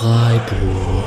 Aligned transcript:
Freiburg. 0.00 1.04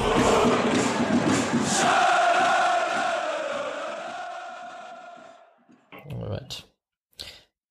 Alright. 6.12 6.64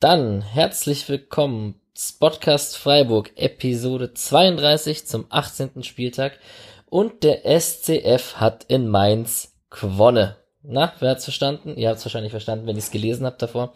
Dann 0.00 0.42
herzlich 0.42 1.08
willkommen, 1.08 1.80
Spotcast 1.96 2.76
Freiburg, 2.76 3.30
Episode 3.36 4.12
32 4.14 5.06
zum 5.06 5.26
18. 5.28 5.84
Spieltag. 5.84 6.40
Und 6.86 7.22
der 7.22 7.44
SCF 7.44 8.38
hat 8.38 8.64
in 8.64 8.88
Mainz 8.88 9.54
gewonnen. 9.70 10.34
Na, 10.64 10.92
wer 10.98 11.10
hat's 11.10 11.22
verstanden? 11.22 11.76
Ihr 11.76 11.90
habt's 11.90 12.04
wahrscheinlich 12.04 12.32
verstanden, 12.32 12.66
wenn 12.66 12.76
es 12.76 12.90
gelesen 12.90 13.26
habt 13.26 13.40
davor. 13.42 13.74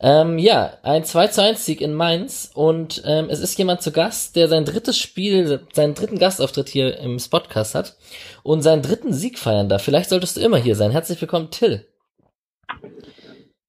Ähm, 0.00 0.38
ja, 0.38 0.70
ein 0.82 1.04
2 1.04 1.28
zu 1.28 1.42
1 1.42 1.64
Sieg 1.64 1.80
in 1.80 1.94
Mainz 1.94 2.52
und 2.54 3.02
ähm, 3.06 3.26
es 3.30 3.40
ist 3.40 3.56
jemand 3.58 3.80
zu 3.80 3.92
Gast, 3.92 4.36
der 4.36 4.48
sein 4.48 4.64
drittes 4.64 4.98
Spiel, 4.98 5.60
seinen 5.72 5.94
dritten 5.94 6.18
Gastauftritt 6.18 6.68
hier 6.68 6.98
im 6.98 7.18
Spotcast 7.18 7.74
hat 7.74 7.96
und 8.42 8.62
seinen 8.62 8.82
dritten 8.82 9.12
Sieg 9.12 9.38
feiern 9.38 9.68
darf. 9.68 9.82
Vielleicht 9.82 10.10
solltest 10.10 10.36
du 10.36 10.40
immer 10.40 10.56
hier 10.56 10.74
sein. 10.74 10.90
Herzlich 10.90 11.20
willkommen, 11.20 11.50
Till. 11.50 11.86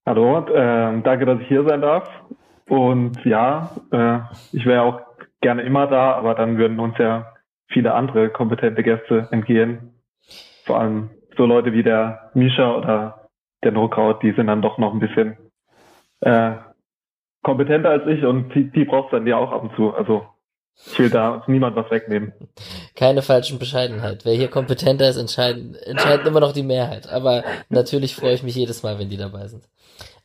Hallo, 0.05 0.39
äh, 0.39 1.01
danke, 1.01 1.25
dass 1.25 1.39
ich 1.41 1.47
hier 1.47 1.63
sein 1.63 1.81
darf. 1.81 2.09
Und 2.67 3.23
ja, 3.23 3.69
äh, 3.91 4.19
ich 4.51 4.65
wäre 4.65 4.81
auch 4.81 5.01
gerne 5.41 5.61
immer 5.61 5.87
da, 5.87 6.13
aber 6.13 6.33
dann 6.33 6.57
würden 6.57 6.79
uns 6.79 6.97
ja 6.97 7.33
viele 7.67 7.93
andere 7.93 8.29
kompetente 8.29 8.81
Gäste 8.83 9.27
entgehen. 9.31 9.93
Vor 10.65 10.79
allem 10.79 11.11
so 11.37 11.45
Leute 11.45 11.71
wie 11.73 11.83
der 11.83 12.31
Misha 12.33 12.75
oder 12.75 13.29
der 13.63 13.71
Nokraut, 13.71 14.23
die 14.23 14.31
sind 14.31 14.47
dann 14.47 14.61
doch 14.61 14.77
noch 14.77 14.93
ein 14.93 14.99
bisschen 14.99 15.37
äh, 16.25 16.55
kompetenter 17.43 17.91
als 17.91 18.07
ich 18.07 18.25
und 18.25 18.53
die, 18.53 18.69
die 18.71 18.85
braucht 18.85 19.13
dann 19.13 19.27
ja 19.27 19.37
auch 19.37 19.51
ab 19.51 19.63
und 19.63 19.75
zu. 19.75 19.93
Also 19.93 20.25
ich 20.87 20.99
will 20.99 21.09
da 21.09 21.43
niemand 21.47 21.75
was 21.77 21.89
wegnehmen. 21.89 22.33
Keine 22.95 23.21
falschen 23.21 23.59
Bescheidenheit. 23.59 24.25
Wer 24.25 24.33
hier 24.33 24.49
kompetenter 24.49 25.07
ist, 25.07 25.15
entscheiden, 25.15 25.75
entscheidet 25.75 26.27
immer 26.27 26.41
noch 26.41 26.51
die 26.51 26.63
Mehrheit. 26.63 27.07
Aber 27.07 27.43
natürlich 27.69 28.15
freue 28.15 28.33
ich 28.33 28.43
mich 28.43 28.55
jedes 28.55 28.83
Mal, 28.83 28.99
wenn 28.99 29.09
die 29.09 29.17
dabei 29.17 29.47
sind. 29.47 29.63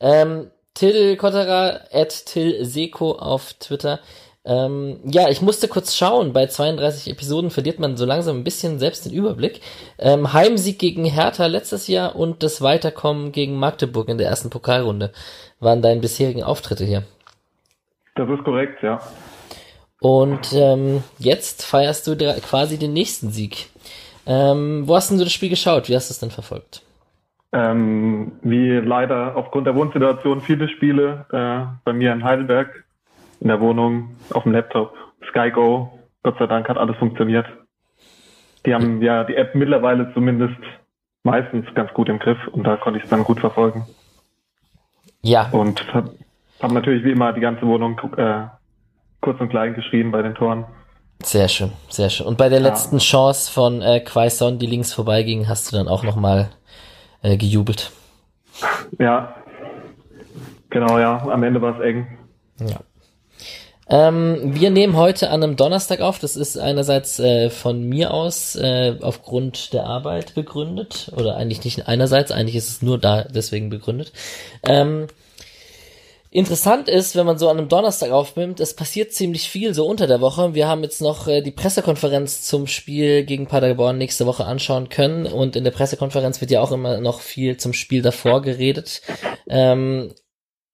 Ähm, 0.01 0.51
Till 0.73 1.15
Kotterer, 1.15 1.81
at 1.93 2.25
Till 2.25 2.65
Seko 2.65 3.13
auf 3.13 3.53
Twitter. 3.53 3.99
Ähm, 4.43 4.99
ja, 5.05 5.29
ich 5.29 5.41
musste 5.41 5.67
kurz 5.67 5.95
schauen. 5.95 6.33
Bei 6.33 6.47
32 6.47 7.13
Episoden 7.13 7.51
verliert 7.51 7.79
man 7.79 7.95
so 7.95 8.05
langsam 8.05 8.37
ein 8.37 8.43
bisschen 8.43 8.79
selbst 8.79 9.05
den 9.05 9.13
Überblick. 9.13 9.61
Ähm, 9.99 10.33
Heimsieg 10.33 10.79
gegen 10.79 11.05
Hertha 11.05 11.45
letztes 11.45 11.87
Jahr 11.87 12.15
und 12.15 12.41
das 12.41 12.61
Weiterkommen 12.61 13.31
gegen 13.31 13.55
Magdeburg 13.55 14.09
in 14.09 14.17
der 14.17 14.27
ersten 14.27 14.49
Pokalrunde 14.49 15.11
waren 15.61 15.81
deine 15.81 16.01
bisherigen 16.01 16.43
Auftritte 16.43 16.83
hier. 16.83 17.03
Das 18.15 18.29
ist 18.29 18.43
korrekt, 18.43 18.83
ja. 18.83 18.99
Und 20.01 20.51
ähm, 20.53 21.03
jetzt 21.19 21.63
feierst 21.63 22.07
du 22.07 22.17
quasi 22.17 22.77
den 22.77 22.93
nächsten 22.93 23.29
Sieg. 23.29 23.69
Ähm, 24.25 24.83
wo 24.87 24.95
hast 24.95 25.09
denn 25.09 25.17
du 25.17 25.23
das 25.23 25.33
Spiel 25.33 25.49
geschaut? 25.49 25.87
Wie 25.87 25.95
hast 25.95 26.09
du 26.09 26.13
es 26.13 26.19
denn 26.19 26.31
verfolgt? 26.31 26.81
Ähm, 27.53 28.33
wie 28.41 28.71
leider 28.77 29.35
aufgrund 29.35 29.67
der 29.67 29.75
Wohnsituation 29.75 30.41
viele 30.41 30.69
Spiele 30.69 31.25
äh, 31.31 31.71
bei 31.83 31.93
mir 31.93 32.13
in 32.13 32.23
Heidelberg 32.23 32.83
in 33.41 33.47
der 33.47 33.59
Wohnung, 33.59 34.15
auf 34.33 34.43
dem 34.43 34.53
Laptop, 34.53 34.95
SkyGo. 35.29 35.99
Gott 36.23 36.37
sei 36.37 36.47
Dank 36.47 36.69
hat 36.69 36.77
alles 36.77 36.95
funktioniert. 36.97 37.47
Die 38.65 38.73
haben 38.73 39.01
ja 39.01 39.23
die 39.23 39.35
App 39.35 39.55
mittlerweile 39.55 40.13
zumindest 40.13 40.59
meistens 41.23 41.65
ganz 41.73 41.91
gut 41.93 42.09
im 42.09 42.19
Griff 42.19 42.37
und 42.51 42.63
da 42.63 42.77
konnte 42.77 42.99
ich 42.99 43.05
es 43.05 43.09
dann 43.09 43.23
gut 43.23 43.39
verfolgen. 43.39 43.85
Ja. 45.21 45.49
Und 45.51 45.93
habe 45.93 46.11
hab 46.59 46.71
natürlich 46.71 47.03
wie 47.03 47.11
immer 47.11 47.33
die 47.33 47.41
ganze 47.41 47.65
Wohnung 47.65 47.99
äh, 48.17 48.47
kurz 49.21 49.39
und 49.39 49.49
klein 49.49 49.73
geschrieben 49.73 50.11
bei 50.11 50.21
den 50.21 50.35
Toren. 50.35 50.65
Sehr 51.23 51.47
schön, 51.47 51.71
sehr 51.89 52.09
schön. 52.09 52.25
Und 52.25 52.37
bei 52.37 52.49
der 52.49 52.59
ja. 52.59 52.67
letzten 52.67 52.97
Chance 52.97 53.51
von 53.51 53.81
äh, 53.81 53.99
Quaison, 53.99 54.57
die 54.57 54.65
links 54.65 54.93
vorbeiging, 54.93 55.47
hast 55.47 55.71
du 55.71 55.77
dann 55.77 55.87
auch 55.87 56.03
nochmal 56.03 56.49
äh, 57.21 57.37
gejubelt. 57.37 57.91
Ja, 58.99 59.35
genau, 60.69 60.99
ja. 60.99 61.21
Am 61.27 61.43
Ende 61.43 61.61
war 61.61 61.79
es 61.79 61.85
eng. 61.85 62.17
Ja. 62.59 62.79
Ähm, 63.91 64.55
wir 64.55 64.69
nehmen 64.69 64.95
heute 64.95 65.31
an 65.31 65.43
einem 65.43 65.57
Donnerstag 65.57 65.99
auf. 65.99 66.17
Das 66.17 66.37
ist 66.37 66.57
einerseits 66.57 67.19
äh, 67.19 67.49
von 67.49 67.83
mir 67.83 68.13
aus 68.13 68.55
äh, 68.55 68.95
aufgrund 69.01 69.73
der 69.73 69.85
Arbeit 69.85 70.33
begründet. 70.33 71.11
Oder 71.15 71.35
eigentlich 71.35 71.65
nicht 71.65 71.89
einerseits, 71.89 72.31
eigentlich 72.31 72.55
ist 72.55 72.69
es 72.69 72.81
nur 72.81 72.97
da 72.97 73.25
deswegen 73.25 73.69
begründet. 73.69 74.13
Ähm, 74.63 75.07
Interessant 76.33 76.87
ist, 76.87 77.17
wenn 77.17 77.25
man 77.25 77.37
so 77.37 77.49
an 77.49 77.57
einem 77.57 77.67
Donnerstag 77.67 78.11
aufnimmt, 78.11 78.61
es 78.61 78.73
passiert 78.73 79.11
ziemlich 79.11 79.49
viel 79.49 79.73
so 79.73 79.85
unter 79.85 80.07
der 80.07 80.21
Woche. 80.21 80.53
Wir 80.53 80.65
haben 80.65 80.81
jetzt 80.81 81.01
noch 81.01 81.27
äh, 81.27 81.41
die 81.41 81.51
Pressekonferenz 81.51 82.43
zum 82.43 82.67
Spiel 82.67 83.25
gegen 83.25 83.47
Paderborn 83.47 83.97
nächste 83.97 84.25
Woche 84.25 84.45
anschauen 84.45 84.87
können 84.87 85.25
und 85.25 85.57
in 85.57 85.65
der 85.65 85.71
Pressekonferenz 85.71 86.39
wird 86.39 86.49
ja 86.49 86.61
auch 86.61 86.71
immer 86.71 87.01
noch 87.01 87.19
viel 87.19 87.57
zum 87.57 87.73
Spiel 87.73 88.01
davor 88.01 88.41
geredet. 88.41 89.01
Ähm, 89.49 90.13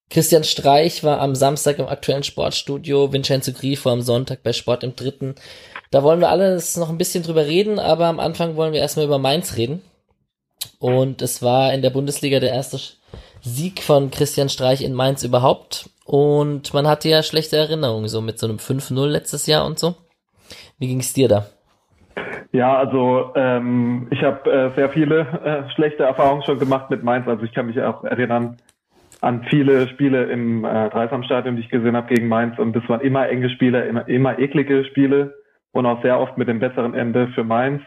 Christian 0.10 0.44
Streich 0.44 1.04
war 1.04 1.20
am 1.20 1.36
Samstag 1.36 1.80
im 1.80 1.88
aktuellen 1.88 2.24
Sportstudio, 2.24 3.12
Vincenzo 3.12 3.52
Grifo 3.52 3.90
am 3.90 4.02
Sonntag 4.02 4.42
bei 4.42 4.54
Sport 4.54 4.84
im 4.84 4.96
Dritten. 4.96 5.36
Da 5.92 6.02
wollen 6.02 6.22
wir 6.22 6.30
alles 6.30 6.78
noch 6.78 6.90
ein 6.90 6.98
bisschen 6.98 7.24
drüber 7.24 7.46
reden, 7.46 7.78
aber 7.80 8.06
am 8.06 8.20
Anfang 8.20 8.56
wollen 8.56 8.74
wir 8.74 8.80
erstmal 8.80 9.06
über 9.06 9.20
Mainz 9.20 9.58
reden. 9.58 9.82
Und 10.80 11.22
es 11.22 11.42
war 11.42 11.74
in 11.74 11.82
der 11.82 11.90
Bundesliga 11.90 12.40
der 12.40 12.52
erste 12.52 12.80
Sieg 13.42 13.82
von 13.82 14.12
Christian 14.12 14.50
Streich 14.50 14.82
in 14.82 14.94
Mainz 14.94 15.24
überhaupt. 15.24 15.90
Und 16.06 16.74
man 16.74 16.88
hatte 16.88 17.10
ja 17.10 17.22
schlechte 17.22 17.58
Erinnerungen, 17.58 18.08
so 18.08 18.22
mit 18.22 18.40
so 18.40 18.48
einem 18.48 18.58
5-0 18.58 19.08
letztes 19.08 19.46
Jahr 19.46 19.66
und 19.66 19.78
so. 19.78 19.96
Wie 20.80 20.88
ging 20.88 21.02
es 21.02 21.14
dir 21.14 21.28
da? 21.28 21.48
Ja, 22.54 22.78
also 22.78 23.32
ähm, 23.36 24.08
ich 24.10 24.24
habe 24.24 24.50
äh, 24.50 24.76
sehr 24.76 24.90
viele 24.90 25.20
äh, 25.20 25.70
schlechte 25.76 26.04
Erfahrungen 26.04 26.44
schon 26.44 26.60
gemacht 26.60 26.90
mit 26.90 27.04
Mainz. 27.04 27.28
Also 27.28 27.44
ich 27.44 27.54
kann 27.54 27.68
mich 27.68 27.80
auch 27.82 28.04
erinnern, 28.04 28.58
an 29.22 29.44
viele 29.50 29.88
Spiele 29.88 30.26
im 30.26 30.64
äh, 30.64 30.90
Dreisamstadion, 30.90 31.56
die 31.56 31.64
ich 31.64 31.70
gesehen 31.70 31.96
habe 31.96 32.14
gegen 32.14 32.28
Mainz. 32.28 32.58
Und 32.60 32.76
das 32.76 32.88
waren 32.88 33.02
immer 33.02 33.28
enge 33.28 33.50
Spiele, 33.50 33.86
immer, 33.86 34.08
immer 34.08 34.38
eklige 34.40 34.86
Spiele 34.86 35.36
und 35.72 35.86
auch 35.86 36.02
sehr 36.02 36.20
oft 36.20 36.38
mit 36.38 36.48
dem 36.48 36.60
besseren 36.60 36.94
Ende 36.94 37.28
für 37.30 37.44
Mainz. 37.44 37.82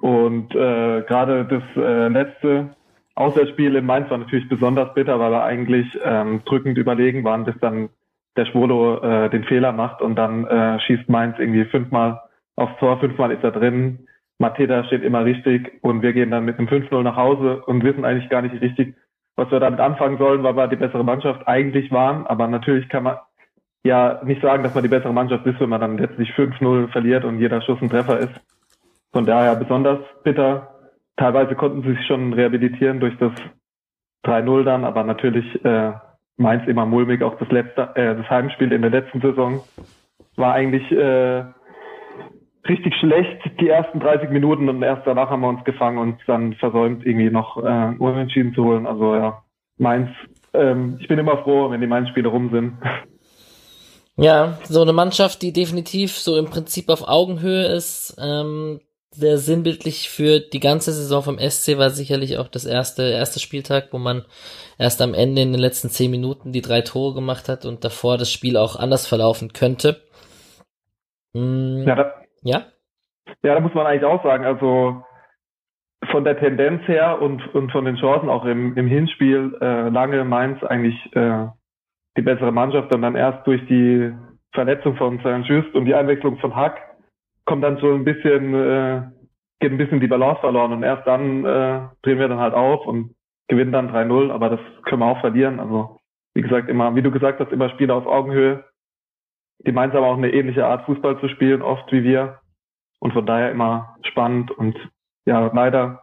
Und 0.00 0.54
äh, 0.54 1.02
gerade 1.02 1.44
das 1.44 1.62
äh, 1.76 2.08
letzte 2.08 2.74
Auswärtsspiel 3.14 3.76
in 3.76 3.86
Mainz 3.86 4.10
war 4.10 4.18
natürlich 4.18 4.48
besonders 4.48 4.94
bitter, 4.94 5.20
weil 5.20 5.30
wir 5.30 5.44
eigentlich 5.44 5.86
ähm, 6.02 6.42
drückend 6.44 6.78
überlegen 6.78 7.24
waren, 7.24 7.44
bis 7.44 7.54
dann 7.60 7.90
der 8.36 8.46
Schwolo 8.46 8.98
äh, 9.02 9.28
den 9.30 9.44
Fehler 9.44 9.72
macht 9.72 10.00
und 10.00 10.16
dann 10.16 10.46
äh, 10.46 10.80
schießt 10.80 11.08
Mainz 11.08 11.38
irgendwie 11.38 11.66
fünfmal 11.66 12.20
aufs 12.56 12.78
Tor, 12.78 12.98
fünfmal 13.00 13.30
ist 13.30 13.44
er 13.44 13.52
drin. 13.52 14.06
Mateta 14.38 14.84
steht 14.84 15.02
immer 15.02 15.24
richtig 15.24 15.78
und 15.82 16.02
wir 16.02 16.12
gehen 16.14 16.30
dann 16.30 16.44
mit 16.44 16.58
einem 16.58 16.68
5-0 16.68 17.02
nach 17.02 17.16
Hause 17.16 17.62
und 17.66 17.84
wissen 17.84 18.04
eigentlich 18.04 18.30
gar 18.30 18.42
nicht 18.42 18.60
richtig, 18.60 18.94
was 19.36 19.50
wir 19.50 19.60
damit 19.60 19.80
anfangen 19.80 20.18
sollen, 20.18 20.42
weil 20.42 20.56
wir 20.56 20.68
die 20.68 20.76
bessere 20.76 21.04
Mannschaft 21.04 21.46
eigentlich 21.46 21.90
waren. 21.90 22.26
Aber 22.26 22.48
natürlich 22.48 22.88
kann 22.88 23.04
man 23.04 23.16
ja 23.84 24.20
nicht 24.24 24.42
sagen, 24.42 24.62
dass 24.62 24.74
man 24.74 24.82
die 24.82 24.90
bessere 24.90 25.12
Mannschaft 25.12 25.46
ist, 25.46 25.60
wenn 25.60 25.70
man 25.70 25.80
dann 25.80 25.98
letztlich 25.98 26.30
5-0 26.30 26.88
verliert 26.88 27.24
und 27.24 27.38
jeder 27.38 27.60
Schuss 27.62 27.80
ein 27.80 27.90
Treffer 27.90 28.18
ist. 28.18 28.40
Von 29.12 29.26
daher 29.26 29.56
besonders 29.56 30.00
bitter. 30.22 30.68
Teilweise 31.16 31.54
konnten 31.54 31.82
sie 31.82 31.94
sich 31.94 32.06
schon 32.06 32.32
rehabilitieren 32.32 33.00
durch 33.00 33.16
das 33.18 33.32
3-0 34.24 34.64
dann, 34.64 34.84
aber 34.84 35.04
natürlich 35.04 35.64
äh, 35.64 35.92
Mainz 36.36 36.66
immer 36.66 36.86
mulmig. 36.86 37.22
Auch 37.22 37.38
das 37.38 37.50
letzte, 37.50 37.90
äh, 37.94 38.16
das 38.16 38.28
Heimspiel 38.30 38.72
in 38.72 38.82
der 38.82 38.90
letzten 38.90 39.20
Saison 39.20 39.60
war 40.36 40.54
eigentlich 40.54 40.90
äh, 40.90 41.44
richtig 42.68 42.94
schlecht 42.96 43.40
die 43.60 43.68
ersten 43.68 44.00
30 44.00 44.30
Minuten 44.30 44.68
und 44.68 44.82
erst 44.82 45.06
danach 45.06 45.30
haben 45.30 45.40
wir 45.40 45.48
uns 45.48 45.64
gefangen 45.64 45.98
und 45.98 46.18
dann 46.26 46.54
versäumt, 46.54 47.04
irgendwie 47.04 47.30
noch 47.30 47.56
äh, 47.56 47.94
Unentschieden 47.98 48.54
zu 48.54 48.64
holen. 48.64 48.86
Also 48.86 49.14
ja, 49.14 49.42
Mainz, 49.78 50.10
ähm, 50.54 50.98
ich 51.00 51.08
bin 51.08 51.18
immer 51.18 51.38
froh, 51.38 51.70
wenn 51.70 51.80
die 51.80 51.86
Mainz-Spiele 51.86 52.28
rum 52.28 52.50
sind. 52.50 52.74
Ja, 54.16 54.58
so 54.64 54.82
eine 54.82 54.92
Mannschaft, 54.92 55.40
die 55.40 55.54
definitiv 55.54 56.18
so 56.18 56.36
im 56.36 56.44
Prinzip 56.44 56.90
auf 56.90 57.08
Augenhöhe 57.08 57.64
ist, 57.64 58.14
ähm, 58.20 58.80
sehr 59.10 59.38
sinnbildlich 59.38 60.10
für 60.10 60.40
die 60.40 60.60
ganze 60.60 60.92
Saison 60.92 61.22
vom 61.22 61.38
SC 61.38 61.78
war 61.78 61.90
sicherlich 61.90 62.38
auch 62.38 62.48
das 62.48 62.64
erste, 62.64 63.02
erste 63.04 63.40
Spieltag, 63.40 63.88
wo 63.90 63.98
man 63.98 64.24
erst 64.78 65.02
am 65.02 65.14
Ende 65.14 65.42
in 65.42 65.52
den 65.52 65.60
letzten 65.60 65.90
zehn 65.90 66.10
Minuten 66.10 66.52
die 66.52 66.62
drei 66.62 66.82
Tore 66.82 67.14
gemacht 67.14 67.48
hat 67.48 67.64
und 67.64 67.84
davor 67.84 68.18
das 68.18 68.30
Spiel 68.30 68.56
auch 68.56 68.76
anders 68.76 69.06
verlaufen 69.06 69.52
könnte. 69.52 70.02
Mm, 71.34 71.84
ja, 71.86 71.94
da, 71.94 72.21
ja? 72.42 72.62
Ja, 73.42 73.54
da 73.54 73.60
muss 73.60 73.74
man 73.74 73.86
eigentlich 73.86 74.04
auch 74.04 74.22
sagen, 74.22 74.44
also 74.44 75.02
von 76.10 76.24
der 76.24 76.38
Tendenz 76.38 76.86
her 76.88 77.20
und, 77.22 77.54
und 77.54 77.70
von 77.70 77.84
den 77.84 77.96
Chancen 77.96 78.28
auch 78.28 78.44
im, 78.44 78.76
im 78.76 78.86
Hinspiel 78.86 79.56
äh, 79.60 79.88
lange 79.88 80.24
Mainz 80.24 80.62
eigentlich 80.64 80.96
äh, 81.14 81.46
die 82.16 82.22
bessere 82.22 82.52
Mannschaft 82.52 82.94
und 82.94 83.02
dann 83.02 83.14
erst 83.14 83.46
durch 83.46 83.64
die 83.66 84.12
Verletzung 84.52 84.96
von 84.96 85.20
Saint 85.22 85.46
Just 85.46 85.74
und 85.74 85.84
die 85.84 85.94
Einwechslung 85.94 86.38
von 86.38 86.54
Hack 86.54 86.78
kommt 87.44 87.64
dann 87.64 87.78
so 87.78 87.92
ein 87.92 88.04
bisschen, 88.04 88.54
äh, 88.54 89.02
geht 89.60 89.72
ein 89.72 89.78
bisschen 89.78 90.00
die 90.00 90.08
Balance 90.08 90.40
verloren 90.40 90.72
und 90.72 90.82
erst 90.82 91.06
dann 91.06 91.44
äh, 91.44 91.80
drehen 92.02 92.18
wir 92.18 92.28
dann 92.28 92.40
halt 92.40 92.54
auf 92.54 92.86
und 92.86 93.14
gewinnen 93.48 93.72
dann 93.72 93.90
3-0, 93.90 94.30
aber 94.30 94.50
das 94.50 94.60
können 94.84 95.00
wir 95.00 95.06
auch 95.06 95.20
verlieren. 95.20 95.60
Also 95.60 95.98
wie 96.34 96.42
gesagt, 96.42 96.68
immer, 96.68 96.94
wie 96.94 97.02
du 97.02 97.10
gesagt 97.10 97.40
hast, 97.40 97.52
immer 97.52 97.70
Spiele 97.70 97.94
auf 97.94 98.06
Augenhöhe. 98.06 98.64
Haben 99.66 100.04
auch 100.04 100.16
eine 100.16 100.32
ähnliche 100.32 100.66
Art 100.66 100.84
Fußball 100.86 101.20
zu 101.20 101.28
spielen, 101.28 101.62
oft 101.62 101.90
wie 101.92 102.02
wir. 102.02 102.40
und 103.00 103.12
von 103.12 103.26
daher 103.26 103.50
immer 103.50 103.96
spannend 104.04 104.52
und 104.52 104.76
ja, 105.26 105.50
leider 105.52 106.02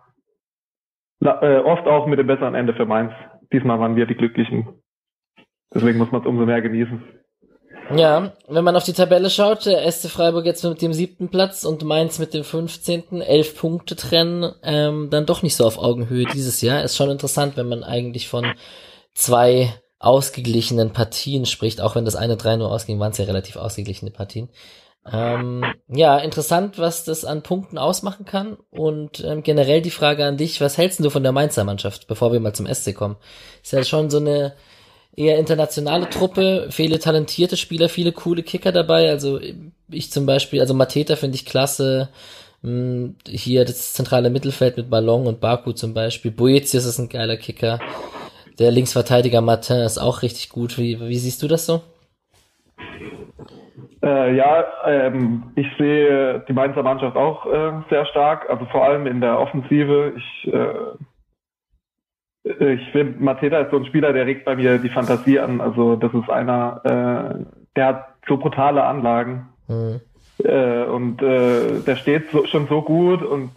äh, 1.22 1.60
oft 1.60 1.88
auch 1.88 2.08
mit 2.08 2.20
dem 2.20 2.28
besseren 2.28 2.56
Ende 2.56 2.74
für 2.74 2.86
Mainz. 2.86 3.14
Diesmal 3.54 3.80
waren 3.80 3.96
wir 3.96 4.06
die 4.06 4.16
Glücklichen. 4.16 4.68
Deswegen 5.74 5.98
muss 5.98 6.12
man 6.12 6.22
es 6.22 6.28
umso 6.28 6.46
mehr 6.46 6.62
genießen. 6.62 7.02
Ja, 7.96 8.34
wenn 8.48 8.64
man 8.64 8.76
auf 8.76 8.84
die 8.84 8.94
Tabelle 8.94 9.30
schaut, 9.30 9.66
der 9.66 9.90
SC 9.92 10.10
Freiburg 10.10 10.46
jetzt 10.46 10.64
mit 10.64 10.82
dem 10.82 10.94
siebten 10.94 11.30
Platz 11.30 11.64
und 11.64 11.84
Mainz 11.84 12.20
mit 12.20 12.34
dem 12.34 12.44
15. 12.44 13.22
elf 13.22 13.58
Punkte 13.58 13.96
trennen, 13.96 14.54
ähm, 14.64 15.10
dann 15.10 15.26
doch 15.26 15.42
nicht 15.42 15.56
so 15.56 15.66
auf 15.66 15.80
Augenhöhe 15.80 16.26
dieses 16.26 16.62
Jahr. 16.62 16.84
Ist 16.84 16.98
schon 16.98 17.10
interessant, 17.10 17.58
wenn 17.58 17.68
man 17.68 17.84
eigentlich 17.84 18.28
von 18.28 18.54
zwei 19.14 19.74
ausgeglichenen 20.00 20.92
Partien 20.92 21.46
spricht, 21.46 21.81
auch 21.81 21.96
wenn 21.96 22.06
das 22.06 22.16
eine 22.16 22.38
3 22.38 22.56
nur 22.56 22.72
ausging, 22.72 23.00
waren 23.00 23.12
es 23.12 23.18
ja 23.18 23.25
relativ 23.25 23.57
ausgeglichene 23.57 24.12
Partien. 24.12 24.50
Ähm, 25.12 25.63
ja, 25.88 26.18
interessant, 26.18 26.78
was 26.78 27.04
das 27.04 27.25
an 27.25 27.42
Punkten 27.42 27.78
ausmachen 27.78 28.25
kann. 28.25 28.57
Und 28.69 29.24
ähm, 29.24 29.44
generell 29.44 29.81
die 29.81 29.92
Frage 29.92 30.25
an 30.25 30.38
dich, 30.38 30.62
was 30.62 30.78
hältst 30.78 31.04
du 31.04 31.10
von 31.10 31.24
der 31.24 31.31
Mainzer 31.31 31.63
Mannschaft, 31.63 32.07
bevor 32.07 32.31
wir 32.31 32.40
mal 32.40 32.54
zum 32.54 32.68
SC 32.74 32.96
kommen? 32.96 33.18
Ist 33.63 33.74
ja 33.74 33.84
schon 33.84 34.10
so 34.10 34.18
eine 34.18 34.54
eher 35.16 35.38
internationale 35.38 36.10
Truppe, 36.10 36.68
viele 36.69 37.00
talentierte 37.00 37.57
Spieler, 37.57 37.90
viele 37.90 38.12
coole 38.12 38.44
Kicker 38.44 38.72
dabei. 38.72 39.10
Also 39.10 39.40
ich 39.90 40.12
zum 40.12 40.25
Beispiel, 40.25 40.62
also 40.62 40.74
Mateta 40.74 41.16
finde 41.16 41.36
ich 41.36 41.45
klasse. 41.45 42.10
Hm, 42.62 43.16
hier 43.28 43.66
das 43.66 43.94
zentrale 43.94 44.30
Mittelfeld 44.30 44.78
mit 44.78 44.90
Ballon 44.90 45.28
und 45.28 45.40
Baku 45.40 45.72
zum 45.72 45.94
Beispiel. 45.94 46.31
Boetius 46.31 46.86
ist 46.86 47.00
ein 47.00 47.10
geiler 47.10 47.38
Kicker. 47.38 47.80
Der 48.60 48.72
Linksverteidiger 48.72 49.42
Martin 49.42 49.78
ist 49.78 49.98
auch 49.98 50.22
richtig 50.22 50.50
gut. 50.50 50.78
Wie, 50.78 51.00
wie 51.00 51.18
siehst 51.18 51.42
du 51.42 51.48
das 51.48 51.66
so? 51.66 51.82
Äh, 54.04 54.36
ja, 54.36 54.66
ähm, 54.86 55.52
ich 55.56 55.68
sehe 55.78 56.44
die 56.48 56.54
Mainzer 56.54 56.84
Mannschaft 56.84 57.16
auch 57.16 57.46
äh, 57.46 57.72
sehr 57.90 58.06
stark, 58.08 58.50
also 58.50 58.66
vor 58.66 58.84
allem 58.84 59.08
in 59.08 59.22
der 59.22 59.40
Offensive. 59.40 60.14
Ich, 60.18 60.54
äh, 60.54 60.74
ich 62.74 62.92
finde, 62.92 63.24
Mateta 63.24 63.60
ist 63.60 63.72
so 63.72 63.78
ein 63.78 63.86
Spieler, 63.86 64.14
der 64.14 64.26
regt 64.26 64.46
bei 64.46 64.56
mir 64.56 64.78
die 64.78 64.90
Fantasie 64.90 65.40
an. 65.40 65.62
Also 65.62 65.96
das 65.96 66.14
ist 66.14 66.30
einer, 66.30 66.82
äh, 66.84 67.46
der 67.76 67.86
hat 67.86 68.08
so 68.28 68.38
brutale 68.38 68.84
Anlagen 68.84 69.50
mhm. 69.68 70.02
äh, 70.44 70.84
und 70.84 71.22
äh, 71.22 71.80
der 71.80 71.96
steht 71.96 72.30
so, 72.32 72.46
schon 72.46 72.68
so 72.68 72.82
gut 72.82 73.22
und 73.22 73.52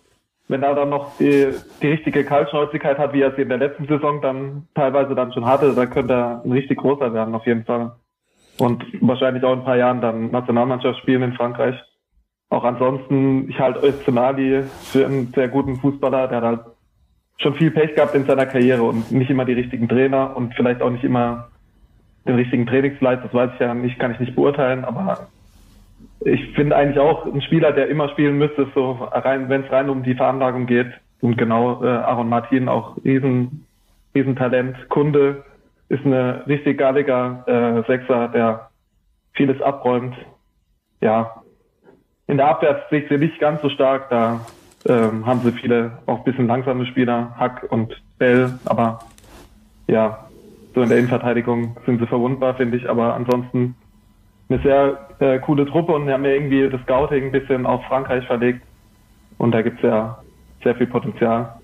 wenn 0.52 0.62
er 0.62 0.74
dann 0.74 0.90
noch 0.90 1.16
die, 1.18 1.48
die 1.80 1.88
richtige 1.88 2.24
Kaltschnäuzigkeit 2.24 2.98
hat, 2.98 3.14
wie 3.14 3.22
er 3.22 3.34
sie 3.34 3.42
in 3.42 3.48
der 3.48 3.58
letzten 3.58 3.86
Saison 3.88 4.20
dann 4.20 4.68
teilweise 4.74 5.14
dann 5.14 5.32
schon 5.32 5.46
hatte, 5.46 5.74
dann 5.74 5.90
könnte 5.90 6.12
er 6.12 6.42
ein 6.44 6.52
richtig 6.52 6.78
großer 6.78 7.12
werden 7.14 7.34
auf 7.34 7.46
jeden 7.46 7.64
Fall. 7.64 7.92
Und 8.58 8.84
wahrscheinlich 9.00 9.42
auch 9.44 9.54
in 9.54 9.60
ein 9.60 9.64
paar 9.64 9.78
Jahren 9.78 10.02
dann 10.02 10.30
Nationalmannschaft 10.30 10.98
spielen 11.00 11.22
in 11.22 11.32
Frankreich. 11.32 11.74
Auch 12.50 12.64
ansonsten, 12.64 13.48
ich 13.48 13.58
halte 13.58 13.80
Öztunali 13.84 14.64
für 14.82 15.06
einen 15.06 15.32
sehr 15.34 15.48
guten 15.48 15.76
Fußballer, 15.76 16.28
der 16.28 16.36
hat 16.36 16.44
halt 16.44 16.60
schon 17.38 17.54
viel 17.54 17.70
Pech 17.70 17.94
gehabt 17.94 18.14
in 18.14 18.26
seiner 18.26 18.44
Karriere 18.44 18.82
und 18.82 19.10
nicht 19.10 19.30
immer 19.30 19.46
die 19.46 19.54
richtigen 19.54 19.88
Trainer 19.88 20.36
und 20.36 20.54
vielleicht 20.54 20.82
auch 20.82 20.90
nicht 20.90 21.02
immer 21.02 21.48
den 22.26 22.34
richtigen 22.34 22.66
Trainingsleit, 22.66 23.24
das 23.24 23.32
weiß 23.32 23.52
ich 23.54 23.60
ja 23.60 23.72
nicht, 23.72 23.98
kann 23.98 24.12
ich 24.12 24.20
nicht 24.20 24.36
beurteilen, 24.36 24.84
aber 24.84 25.28
ich 26.24 26.54
finde 26.54 26.76
eigentlich 26.76 26.98
auch 26.98 27.26
ein 27.26 27.42
Spieler, 27.42 27.72
der 27.72 27.88
immer 27.88 28.08
spielen 28.10 28.38
müsste, 28.38 28.66
so 28.74 28.92
rein, 28.92 29.48
wenn 29.48 29.64
es 29.64 29.72
rein 29.72 29.88
um 29.88 30.02
die 30.02 30.14
Veranlagung 30.14 30.66
geht. 30.66 30.92
Und 31.20 31.38
genau 31.38 31.82
äh, 31.84 31.88
Aaron 31.88 32.28
Martin 32.28 32.68
auch 32.68 32.96
riesen, 33.04 33.66
riesen 34.14 34.36
Talent, 34.36 34.76
Kunde, 34.88 35.44
ist 35.88 36.04
eine 36.04 36.46
richtig 36.46 36.78
galliger 36.78 37.44
äh, 37.46 37.86
Sechser, 37.86 38.28
der 38.28 38.70
vieles 39.34 39.60
abräumt. 39.62 40.16
Ja, 41.00 41.42
in 42.26 42.36
der 42.38 42.48
Abwehr 42.48 42.82
sehe 42.90 43.06
sie 43.08 43.18
nicht 43.18 43.38
ganz 43.38 43.60
so 43.62 43.68
stark, 43.68 44.08
da 44.10 44.40
ähm, 44.88 45.26
haben 45.26 45.40
sie 45.40 45.52
viele 45.52 45.98
auch 46.06 46.18
ein 46.18 46.24
bisschen 46.24 46.46
langsame 46.46 46.86
Spieler, 46.86 47.34
Hack 47.38 47.66
und 47.70 48.00
Bell, 48.18 48.58
aber 48.64 49.00
ja, 49.86 50.26
so 50.74 50.82
in 50.82 50.88
der 50.88 50.98
Innenverteidigung 50.98 51.76
sind 51.84 52.00
sie 52.00 52.06
verwundbar, 52.06 52.54
finde 52.54 52.78
ich, 52.78 52.88
aber 52.88 53.14
ansonsten 53.14 53.74
eine 54.52 54.62
sehr 54.62 55.08
äh, 55.18 55.38
coole 55.40 55.66
Truppe 55.66 55.92
und 55.92 56.06
wir 56.06 56.14
haben 56.14 56.24
ja 56.24 56.32
irgendwie 56.32 56.68
das 56.68 56.80
Scouting 56.82 57.26
ein 57.26 57.32
bisschen 57.32 57.66
auf 57.66 57.82
Frankreich 57.84 58.26
verlegt 58.26 58.62
und 59.38 59.52
da 59.52 59.62
gibt's 59.62 59.82
ja 59.82 60.18
sehr 60.62 60.74
viel 60.74 60.86
Potenzial. 60.86 61.56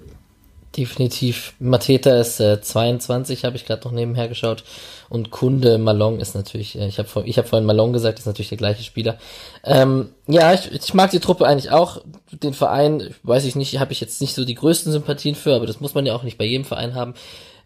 Definitiv. 0.76 1.54
Mateta 1.58 2.20
ist 2.20 2.40
äh, 2.40 2.60
22, 2.60 3.44
habe 3.44 3.56
ich 3.56 3.64
gerade 3.64 3.84
noch 3.84 3.92
nebenher 3.92 4.28
geschaut. 4.28 4.64
Und 5.08 5.30
Kunde 5.30 5.78
Malong 5.78 6.20
ist 6.20 6.34
natürlich, 6.34 6.78
äh, 6.78 6.86
ich 6.86 6.98
habe 6.98 7.08
ich 7.24 7.38
hab 7.38 7.48
vorhin 7.48 7.66
Malong 7.66 7.94
gesagt, 7.94 8.18
ist 8.18 8.26
natürlich 8.26 8.50
der 8.50 8.58
gleiche 8.58 8.82
Spieler. 8.82 9.16
Ähm, 9.64 10.10
ja, 10.26 10.52
ich, 10.52 10.70
ich 10.70 10.92
mag 10.92 11.10
die 11.10 11.20
Truppe 11.20 11.46
eigentlich 11.46 11.72
auch. 11.72 12.02
Den 12.32 12.52
Verein, 12.52 13.02
weiß 13.22 13.46
ich 13.46 13.56
nicht, 13.56 13.80
habe 13.80 13.92
ich 13.92 14.00
jetzt 14.00 14.20
nicht 14.20 14.34
so 14.34 14.44
die 14.44 14.54
größten 14.54 14.92
Sympathien 14.92 15.34
für, 15.34 15.54
aber 15.54 15.66
das 15.66 15.80
muss 15.80 15.94
man 15.94 16.04
ja 16.04 16.14
auch 16.14 16.22
nicht 16.22 16.36
bei 16.36 16.44
jedem 16.44 16.66
Verein 16.66 16.94
haben. 16.94 17.14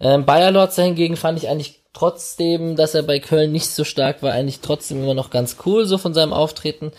Ähm, 0.02 0.26
Bayer 0.26 0.50
Lords 0.50 0.76
hingegen 0.76 1.16
fand 1.16 1.38
ich 1.38 1.48
eigentlich 1.48 1.80
trotzdem, 1.92 2.74
dass 2.76 2.94
er 2.94 3.04
bei 3.04 3.20
Köln 3.20 3.52
nicht 3.52 3.68
so 3.68 3.84
stark 3.84 4.22
war, 4.22 4.32
eigentlich 4.32 4.60
trotzdem 4.60 5.02
immer 5.02 5.14
noch 5.14 5.30
ganz 5.30 5.58
cool, 5.64 5.84
so 5.84 5.96
von 5.96 6.12
seinem 6.12 6.32
Auftreten. 6.32 6.90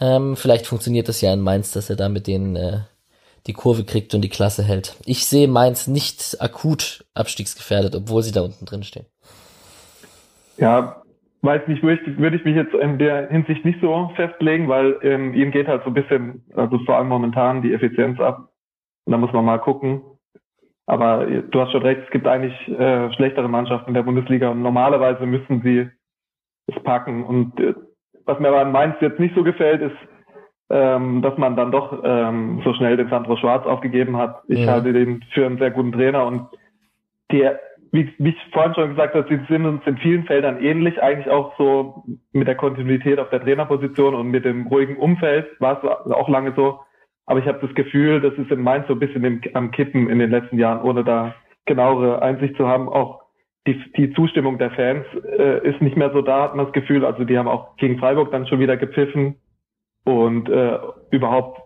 Ähm, 0.00 0.36
vielleicht 0.36 0.66
funktioniert 0.66 1.08
das 1.08 1.20
ja 1.20 1.32
in 1.32 1.40
Mainz, 1.40 1.72
dass 1.72 1.90
er 1.90 1.96
da 1.96 2.08
mit 2.08 2.26
denen 2.26 2.56
äh, 2.56 2.80
die 3.46 3.52
Kurve 3.52 3.84
kriegt 3.84 4.14
und 4.14 4.22
die 4.22 4.28
Klasse 4.28 4.64
hält. 4.64 4.96
Ich 5.04 5.26
sehe 5.26 5.48
Mainz 5.48 5.86
nicht 5.86 6.36
akut 6.40 7.04
abstiegsgefährdet, 7.14 7.94
obwohl 7.94 8.22
sie 8.22 8.32
da 8.32 8.42
unten 8.42 8.66
drin 8.66 8.82
stehen. 8.82 9.06
Ja, 10.56 11.02
weiß 11.42 11.68
nicht, 11.68 11.82
würde 11.82 12.02
ich, 12.06 12.18
würde 12.18 12.36
ich 12.36 12.44
mich 12.44 12.56
jetzt 12.56 12.74
in 12.74 12.98
der 12.98 13.28
Hinsicht 13.28 13.64
nicht 13.64 13.80
so 13.80 14.10
festlegen, 14.16 14.68
weil 14.68 14.98
ähm, 15.02 15.34
ihnen 15.34 15.52
geht 15.52 15.68
halt 15.68 15.82
so 15.84 15.90
ein 15.90 15.94
bisschen, 15.94 16.44
also 16.54 16.78
vor 16.84 16.96
allem 16.96 17.08
momentan 17.08 17.62
die 17.62 17.72
Effizienz 17.72 18.20
ab. 18.20 18.50
Und 19.04 19.12
da 19.12 19.18
muss 19.18 19.32
man 19.32 19.44
mal 19.44 19.58
gucken. 19.58 20.02
Aber 20.90 21.24
du 21.24 21.60
hast 21.60 21.70
schon 21.70 21.82
recht, 21.82 22.00
es 22.04 22.10
gibt 22.10 22.26
eigentlich 22.26 22.52
äh, 22.66 23.12
schlechtere 23.12 23.48
Mannschaften 23.48 23.90
in 23.90 23.94
der 23.94 24.02
Bundesliga 24.02 24.48
und 24.48 24.60
normalerweise 24.60 25.24
müssen 25.24 25.62
sie 25.62 25.88
es 26.66 26.82
packen. 26.82 27.22
Und 27.22 27.60
äh, 27.60 27.74
was 28.24 28.40
mir 28.40 28.48
aber 28.48 28.62
an 28.62 28.72
Mainz 28.72 28.96
jetzt 29.00 29.20
nicht 29.20 29.36
so 29.36 29.44
gefällt, 29.44 29.82
ist, 29.82 29.96
ähm, 30.68 31.22
dass 31.22 31.38
man 31.38 31.54
dann 31.54 31.70
doch 31.70 32.02
ähm, 32.02 32.60
so 32.64 32.74
schnell 32.74 32.96
den 32.96 33.08
Sandro 33.08 33.36
Schwarz 33.36 33.66
aufgegeben 33.66 34.16
hat. 34.16 34.42
Ich 34.48 34.58
ja. 34.58 34.72
halte 34.72 34.92
den 34.92 35.22
für 35.32 35.46
einen 35.46 35.58
sehr 35.58 35.70
guten 35.70 35.92
Trainer 35.92 36.26
und 36.26 36.48
der, 37.30 37.60
wie, 37.92 38.12
wie 38.18 38.30
ich 38.30 38.52
vorhin 38.52 38.74
schon 38.74 38.90
gesagt 38.90 39.14
habe, 39.14 39.28
sie 39.28 39.38
sind 39.48 39.66
uns 39.66 39.86
in 39.86 39.96
vielen 39.98 40.24
Feldern 40.24 40.60
ähnlich, 40.60 41.00
eigentlich 41.00 41.30
auch 41.30 41.56
so 41.56 42.02
mit 42.32 42.48
der 42.48 42.56
Kontinuität 42.56 43.20
auf 43.20 43.30
der 43.30 43.42
Trainerposition 43.42 44.16
und 44.16 44.32
mit 44.32 44.44
dem 44.44 44.66
ruhigen 44.66 44.96
Umfeld 44.96 45.46
war 45.60 45.80
es 45.84 46.10
auch 46.10 46.28
lange 46.28 46.52
so. 46.56 46.80
Aber 47.30 47.38
ich 47.38 47.46
habe 47.46 47.64
das 47.64 47.72
Gefühl, 47.76 48.20
das 48.20 48.34
ist 48.34 48.50
in 48.50 48.60
Mainz 48.60 48.88
so 48.88 48.94
ein 48.94 48.98
bisschen 48.98 49.22
im, 49.22 49.40
am 49.54 49.70
Kippen 49.70 50.10
in 50.10 50.18
den 50.18 50.30
letzten 50.30 50.58
Jahren, 50.58 50.82
ohne 50.82 51.04
da 51.04 51.36
genauere 51.64 52.22
Einsicht 52.22 52.56
zu 52.56 52.66
haben. 52.66 52.88
Auch 52.88 53.22
die, 53.68 53.80
die 53.96 54.12
Zustimmung 54.14 54.58
der 54.58 54.72
Fans 54.72 55.06
äh, 55.38 55.64
ist 55.64 55.80
nicht 55.80 55.96
mehr 55.96 56.10
so 56.10 56.22
da, 56.22 56.42
hat 56.42 56.56
man 56.56 56.66
das 56.66 56.72
Gefühl. 56.72 57.04
Also 57.04 57.22
die 57.22 57.38
haben 57.38 57.46
auch 57.46 57.76
gegen 57.76 58.00
Freiburg 58.00 58.32
dann 58.32 58.48
schon 58.48 58.58
wieder 58.58 58.76
gepfiffen 58.76 59.36
und 60.02 60.48
äh, 60.48 60.76
überhaupt 61.12 61.60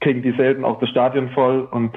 kriegen 0.00 0.22
die 0.22 0.32
selten 0.32 0.64
auch 0.64 0.80
das 0.80 0.88
Stadion 0.88 1.30
voll. 1.30 1.60
Und 1.60 1.94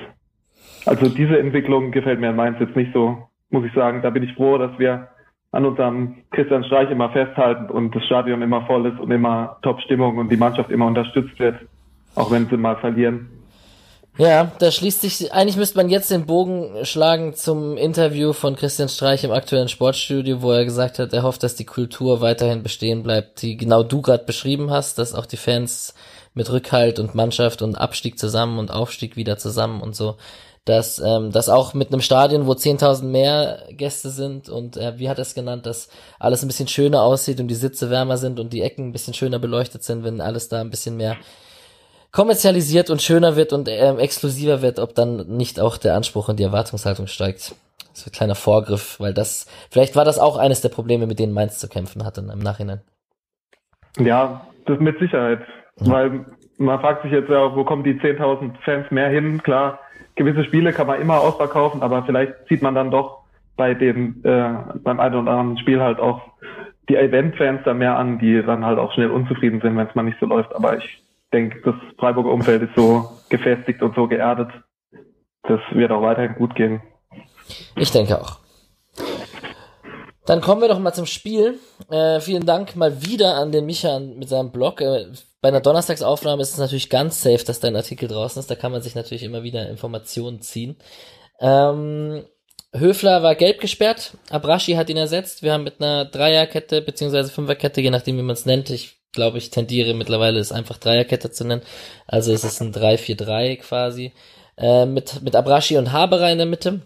also 0.85 1.09
diese 1.09 1.39
Entwicklung 1.39 1.89
gefällt 1.89 2.19
mir 2.19 2.29
in 2.29 2.35
Mainz 2.35 2.59
jetzt 2.59 2.75
nicht 2.75 2.93
so, 2.93 3.17
muss 3.49 3.65
ich 3.65 3.73
sagen. 3.73 4.03
Da 4.03 4.11
bin 4.11 4.21
ich 4.21 4.35
froh, 4.35 4.59
dass 4.59 4.77
wir 4.77 5.07
an 5.51 5.65
unserem 5.65 6.17
Christian 6.29 6.63
Streich 6.65 6.91
immer 6.91 7.09
festhalten 7.09 7.71
und 7.71 7.95
das 7.95 8.05
Stadion 8.05 8.43
immer 8.43 8.67
voll 8.67 8.85
ist 8.85 8.99
und 8.99 9.09
immer 9.09 9.57
Top-Stimmung 9.63 10.19
und 10.19 10.31
die 10.31 10.37
Mannschaft 10.37 10.69
immer 10.69 10.85
unterstützt 10.85 11.39
wird, 11.39 11.55
auch 12.17 12.31
wenn 12.31 12.49
sie 12.49 12.57
mal 12.57 12.75
verlieren. 12.77 13.29
Ja, 14.17 14.51
da 14.57 14.71
schließt 14.71 15.01
sich, 15.01 15.31
eigentlich 15.31 15.57
müsste 15.57 15.77
man 15.77 15.89
jetzt 15.89 16.09
den 16.09 16.25
Bogen 16.25 16.83
schlagen 16.83 17.35
zum 17.35 17.77
Interview 17.77 18.33
von 18.33 18.55
Christian 18.55 18.89
Streich 18.89 19.23
im 19.23 19.31
aktuellen 19.31 19.67
Sportstudio, 19.67 20.41
wo 20.41 20.51
er 20.51 20.65
gesagt 20.65 20.97
hat, 20.97 21.13
er 21.13 21.21
hofft, 21.21 21.43
dass 21.43 21.53
die 21.53 21.65
Kultur 21.65 22.19
weiterhin 22.19 22.63
bestehen 22.63 23.03
bleibt, 23.03 23.43
die 23.43 23.57
genau 23.57 23.83
du 23.83 24.01
gerade 24.01 24.23
beschrieben 24.23 24.71
hast, 24.71 24.97
dass 24.97 25.13
auch 25.13 25.27
die 25.27 25.37
Fans 25.37 25.93
mit 26.33 26.51
Rückhalt 26.51 26.97
und 26.97 27.13
Mannschaft 27.13 27.61
und 27.61 27.75
Abstieg 27.75 28.17
zusammen 28.17 28.57
und 28.57 28.71
Aufstieg 28.71 29.17
wieder 29.17 29.37
zusammen 29.37 29.81
und 29.81 29.95
so, 29.95 30.17
dass 30.65 30.97
ähm, 30.97 31.31
das 31.31 31.47
auch 31.47 31.75
mit 31.75 31.93
einem 31.93 32.01
Stadion, 32.01 32.47
wo 32.47 32.53
10.000 32.53 33.03
mehr 33.03 33.63
Gäste 33.69 34.09
sind 34.09 34.49
und 34.49 34.77
äh, 34.77 34.97
wie 34.97 35.09
hat 35.09 35.19
er 35.19 35.23
es 35.23 35.35
genannt, 35.35 35.67
dass 35.67 35.89
alles 36.17 36.41
ein 36.41 36.47
bisschen 36.47 36.67
schöner 36.67 37.03
aussieht 37.03 37.39
und 37.39 37.49
die 37.49 37.55
Sitze 37.55 37.91
wärmer 37.91 38.17
sind 38.17 38.39
und 38.39 38.51
die 38.51 38.63
Ecken 38.63 38.87
ein 38.87 38.91
bisschen 38.93 39.13
schöner 39.13 39.37
beleuchtet 39.37 39.83
sind, 39.83 40.03
wenn 40.03 40.21
alles 40.21 40.49
da 40.49 40.59
ein 40.59 40.71
bisschen 40.71 40.97
mehr 40.97 41.17
kommerzialisiert 42.11 42.89
und 42.89 43.01
schöner 43.01 43.35
wird 43.35 43.53
und 43.53 43.67
ähm, 43.69 43.99
exklusiver 43.99 44.61
wird, 44.61 44.79
ob 44.79 44.95
dann 44.95 45.27
nicht 45.27 45.59
auch 45.59 45.77
der 45.77 45.95
Anspruch 45.95 46.29
und 46.29 46.39
die 46.39 46.43
Erwartungshaltung 46.43 47.07
steigt. 47.07 47.55
So 47.93 48.09
ein 48.09 48.11
kleiner 48.11 48.35
Vorgriff, 48.35 48.99
weil 48.99 49.13
das, 49.13 49.47
vielleicht 49.71 49.95
war 49.95 50.05
das 50.05 50.19
auch 50.19 50.37
eines 50.37 50.61
der 50.61 50.69
Probleme, 50.69 51.07
mit 51.07 51.19
denen 51.19 51.33
Mainz 51.33 51.57
zu 51.59 51.67
kämpfen 51.67 52.05
hatte 52.05 52.21
im 52.21 52.39
Nachhinein. 52.39 52.81
Ja, 53.97 54.45
das 54.65 54.79
mit 54.79 54.99
Sicherheit. 54.99 55.39
Ja. 55.79 55.91
Weil 55.91 56.25
man 56.57 56.79
fragt 56.79 57.03
sich 57.03 57.11
jetzt 57.11 57.29
ja, 57.29 57.55
wo 57.55 57.63
kommen 57.63 57.83
die 57.83 57.95
10.000 57.95 58.53
Fans 58.63 58.89
mehr 58.91 59.09
hin? 59.09 59.41
Klar, 59.41 59.79
gewisse 60.15 60.43
Spiele 60.43 60.73
kann 60.73 60.87
man 60.87 61.01
immer 61.01 61.21
ausverkaufen, 61.21 61.81
aber 61.81 62.03
vielleicht 62.03 62.33
zieht 62.47 62.61
man 62.61 62.75
dann 62.75 62.91
doch 62.91 63.23
bei 63.55 63.73
dem, 63.73 64.21
äh, 64.23 64.53
beim 64.83 64.99
einen 64.99 65.15
oder 65.15 65.31
anderen 65.31 65.57
Spiel 65.57 65.81
halt 65.81 65.99
auch 65.99 66.21
die 66.89 66.95
Event-Fans 66.95 67.61
da 67.65 67.73
mehr 67.73 67.97
an, 67.97 68.19
die 68.19 68.41
dann 68.43 68.65
halt 68.65 68.79
auch 68.79 68.93
schnell 68.93 69.11
unzufrieden 69.11 69.61
sind, 69.61 69.75
wenn 69.75 69.87
es 69.87 69.95
mal 69.95 70.03
nicht 70.03 70.19
so 70.19 70.25
läuft. 70.25 70.55
Aber 70.55 70.77
ich 70.77 71.01
denke, 71.33 71.61
das 71.63 71.75
Freiburger 71.97 72.31
Umfeld 72.31 72.63
ist 72.63 72.75
so 72.75 73.09
gefestigt 73.29 73.81
und 73.81 73.95
so 73.95 74.07
geerdet. 74.07 74.49
Das 75.43 75.59
wird 75.71 75.91
auch 75.91 76.01
weiterhin 76.01 76.35
gut 76.35 76.55
gehen. 76.55 76.81
Ich 77.75 77.91
denke 77.91 78.19
auch. 78.21 78.39
Dann 80.25 80.41
kommen 80.41 80.61
wir 80.61 80.67
doch 80.67 80.79
mal 80.79 80.93
zum 80.93 81.05
Spiel. 81.05 81.57
Äh, 81.89 82.19
vielen 82.19 82.45
Dank 82.45 82.75
mal 82.75 83.01
wieder 83.01 83.35
an 83.35 83.53
den 83.53 83.65
Micha 83.65 83.99
mit 83.99 84.27
seinem 84.27 84.51
Blog. 84.51 84.81
Äh, 84.81 85.05
bei 85.41 85.47
einer 85.49 85.61
Donnerstagsaufnahme 85.61 86.41
ist 86.41 86.51
es 86.51 86.57
natürlich 86.57 86.89
ganz 86.89 87.21
safe, 87.21 87.45
dass 87.45 87.61
dein 87.61 87.77
Artikel 87.77 88.09
draußen 88.09 88.39
ist. 88.39 88.51
Da 88.51 88.55
kann 88.55 88.73
man 88.73 88.81
sich 88.81 88.95
natürlich 88.95 89.23
immer 89.23 89.43
wieder 89.43 89.69
Informationen 89.69 90.41
ziehen. 90.41 90.75
Ähm, 91.39 92.25
Höfler 92.75 93.23
war 93.23 93.35
gelb 93.35 93.61
gesperrt, 93.61 94.17
Abrashi 94.29 94.73
hat 94.73 94.89
ihn 94.89 94.97
ersetzt. 94.97 95.41
Wir 95.41 95.53
haben 95.53 95.63
mit 95.63 95.81
einer 95.81 96.05
Dreierkette 96.05 96.81
beziehungsweise 96.81 97.31
Fünferkette, 97.31 97.79
je 97.79 97.89
nachdem 97.89 98.17
wie 98.17 98.23
man 98.23 98.33
es 98.33 98.45
nennt. 98.45 98.69
Ich 98.69 98.97
glaube, 99.17 99.39
ich 99.39 99.49
tendiere 99.49 99.93
mittlerweile 99.95 100.39
es 100.39 100.51
einfach 100.51 100.77
Dreierkette 100.77 101.31
zu 101.31 101.43
nennen. 101.43 101.63
Also 102.05 102.31
es 102.31 102.43
ist 102.43 102.61
ein 102.61 102.71
3-4-3 102.71 103.57
quasi. 103.57 104.13
Äh, 104.57 104.85
mit, 104.85 105.21
mit 105.23 105.35
Abrashi 105.35 105.77
und 105.77 105.91
Haberer 105.91 106.31
in 106.31 106.37
der 106.37 106.47
Mitte. 106.47 106.81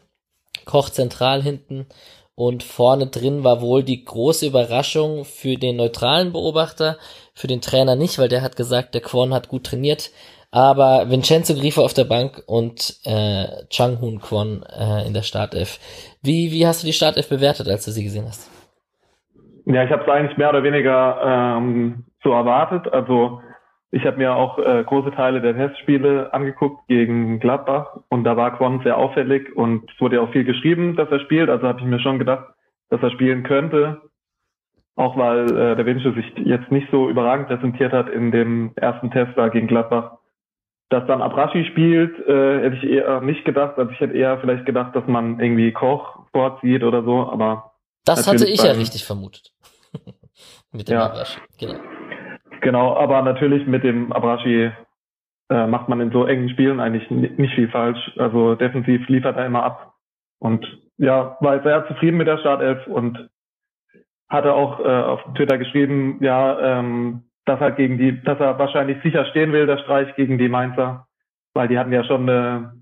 Koch 0.65 0.89
zentral 0.89 1.43
hinten. 1.43 1.87
Und 2.35 2.63
vorne 2.63 3.07
drin 3.07 3.43
war 3.43 3.61
wohl 3.61 3.83
die 3.83 4.03
große 4.03 4.47
Überraschung 4.47 5.25
für 5.25 5.57
den 5.57 5.75
neutralen 5.75 6.31
Beobachter, 6.31 6.97
für 7.33 7.47
den 7.47 7.61
Trainer 7.61 7.95
nicht, 7.95 8.17
weil 8.17 8.29
der 8.29 8.41
hat 8.41 8.55
gesagt, 8.55 8.95
der 8.95 9.01
Kwon 9.01 9.33
hat 9.33 9.49
gut 9.49 9.65
trainiert. 9.65 10.09
Aber 10.49 11.09
Vincenzo 11.09 11.53
Grifo 11.53 11.83
auf 11.83 11.93
der 11.93 12.05
Bank 12.05 12.43
und 12.47 12.95
äh, 13.03 13.65
Chang 13.69 14.01
Hoon 14.01 14.21
Kwon 14.21 14.63
äh, 14.63 15.05
in 15.05 15.13
der 15.13 15.21
Startelf. 15.21 15.79
Wie, 16.21 16.51
wie 16.51 16.65
hast 16.65 16.83
du 16.83 16.87
die 16.87 16.93
Startelf 16.93 17.29
bewertet, 17.29 17.67
als 17.67 17.85
du 17.85 17.91
sie 17.91 18.03
gesehen 18.03 18.25
hast? 18.27 18.49
Ja, 19.65 19.83
ich 19.83 19.91
habe 19.91 20.03
es 20.03 20.09
eigentlich 20.09 20.37
mehr 20.37 20.49
oder 20.49 20.63
weniger 20.63 21.57
ähm, 21.57 22.05
so 22.23 22.31
erwartet. 22.31 22.91
Also 22.91 23.41
ich 23.91 24.05
habe 24.05 24.17
mir 24.17 24.35
auch 24.35 24.57
äh, 24.57 24.83
große 24.85 25.11
Teile 25.11 25.41
der 25.41 25.55
Testspiele 25.55 26.33
angeguckt 26.33 26.87
gegen 26.87 27.39
Gladbach 27.39 27.97
und 28.09 28.23
da 28.23 28.37
war 28.37 28.55
Kwon 28.55 28.81
sehr 28.83 28.97
auffällig 28.97 29.53
und 29.55 29.89
es 29.91 29.99
wurde 29.99 30.15
ja 30.15 30.21
auch 30.21 30.31
viel 30.31 30.45
geschrieben, 30.45 30.95
dass 30.95 31.09
er 31.09 31.19
spielt. 31.19 31.49
Also 31.49 31.67
habe 31.67 31.79
ich 31.79 31.85
mir 31.85 31.99
schon 31.99 32.17
gedacht, 32.17 32.45
dass 32.89 33.01
er 33.01 33.11
spielen 33.11 33.43
könnte. 33.43 34.01
Auch 34.95 35.17
weil 35.17 35.45
äh, 35.45 35.75
der 35.75 35.85
Winchell 35.85 36.13
sich 36.13 36.25
jetzt 36.37 36.71
nicht 36.71 36.87
so 36.91 37.09
überragend 37.09 37.47
präsentiert 37.47 37.91
hat 37.91 38.09
in 38.09 38.31
dem 38.31 38.71
ersten 38.75 39.11
Test 39.11 39.31
da 39.35 39.49
gegen 39.49 39.67
Gladbach. 39.67 40.17
Dass 40.89 41.05
dann 41.07 41.21
Abrashi 41.21 41.65
spielt, 41.65 42.17
äh, 42.27 42.61
hätte 42.61 42.75
ich 42.77 42.83
eher 42.83 43.21
nicht 43.21 43.43
gedacht. 43.43 43.77
Also 43.77 43.91
ich 43.91 43.99
hätte 43.99 44.13
eher 44.13 44.37
vielleicht 44.39 44.65
gedacht, 44.65 44.95
dass 44.95 45.07
man 45.07 45.39
irgendwie 45.39 45.71
Koch 45.71 46.19
vorzieht 46.31 46.83
oder 46.83 47.03
so, 47.03 47.29
aber. 47.29 47.71
Das 48.05 48.27
hatte 48.27 48.45
ich 48.45 48.61
ja 48.63 48.71
richtig 48.71 49.05
vermutet. 49.05 49.51
mit 50.71 50.87
dem 50.87 50.95
ja. 50.95 51.05
Abrashi, 51.05 51.39
genau. 51.57 51.79
Genau, 52.61 52.95
aber 52.95 53.21
natürlich 53.23 53.65
mit 53.67 53.83
dem 53.83 54.11
Abrashi 54.11 54.71
äh, 55.49 55.67
macht 55.67 55.89
man 55.89 55.99
in 55.99 56.11
so 56.11 56.25
engen 56.25 56.49
Spielen 56.49 56.79
eigentlich 56.79 57.09
nicht 57.09 57.55
viel 57.55 57.69
falsch. 57.69 57.99
Also 58.17 58.55
defensiv 58.55 59.07
liefert 59.09 59.35
er 59.35 59.47
immer 59.47 59.63
ab. 59.63 59.93
Und 60.39 60.65
ja, 60.97 61.37
war 61.41 61.61
sehr 61.63 61.87
zufrieden 61.87 62.17
mit 62.17 62.27
der 62.27 62.37
Startelf 62.37 62.85
und 62.87 63.29
hatte 64.29 64.53
auch 64.53 64.79
äh, 64.79 64.83
auf 64.83 65.21
Twitter 65.35 65.57
geschrieben, 65.57 66.19
ja, 66.21 66.79
ähm, 66.79 67.23
dass 67.45 67.59
er 67.59 67.71
gegen 67.71 67.97
die, 67.97 68.21
dass 68.23 68.39
er 68.39 68.57
wahrscheinlich 68.59 69.01
sicher 69.03 69.25
stehen 69.25 69.51
will, 69.51 69.65
der 69.65 69.79
Streich 69.79 70.15
gegen 70.15 70.37
die 70.37 70.47
Mainzer, 70.47 71.07
weil 71.53 71.67
die 71.67 71.77
hatten 71.77 71.91
ja 71.91 72.03
schon 72.03 72.29
eine 72.29 72.73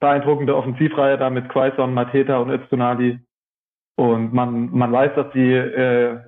beeindruckende 0.00 0.56
Offensivreihe 0.56 1.16
da 1.16 1.30
mit 1.30 1.48
Quaison, 1.48 1.94
Mateta 1.94 2.38
und 2.38 2.50
Öztunali. 2.50 3.20
Und 3.96 4.32
man, 4.32 4.70
man 4.70 4.92
weiß, 4.92 5.12
dass 5.14 5.32
die 5.32 5.52
äh, 5.52 6.18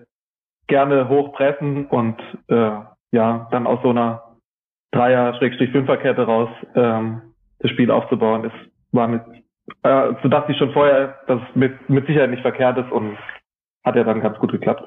gerne 0.67 1.09
hochpressen 1.09 1.87
und 1.87 2.21
äh, 2.49 2.79
ja, 3.13 3.49
dann 3.51 3.67
aus 3.67 3.81
so 3.83 3.91
einer 3.91 4.23
Dreier-Fünfer-Kette 4.93 6.23
raus 6.23 6.49
ähm, 6.75 7.23
das 7.61 7.71
Spiel 7.71 7.91
aufzubauen, 7.91 8.45
ist, 8.45 8.73
war 8.93 9.09
mit, 9.09 9.23
äh, 9.83 10.13
so 10.23 10.29
dachte 10.29 10.53
ich 10.53 10.59
schon 10.59 10.73
vorher, 10.73 11.19
dass 11.27 11.41
es 11.41 11.57
mit, 11.57 11.89
mit 11.89 12.07
Sicherheit 12.07 12.31
nicht 12.31 12.43
verkehrt 12.43 12.79
ist 12.79 12.91
und 12.91 13.17
hat 13.85 13.97
ja 13.97 14.05
dann 14.05 14.21
ganz 14.21 14.39
gut 14.39 14.53
geklappt. 14.53 14.83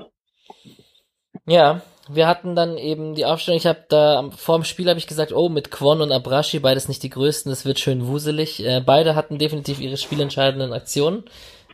Ja, 1.45 1.81
wir 2.09 2.27
hatten 2.27 2.55
dann 2.55 2.77
eben 2.77 3.15
die 3.15 3.25
Aufstellung, 3.25 3.57
ich 3.57 3.65
habe 3.65 3.85
da 3.89 4.29
vor 4.35 4.57
dem 4.57 4.65
Spiel 4.65 4.89
habe 4.89 4.99
ich 4.99 5.07
gesagt, 5.07 5.31
oh, 5.33 5.49
mit 5.49 5.71
Kwon 5.71 6.01
und 6.01 6.11
Abrashi, 6.11 6.59
beides 6.59 6.87
nicht 6.87 7.03
die 7.03 7.09
größten, 7.09 7.51
es 7.51 7.65
wird 7.65 7.79
schön 7.79 8.07
wuselig. 8.07 8.65
Äh, 8.65 8.81
beide 8.85 9.15
hatten 9.15 9.37
definitiv 9.37 9.79
ihre 9.79 9.97
spielentscheidenden 9.97 10.73
Aktionen. 10.73 11.23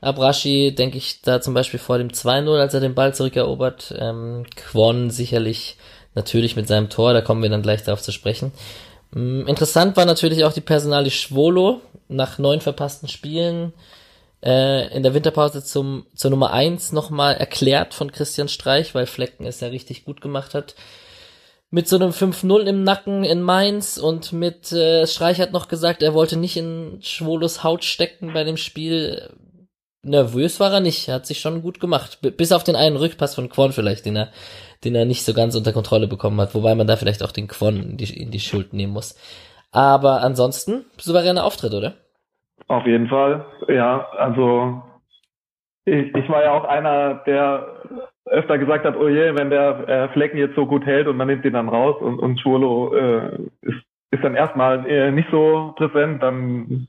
Abrashi, 0.02 0.74
denke 0.74 0.98
ich, 0.98 1.22
da 1.22 1.42
zum 1.42 1.54
Beispiel 1.54 1.80
vor 1.80 1.98
dem 1.98 2.10
2-0, 2.10 2.58
als 2.58 2.74
er 2.74 2.80
den 2.80 2.96
Ball 2.96 3.14
zurückerobert. 3.14 3.94
Ähm, 4.00 4.46
Kwon 4.56 5.10
sicherlich 5.10 5.78
natürlich 6.20 6.56
mit 6.56 6.68
seinem 6.68 6.90
Tor, 6.90 7.14
da 7.14 7.22
kommen 7.22 7.42
wir 7.42 7.50
dann 7.50 7.62
gleich 7.62 7.84
darauf 7.84 8.02
zu 8.02 8.12
sprechen. 8.12 8.52
Ähm, 9.16 9.48
interessant 9.48 9.98
war 9.98 10.06
natürlich 10.06 10.44
auch 10.44 10.54
die 10.54 10.62
Personalie 10.62 11.12
Schwolo 11.12 11.82
nach 12.10 12.38
neun 12.38 12.62
verpassten 12.62 13.08
Spielen 13.08 13.74
äh, 14.44 14.94
in 14.96 15.04
der 15.04 15.14
Winterpause 15.14 15.64
zum, 15.64 16.06
zur 16.16 16.32
Nummer 16.32 16.52
eins 16.52 16.92
nochmal 16.92 17.36
erklärt 17.36 17.94
von 17.94 18.12
Christian 18.12 18.48
Streich, 18.48 18.96
weil 18.96 19.06
Flecken 19.06 19.46
es 19.46 19.60
ja 19.60 19.70
richtig 19.70 20.06
gut 20.06 20.22
gemacht 20.22 20.54
hat. 20.54 20.76
Mit 21.72 21.88
so 21.88 21.98
einem 21.98 22.10
5-0 22.10 22.62
im 22.62 22.84
Nacken 22.84 23.24
in 23.24 23.42
Mainz 23.42 23.98
und 23.98 24.34
mit 24.34 24.72
äh, 24.72 25.06
Streich 25.06 25.40
hat 25.40 25.52
noch 25.52 25.68
gesagt, 25.68 26.02
er 26.02 26.16
wollte 26.16 26.36
nicht 26.36 26.58
in 26.58 27.00
Schwolos 27.02 27.64
Haut 27.64 27.84
stecken 27.84 28.34
bei 28.34 28.44
dem 28.44 28.58
Spiel. 28.58 29.30
Nervös 30.04 30.60
war 30.60 30.72
er 30.72 30.80
nicht, 30.80 31.08
er 31.08 31.16
hat 31.16 31.26
sich 31.26 31.40
schon 31.40 31.62
gut 31.62 31.80
gemacht. 31.80 32.20
Bis 32.38 32.52
auf 32.52 32.64
den 32.64 32.76
einen 32.76 32.96
Rückpass 32.96 33.36
von 33.36 33.50
Quon 33.50 33.74
vielleicht, 33.74 34.06
den 34.06 34.16
er, 34.16 34.30
den 34.84 34.96
er 34.96 35.06
nicht 35.06 35.26
so 35.26 35.34
ganz 35.34 35.56
unter 35.56 35.74
Kontrolle 35.74 36.08
bekommen 36.08 36.40
hat, 36.40 36.56
wobei 36.56 36.74
man 36.76 36.88
da 36.88 36.96
vielleicht 36.96 37.24
auch 37.24 37.32
den 37.32 37.48
Quon 37.48 37.76
in 37.76 37.98
die, 37.98 38.22
in 38.22 38.32
die 38.32 38.40
Schuld 38.40 38.74
nehmen 38.74 38.94
muss. 38.94 39.16
Aber 39.72 40.22
ansonsten, 40.22 40.86
souveräner 40.98 41.44
Auftritt, 41.44 41.74
oder? 41.74 41.94
Auf 42.68 42.86
jeden 42.86 43.08
Fall, 43.08 43.46
ja. 43.68 44.08
Also 44.18 44.82
ich, 45.86 46.16
ich 46.16 46.30
war 46.30 46.44
ja 46.44 46.54
auch 46.54 46.66
einer, 46.66 47.16
der 47.26 47.84
öfter 48.26 48.58
gesagt 48.58 48.86
hat, 48.86 48.96
oh 48.96 49.08
je, 49.08 49.36
wenn 49.36 49.50
der 49.50 49.88
äh, 49.88 50.10
Flecken 50.10 50.38
jetzt 50.38 50.56
so 50.56 50.66
gut 50.66 50.86
hält 50.86 51.08
und 51.08 51.18
man 51.18 51.28
nimmt 51.28 51.46
ihn 51.46 51.54
dann 51.54 51.70
raus 51.70 51.96
und, 52.00 52.20
und 52.20 52.40
Schwolo 52.40 52.94
äh, 52.94 53.36
ist, 53.62 53.82
ist 54.12 54.24
dann 54.24 54.36
erstmal 54.36 54.86
äh, 54.88 55.12
nicht 55.12 55.30
so 55.32 55.74
präsent, 55.76 56.22
dann 56.22 56.88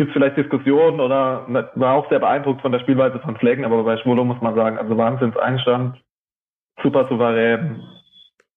gibt 0.00 0.10
es 0.10 0.14
vielleicht 0.14 0.38
Diskussionen 0.38 0.98
oder 0.98 1.44
war 1.74 1.94
auch 1.94 2.08
sehr 2.08 2.20
beeindruckt 2.20 2.62
von 2.62 2.72
der 2.72 2.80
Spielweise 2.80 3.18
von 3.20 3.36
Flecken, 3.36 3.66
aber 3.66 3.84
bei 3.84 3.98
Schwolo 3.98 4.24
muss 4.24 4.40
man 4.40 4.54
sagen, 4.54 4.78
also 4.78 4.96
Wahnsinns 4.96 5.36
Einstand, 5.36 6.00
super 6.82 7.06
souverän, 7.08 7.82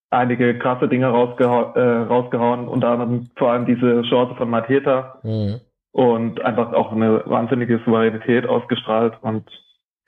einige 0.08 0.58
krasse 0.58 0.88
Dinge 0.88 1.08
rausgeha 1.08 1.74
äh, 1.74 2.02
rausgehauen, 2.04 2.66
unter 2.66 2.88
anderem 2.88 3.28
vor 3.36 3.52
allem 3.52 3.66
diese 3.66 4.02
Chance 4.02 4.34
von 4.36 4.48
Mateta. 4.48 5.18
Mhm 5.22 5.60
und 5.94 6.44
einfach 6.44 6.72
auch 6.72 6.90
eine 6.90 7.22
wahnsinnige 7.24 7.78
Souveränität 7.78 8.46
ausgestrahlt 8.46 9.14
und 9.22 9.48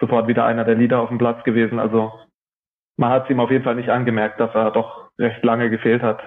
sofort 0.00 0.26
wieder 0.26 0.44
einer 0.44 0.64
der 0.64 0.74
Leader 0.74 1.00
auf 1.00 1.10
dem 1.10 1.18
Platz 1.18 1.44
gewesen. 1.44 1.78
Also 1.78 2.12
man 2.96 3.10
hat 3.10 3.24
es 3.24 3.30
ihm 3.30 3.38
auf 3.38 3.52
jeden 3.52 3.62
Fall 3.62 3.76
nicht 3.76 3.88
angemerkt, 3.88 4.40
dass 4.40 4.52
er 4.52 4.72
doch 4.72 5.10
recht 5.16 5.44
lange 5.44 5.70
gefehlt 5.70 6.02
hat. 6.02 6.18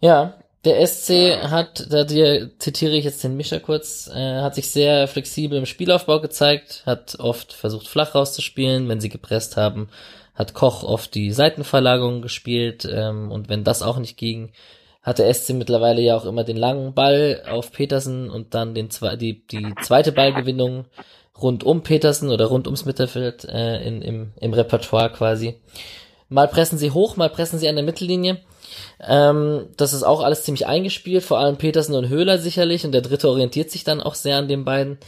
Ja, 0.00 0.34
der 0.66 0.86
SC 0.86 1.40
hat, 1.50 1.86
da 1.90 2.04
dir 2.04 2.50
zitiere 2.58 2.96
ich 2.96 3.04
jetzt 3.04 3.22
den 3.22 3.36
Mischer 3.36 3.60
kurz, 3.60 4.10
äh, 4.12 4.40
hat 4.40 4.56
sich 4.56 4.70
sehr 4.70 5.06
flexibel 5.08 5.56
im 5.56 5.64
Spielaufbau 5.64 6.20
gezeigt, 6.20 6.82
hat 6.84 7.16
oft 7.18 7.52
versucht 7.52 7.88
flach 7.88 8.14
rauszuspielen, 8.14 8.88
wenn 8.88 9.00
sie 9.00 9.08
gepresst 9.08 9.56
haben, 9.56 9.88
hat 10.34 10.54
Koch 10.54 10.82
oft 10.82 11.14
die 11.14 11.32
Seitenverlagerung 11.32 12.20
gespielt 12.20 12.86
ähm, 12.90 13.30
und 13.30 13.48
wenn 13.48 13.64
das 13.64 13.82
auch 13.82 13.98
nicht 13.98 14.16
ging, 14.16 14.50
hatte 15.02 15.32
SC 15.32 15.50
mittlerweile 15.50 16.02
ja 16.02 16.16
auch 16.16 16.24
immer 16.24 16.42
den 16.42 16.56
langen 16.56 16.92
Ball 16.92 17.42
auf 17.48 17.70
Petersen 17.70 18.28
und 18.28 18.54
dann 18.54 18.74
den 18.74 18.90
zwei, 18.90 19.14
die, 19.14 19.46
die 19.46 19.72
zweite 19.82 20.10
Ballgewinnung 20.10 20.86
rund 21.40 21.62
um 21.62 21.82
Petersen 21.82 22.30
oder 22.30 22.46
rund 22.46 22.66
ums 22.66 22.84
Mittelfeld 22.84 23.44
äh, 23.44 23.86
in, 23.86 24.02
im, 24.02 24.32
im 24.40 24.52
Repertoire 24.52 25.12
quasi. 25.12 25.60
Mal 26.28 26.48
pressen 26.48 26.76
sie 26.76 26.90
hoch, 26.90 27.16
mal 27.16 27.30
pressen 27.30 27.60
sie 27.60 27.68
an 27.68 27.76
der 27.76 27.84
Mittellinie. 27.84 28.38
Ähm, 29.00 29.68
das 29.76 29.92
ist 29.92 30.02
auch 30.02 30.22
alles 30.22 30.44
ziemlich 30.44 30.66
eingespielt, 30.66 31.22
vor 31.22 31.38
allem 31.38 31.56
Petersen 31.56 31.94
und 31.94 32.08
Höhler 32.08 32.38
sicherlich 32.38 32.84
und 32.84 32.92
der 32.92 33.02
dritte 33.02 33.28
orientiert 33.28 33.70
sich 33.70 33.84
dann 33.84 34.00
auch 34.00 34.14
sehr 34.14 34.38
an 34.38 34.48
den 34.48 34.64
beiden. 34.64 34.98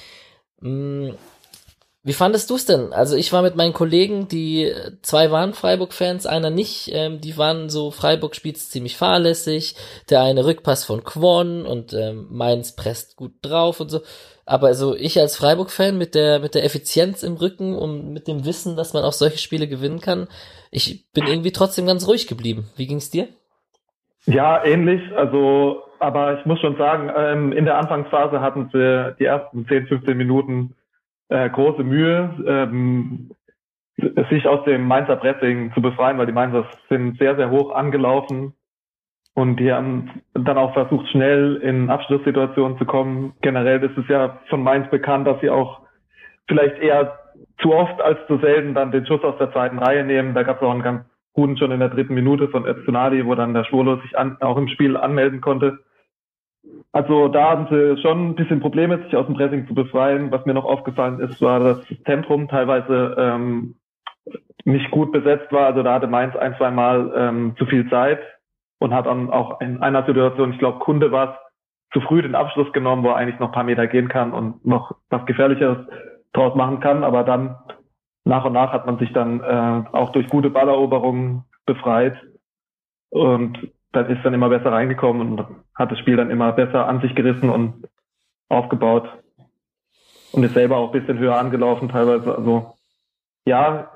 Mm, 0.61 1.11
wie 2.05 2.13
fandest 2.13 2.49
du 2.49 2.55
es 2.55 2.65
denn? 2.65 2.93
Also 2.93 3.17
ich 3.17 3.33
war 3.33 3.43
mit 3.43 3.57
meinen 3.57 3.73
Kollegen, 3.73 4.29
die 4.29 4.73
zwei 5.03 5.31
waren 5.31 5.53
Freiburg-Fans, 5.53 6.27
einer 6.27 6.49
nicht. 6.49 6.91
Ähm, 6.93 7.21
die 7.21 7.37
waren 7.37 7.69
so, 7.69 7.91
Freiburg 7.91 8.35
spielt 8.35 8.57
ziemlich 8.57 8.97
fahrlässig. 8.97 9.75
Der 10.09 10.23
eine 10.23 10.47
Rückpass 10.47 10.85
von 10.85 11.05
Quon 11.05 11.67
und 11.67 11.93
ähm, 11.93 12.27
Mainz 12.31 12.73
presst 12.77 13.17
gut 13.17 13.33
drauf 13.43 13.81
und 13.81 13.91
so. 13.91 14.01
Aber 14.47 14.69
also 14.69 14.95
ich 14.95 15.21
als 15.21 15.37
Freiburg-Fan 15.37 15.99
mit 15.99 16.15
der 16.15 16.39
mit 16.39 16.55
der 16.55 16.65
Effizienz 16.65 17.23
im 17.23 17.35
Rücken 17.35 17.77
und 17.77 18.11
mit 18.13 18.27
dem 18.29 18.47
Wissen, 18.47 18.77
dass 18.77 18.95
man 18.95 19.05
auch 19.05 19.13
solche 19.13 19.39
Spiele 19.39 19.69
gewinnen 19.69 20.01
kann, 20.01 20.29
ich 20.71 21.11
bin 21.13 21.27
irgendwie 21.27 21.53
trotzdem 21.53 21.87
ganz 21.87 22.07
ruhig 22.07 22.27
geblieben. 22.27 22.71
Wie 22.77 22.87
ging's 22.87 23.11
dir? 23.11 23.29
Ja, 24.29 24.63
ähnlich. 24.63 25.01
Also, 25.17 25.85
aber 26.01 26.39
ich 26.39 26.45
muss 26.45 26.61
schon 26.61 26.77
sagen, 26.77 27.11
ähm, 27.17 27.53
in 27.53 27.65
der 27.65 27.79
Anfangsphase 27.79 28.43
hatten 28.43 28.69
sie 28.73 29.17
die 29.19 29.25
ersten 29.25 29.67
10, 29.67 29.87
15 29.87 30.17
Minuten 30.17 30.75
äh, 31.31 31.49
große 31.49 31.83
Mühe, 31.83 32.35
ähm, 32.47 33.31
sich 34.31 34.47
aus 34.47 34.65
dem 34.65 34.87
Mainzer 34.87 35.17
Pressing 35.17 35.73
zu 35.73 35.81
befreien, 35.81 36.19
weil 36.19 36.27
die 36.27 36.33
Mainzer 36.33 36.67
sind 36.91 37.19
sehr, 37.19 37.37
sehr 37.37 37.51
hoch 37.51 37.73
angelaufen 37.73 38.53
Und 39.35 39.57
die 39.61 39.73
haben 39.73 40.23
dann 40.35 40.59
auch 40.59 40.75
versucht, 40.75 41.09
schnell 41.09 41.57
in 41.57 41.89
Abschlusssituationen 41.89 42.77
zu 42.77 42.85
kommen. 42.85 43.33
Generell 43.41 43.83
ist 43.83 43.97
es 43.97 44.07
ja 44.09 44.41
von 44.51 44.63
Mainz 44.63 44.91
bekannt, 44.91 45.27
dass 45.27 45.41
sie 45.41 45.49
auch 45.49 45.81
vielleicht 46.49 46.79
eher 46.81 47.19
zu 47.63 47.73
oft 47.73 48.01
als 48.03 48.19
zu 48.27 48.39
selten 48.39 48.75
dann 48.75 48.93
den 48.93 49.07
Schuss 49.07 49.25
aus 49.25 49.39
der 49.39 49.53
zweiten 49.53 49.79
Reihe 49.79 50.05
nehmen. 50.05 50.35
Da 50.35 50.43
gab 50.43 50.57
es 50.57 50.63
auch 50.63 50.73
einen 50.73 50.83
ganz 50.83 51.05
guten 51.39 51.57
schon 51.57 51.71
in 51.71 51.79
der 51.79 51.91
dritten 51.91 52.15
Minute 52.15 52.49
von 52.49 52.67
Öztunadi, 52.67 53.25
wo 53.25 53.37
dann 53.37 53.55
der 53.55 53.63
Schwolo 53.63 54.01
sich 54.01 54.19
an, 54.19 54.39
auch 54.41 54.57
im 54.57 54.67
Spiel 54.67 54.97
anmelden 54.97 55.41
konnte. 55.41 55.79
Also 56.91 57.29
da 57.29 57.51
hatten 57.51 57.69
sie 57.71 58.03
schon 58.03 58.31
ein 58.31 58.35
bisschen 58.35 58.59
Probleme, 58.59 58.99
sich 59.05 59.15
aus 59.15 59.27
dem 59.27 59.37
Pressing 59.37 59.69
zu 59.69 59.73
befreien. 59.73 60.33
Was 60.33 60.45
mir 60.47 60.55
noch 60.55 60.65
aufgefallen 60.65 61.21
ist, 61.21 61.41
war, 61.41 61.61
dass 61.61 61.87
das 61.87 62.03
Zentrum 62.03 62.49
teilweise 62.49 63.15
ähm, 63.17 63.77
nicht 64.65 64.91
gut 64.91 65.13
besetzt 65.13 65.53
war. 65.53 65.67
Also 65.67 65.85
da 65.85 65.95
hatte 65.95 66.09
Mainz 66.09 66.35
ein, 66.35 66.57
zwei 66.57 66.73
Mal 66.73 67.13
ähm, 67.15 67.55
zu 67.57 67.67
viel 67.67 67.89
Zeit 67.89 68.19
und 68.81 68.93
hat 68.93 69.07
dann 69.07 69.31
auch 69.31 69.61
in 69.61 69.81
einer 69.81 70.05
Situation, 70.07 70.53
ich 70.53 70.59
glaube, 70.59 70.81
Kunde 70.81 71.13
war 71.13 71.31
es, 71.31 71.93
zu 71.93 72.01
früh 72.01 72.21
den 72.21 72.35
Abschluss 72.35 72.71
genommen, 72.73 73.05
wo 73.05 73.11
er 73.11 73.17
eigentlich 73.17 73.39
noch 73.39 73.49
ein 73.49 73.55
paar 73.55 73.63
Meter 73.63 73.87
gehen 73.87 74.09
kann 74.09 74.33
und 74.33 74.67
noch 74.67 74.97
was 75.09 75.25
Gefährlicheres 75.25 75.87
draus 76.33 76.57
machen 76.57 76.81
kann. 76.81 77.05
Aber 77.05 77.23
dann 77.23 77.57
nach 78.29 78.45
und 78.45 78.53
nach 78.53 78.73
hat 78.73 78.85
man 78.85 78.99
sich 78.99 79.11
dann 79.13 79.41
äh, 79.41 79.97
auch 79.97 80.13
durch 80.13 80.29
gute 80.29 80.51
Balleroberungen 80.51 81.45
befreit 81.65 82.15
und 83.09 83.73
dann 83.93 84.11
ist 84.11 84.23
dann 84.23 84.35
immer 84.35 84.51
besser 84.51 84.71
reingekommen 84.71 85.39
und 85.39 85.47
hat 85.75 85.91
das 85.91 85.99
Spiel 85.99 86.17
dann 86.17 86.31
immer 86.31 86.53
besser 86.53 86.87
an 86.87 87.01
sich 87.01 87.15
gerissen 87.15 87.49
und 87.49 87.89
aufgebaut 88.51 89.09
und 90.33 90.43
ist 90.43 90.53
selber 90.53 90.77
auch 90.77 90.93
ein 90.93 91.01
bisschen 91.01 91.19
höher 91.19 91.39
angelaufen 91.39 91.89
teilweise. 91.89 92.37
Also 92.37 92.75
ja, 93.47 93.91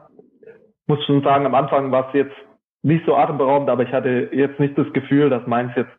muss 0.87 1.05
schon 1.05 1.23
sagen, 1.23 1.45
am 1.45 1.55
Anfang 1.55 1.93
war 1.93 2.09
es 2.09 2.15
jetzt 2.15 2.37
nicht 2.81 3.05
so 3.05 3.15
atemberaubend, 3.15 3.69
aber 3.69 3.83
ich 3.83 3.93
hatte 3.93 4.31
jetzt 4.33 4.59
nicht 4.59 4.79
das 4.79 4.91
Gefühl, 4.95 5.29
dass 5.29 5.47
Mainz 5.47 5.73
jetzt 5.77 5.93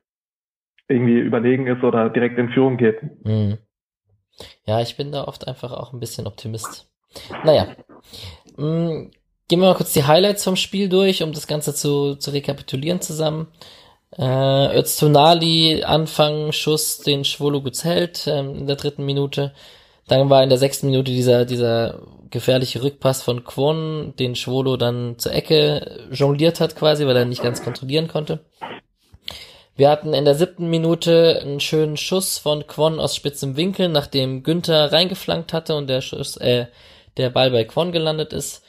irgendwie 0.87 1.19
überlegen 1.19 1.67
ist 1.67 1.83
oder 1.83 2.09
direkt 2.09 2.39
in 2.39 2.49
Führung 2.49 2.77
geht. 2.77 2.99
Mhm. 3.23 3.59
Ja, 4.65 4.81
ich 4.81 4.97
bin 4.97 5.11
da 5.11 5.25
oft 5.25 5.47
einfach 5.47 5.71
auch 5.71 5.93
ein 5.93 5.99
bisschen 5.99 6.25
Optimist. 6.25 6.89
Naja, 7.43 7.67
mhm. 8.57 9.11
gehen 9.47 9.59
wir 9.59 9.67
mal 9.67 9.75
kurz 9.75 9.93
die 9.93 10.05
Highlights 10.05 10.43
vom 10.43 10.55
Spiel 10.55 10.89
durch, 10.89 11.23
um 11.23 11.31
das 11.31 11.47
Ganze 11.47 11.73
zu, 11.73 12.15
zu 12.15 12.31
rekapitulieren 12.31 13.01
zusammen. 13.01 13.47
Äh, 14.17 14.77
Öztunali, 14.77 15.83
Anfang, 15.83 16.51
Schuss, 16.51 16.99
den 16.99 17.25
Schwolo 17.25 17.61
gut 17.61 17.83
hält 17.83 18.27
ähm, 18.27 18.55
in 18.55 18.67
der 18.67 18.75
dritten 18.75 19.05
Minute. 19.05 19.53
Dann 20.07 20.29
war 20.29 20.43
in 20.43 20.49
der 20.49 20.57
sechsten 20.57 20.87
Minute 20.87 21.11
dieser, 21.11 21.45
dieser 21.45 21.99
gefährliche 22.29 22.83
Rückpass 22.83 23.23
von 23.23 23.43
Kwon, 23.43 24.13
den 24.19 24.35
Schwolo 24.35 24.75
dann 24.75 25.17
zur 25.17 25.33
Ecke 25.33 26.07
jongliert 26.11 26.59
hat 26.59 26.75
quasi, 26.75 27.05
weil 27.05 27.15
er 27.15 27.25
nicht 27.25 27.43
ganz 27.43 27.63
kontrollieren 27.63 28.07
konnte. 28.07 28.39
Wir 29.75 29.89
hatten 29.89 30.13
in 30.13 30.25
der 30.25 30.35
siebten 30.35 30.69
Minute 30.69 31.39
einen 31.41 31.59
schönen 31.59 31.97
Schuss 31.97 32.37
von 32.37 32.67
Kwon 32.67 32.99
aus 32.99 33.15
spitzem 33.15 33.55
Winkel, 33.55 33.89
nachdem 33.89 34.43
Günther 34.43 34.91
reingeflankt 34.91 35.53
hatte 35.53 35.75
und 35.75 35.87
der 35.87 36.01
Schuss, 36.01 36.37
äh, 36.37 36.67
der 37.17 37.29
Ball 37.29 37.51
bei 37.51 37.63
Kwon 37.63 37.91
gelandet 37.91 38.33
ist. 38.33 38.63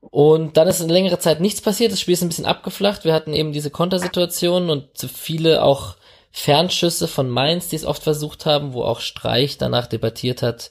Und 0.00 0.56
dann 0.56 0.68
ist 0.68 0.80
in 0.80 0.88
längere 0.88 1.18
Zeit 1.18 1.40
nichts 1.40 1.60
passiert, 1.60 1.92
das 1.92 2.00
Spiel 2.00 2.14
ist 2.14 2.22
ein 2.22 2.28
bisschen 2.28 2.46
abgeflacht. 2.46 3.04
Wir 3.04 3.12
hatten 3.12 3.32
eben 3.32 3.52
diese 3.52 3.70
Kontersituationen 3.70 4.70
und 4.70 4.88
viele 5.12 5.62
auch 5.62 5.96
Fernschüsse 6.30 7.08
von 7.08 7.30
Mainz, 7.30 7.68
die 7.68 7.76
es 7.76 7.86
oft 7.86 8.02
versucht 8.02 8.46
haben, 8.46 8.72
wo 8.72 8.82
auch 8.82 9.00
Streich 9.00 9.58
danach 9.58 9.86
debattiert 9.86 10.42
hat, 10.42 10.70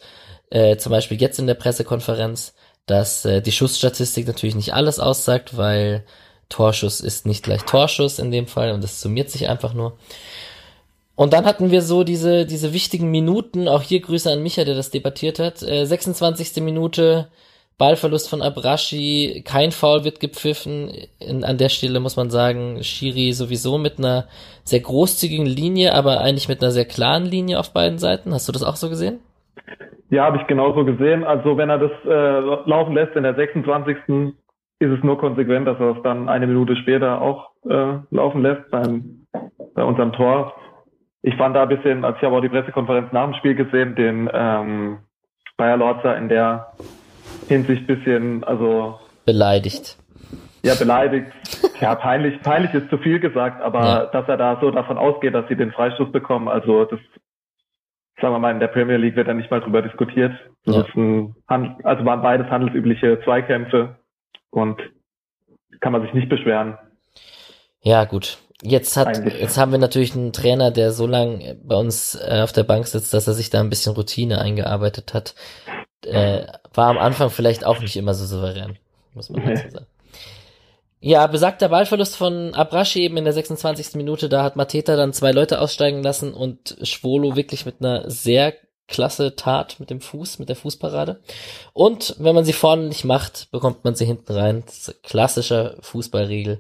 äh, 0.52 0.78
zum 0.78 0.92
Beispiel 0.92 1.20
jetzt 1.20 1.40
in 1.40 1.48
der 1.48 1.56
Pressekonferenz, 1.56 2.54
dass 2.86 3.26
äh, 3.26 3.42
die 3.42 3.52
Schussstatistik 3.52 4.28
natürlich 4.28 4.56
nicht 4.56 4.74
alles 4.74 5.00
aussagt, 5.00 5.58
weil 5.58 6.06
Torschuss 6.50 7.02
ist 7.02 7.26
nicht 7.26 7.44
gleich 7.44 7.64
Torschuss 7.64 8.20
in 8.20 8.32
dem 8.32 8.48
Fall 8.48 8.72
und 8.72 8.84
das 8.84 9.02
summiert 9.02 9.32
sich 9.32 9.50
einfach 9.50 9.74
nur. 9.74 9.98
Und 11.16 11.34
dann 11.34 11.46
hatten 11.46 11.72
wir 11.72 11.82
so 11.82 12.04
diese, 12.04 12.46
diese 12.46 12.74
wichtigen 12.74 13.10
Minuten, 13.10 13.68
auch 13.68 13.82
hier 13.82 14.02
Grüße 14.02 14.32
an 14.32 14.44
Micha, 14.44 14.66
der 14.66 14.76
das 14.76 14.92
debattiert 14.92 15.40
hat. 15.40 15.64
Äh, 15.64 15.86
26. 15.86 16.62
Minute, 16.62 17.30
Ballverlust 17.78 18.30
von 18.30 18.42
Abrashi, 18.42 19.44
kein 19.46 19.72
Foul 19.72 20.04
wird 20.04 20.20
gepfiffen. 20.20 20.90
In, 21.20 21.44
an 21.44 21.58
der 21.58 21.70
Stelle 21.70 22.00
muss 22.00 22.16
man 22.16 22.30
sagen, 22.30 22.84
Shiri 22.84 23.32
sowieso 23.34 23.78
mit 23.78 23.98
einer 23.98 24.26
sehr 24.64 24.80
großzügigen 24.82 25.46
Linie, 25.46 25.94
aber 25.94 26.22
eigentlich 26.22 26.50
mit 26.50 26.62
einer 26.62 26.72
sehr 26.72 26.86
klaren 26.86 27.26
Linie 27.26 27.60
auf 27.60 27.74
beiden 27.74 27.98
Seiten. 27.98 28.34
Hast 28.34 28.48
du 28.48 28.52
das 28.52 28.64
auch 28.64 28.76
so 28.76 28.90
gesehen? 28.90 29.20
Ja, 30.10 30.26
habe 30.26 30.38
ich 30.38 30.48
genauso 30.48 30.86
gesehen. 30.86 31.24
Also 31.24 31.58
wenn 31.58 31.70
er 31.70 31.80
das 31.80 31.92
äh, 32.06 32.70
laufen 32.70 32.94
lässt 32.94 33.16
in 33.16 33.24
der 33.24 33.36
26. 33.36 33.98
ist 34.80 34.92
es 34.92 35.04
nur 35.04 35.18
konsequent, 35.18 35.68
dass 35.68 35.80
er 35.80 35.98
es 35.98 36.04
dann 36.04 36.30
eine 36.30 36.48
Minute 36.48 36.76
später 36.78 37.22
auch 37.22 37.52
äh, 37.70 37.98
laufen 38.12 38.42
lässt 38.42 38.70
beim, 38.70 39.26
bei 39.74 39.84
unserem 39.84 40.14
Tor. 40.14 40.54
Ich 41.28 41.36
fand 41.38 41.56
da 41.56 41.64
ein 41.64 41.70
bisschen, 41.70 42.06
als 42.06 42.18
ich 42.18 42.24
habe 42.24 42.36
auch 42.38 42.42
die 42.42 42.50
Pressekonferenz 42.50 43.12
nach 43.12 43.26
dem 43.26 43.34
Spiel 43.34 43.56
gesehen, 43.56 43.96
den 43.96 44.30
ähm, 44.32 45.00
Bayer 45.58 45.76
Lorzer 45.76 46.16
in 46.16 46.30
der 46.30 46.72
Hinsicht 47.48 47.88
bisschen, 47.88 48.44
also. 48.44 49.00
Beleidigt. 49.26 49.98
Ja, 50.62 50.76
beleidigt. 50.76 51.32
Ja, 51.82 51.96
peinlich, 51.96 52.40
peinlich 52.44 52.76
ist 52.76 52.92
zu 52.92 53.00
viel 53.00 53.20
gesagt, 53.20 53.60
aber 53.64 53.86
ja. 53.86 54.06
dass 54.06 54.28
er 54.28 54.38
da 54.38 54.60
so 54.62 54.70
davon 54.70 55.00
ausgeht, 55.00 55.34
dass 55.34 55.48
sie 55.48 55.56
den 55.56 55.72
Freistoß 55.72 56.12
bekommen, 56.12 56.48
also 56.48 56.86
das, 56.86 57.00
sagen 58.22 58.36
wir 58.36 58.40
mal, 58.40 58.52
in 58.52 58.60
der 58.60 58.68
Premier 58.68 58.98
League 58.98 59.16
wird 59.16 59.28
da 59.28 59.34
nicht 59.34 59.50
mal 59.50 59.62
drüber 59.62 59.82
diskutiert. 59.82 60.32
Ja. 60.66 60.86
ein, 60.94 61.36
also 61.84 62.06
waren 62.06 62.22
beides 62.22 62.52
handelsübliche 62.52 63.20
Zweikämpfe 63.24 63.96
und 64.52 64.80
kann 65.80 65.92
man 65.92 66.04
sich 66.04 66.14
nicht 66.14 66.30
beschweren. 66.30 66.78
Ja, 67.82 68.06
gut. 68.06 68.38
Jetzt 68.68 68.98
hat, 68.98 69.24
jetzt 69.40 69.58
haben 69.58 69.72
wir 69.72 69.78
natürlich 69.78 70.16
einen 70.16 70.34
Trainer, 70.34 70.72
der 70.72 70.92
so 70.92 71.06
lange 71.06 71.56
bei 71.64 71.76
uns 71.76 72.16
äh, 72.16 72.42
auf 72.42 72.52
der 72.52 72.64
Bank 72.64 72.88
sitzt, 72.88 73.14
dass 73.14 73.28
er 73.28 73.34
sich 73.34 73.50
da 73.50 73.60
ein 73.60 73.70
bisschen 73.70 73.94
Routine 73.94 74.40
eingearbeitet 74.42 75.14
hat 75.14 75.36
äh, 76.06 76.46
war 76.74 76.90
am 76.90 76.98
Anfang 76.98 77.30
vielleicht 77.30 77.66
auch 77.66 77.80
nicht 77.80 77.96
immer 77.96 78.14
so 78.14 78.26
souverän, 78.26 78.78
muss 79.14 79.30
man 79.30 79.46
dazu 79.46 79.70
sagen. 79.70 79.88
Ja, 81.00 81.28
besagter 81.28 81.70
Ballverlust 81.70 82.16
von 82.16 82.56
Abrashi 82.56 83.02
eben 83.02 83.18
in 83.18 83.26
der 83.26 83.34
26. 83.34 83.96
Minute, 83.96 84.28
da 84.28 84.44
hat 84.44 84.56
Mateta 84.56 84.96
dann 84.96 85.14
zwei 85.14 85.32
Leute 85.32 85.62
aussteigen 85.62 86.02
lassen 86.02 86.34
und 86.34 86.78
Schwolo 86.82 87.36
wirklich 87.36 87.66
mit 87.66 87.76
einer 87.80 88.10
sehr 88.10 88.54
klasse 88.88 89.36
Tat 89.36 89.80
mit 89.80 89.90
dem 89.90 90.02
Fuß, 90.02 90.40
mit 90.40 90.50
der 90.50 90.56
Fußparade. 90.56 91.20
Und 91.74 92.16
wenn 92.18 92.34
man 92.34 92.46
sie 92.46 92.54
vorne 92.54 92.88
nicht 92.88 93.04
macht, 93.04 93.50
bekommt 93.52 93.84
man 93.84 93.96
sie 93.96 94.06
hinten 94.06 94.34
rein. 94.34 94.64
klassischer 95.04 95.76
Fußballregel. 95.82 96.60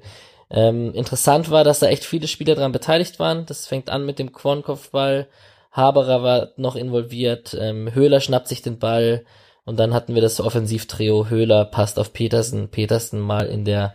Ähm, 0.49 0.93
interessant 0.93 1.49
war, 1.49 1.63
dass 1.63 1.79
da 1.79 1.88
echt 1.88 2.05
viele 2.05 2.27
Spieler 2.27 2.55
dran 2.55 2.71
beteiligt 2.71 3.19
waren. 3.19 3.45
Das 3.45 3.67
fängt 3.67 3.89
an 3.89 4.05
mit 4.05 4.19
dem 4.19 4.31
Quon-Kopfball, 4.31 5.27
Haberer 5.71 6.23
war 6.23 6.49
noch 6.55 6.75
involviert, 6.75 7.55
ähm, 7.60 7.93
Höhler 7.93 8.21
schnappt 8.21 8.47
sich 8.47 8.62
den 8.62 8.79
Ball 8.79 9.25
und 9.65 9.77
dann 9.79 9.93
hatten 9.93 10.15
wir 10.15 10.21
das 10.21 10.39
Offensivtrio, 10.39 11.27
Höhler 11.27 11.65
passt 11.65 11.99
auf 11.99 12.13
Petersen, 12.13 12.69
Petersen 12.69 13.19
mal 13.19 13.47
in 13.47 13.65
der 13.65 13.93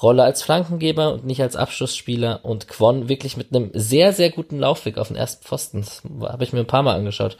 Rolle 0.00 0.22
als 0.22 0.42
Flankengeber 0.42 1.12
und 1.12 1.26
nicht 1.26 1.42
als 1.42 1.56
Abschlussspieler 1.56 2.44
und 2.44 2.68
Quon 2.68 3.08
wirklich 3.08 3.36
mit 3.36 3.54
einem 3.54 3.70
sehr, 3.74 4.12
sehr 4.12 4.30
guten 4.30 4.58
Laufweg 4.60 4.96
auf 4.96 5.08
den 5.08 5.16
ersten 5.16 5.44
Pfosten. 5.44 5.80
Das 5.80 6.02
habe 6.22 6.44
ich 6.44 6.52
mir 6.52 6.60
ein 6.60 6.66
paar 6.66 6.84
Mal 6.84 6.94
angeschaut. 6.94 7.36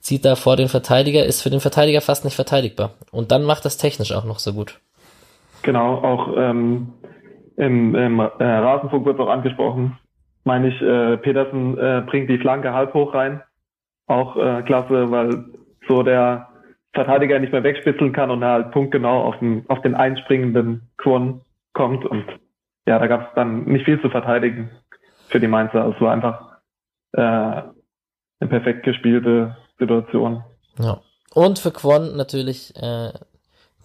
Zieht 0.00 0.24
da 0.24 0.34
vor 0.34 0.56
den 0.56 0.68
Verteidiger, 0.68 1.24
ist 1.24 1.42
für 1.42 1.50
den 1.50 1.60
Verteidiger 1.60 2.00
fast 2.00 2.24
nicht 2.24 2.34
verteidigbar. 2.34 2.94
Und 3.10 3.30
dann 3.30 3.44
macht 3.44 3.64
das 3.64 3.76
technisch 3.76 4.12
auch 4.12 4.24
noch 4.24 4.38
so 4.38 4.54
gut. 4.54 4.80
Genau, 5.62 5.96
auch 5.98 6.34
ähm, 6.36 6.94
im, 7.58 7.94
im 7.94 8.20
äh, 8.20 8.44
Rasenfunk 8.44 9.04
wird 9.04 9.20
auch 9.20 9.28
angesprochen, 9.28 9.98
meine 10.44 10.68
ich, 10.68 10.80
äh, 10.80 11.18
Petersen 11.18 11.76
äh, 11.76 12.02
bringt 12.06 12.30
die 12.30 12.38
Flanke 12.38 12.72
halb 12.72 12.94
hoch 12.94 13.12
rein. 13.12 13.42
Auch 14.06 14.36
äh, 14.36 14.62
klasse, 14.62 15.10
weil 15.10 15.44
so 15.86 16.02
der 16.02 16.48
Verteidiger 16.94 17.38
nicht 17.38 17.52
mehr 17.52 17.62
wegspitzeln 17.62 18.12
kann 18.12 18.30
und 18.30 18.42
er 18.42 18.52
halt 18.52 18.70
punktgenau 18.70 19.24
auf 19.24 19.38
den, 19.40 19.64
auf 19.68 19.82
den 19.82 19.94
einspringenden 19.94 20.88
Quon 20.96 21.42
kommt. 21.74 22.06
Und 22.06 22.24
ja, 22.86 22.98
da 22.98 23.06
gab 23.06 23.28
es 23.28 23.34
dann 23.34 23.64
nicht 23.64 23.84
viel 23.84 24.00
zu 24.00 24.08
verteidigen 24.08 24.70
für 25.28 25.38
die 25.38 25.48
Mainzer. 25.48 25.92
Es 25.94 26.00
war 26.00 26.12
einfach 26.12 26.58
äh, 27.12 27.20
eine 27.20 28.48
perfekt 28.48 28.84
gespielte 28.84 29.56
Situation. 29.78 30.42
Ja. 30.78 31.00
Und 31.34 31.58
für 31.58 31.72
Quon 31.72 32.16
natürlich 32.16 32.72
äh, 32.76 33.10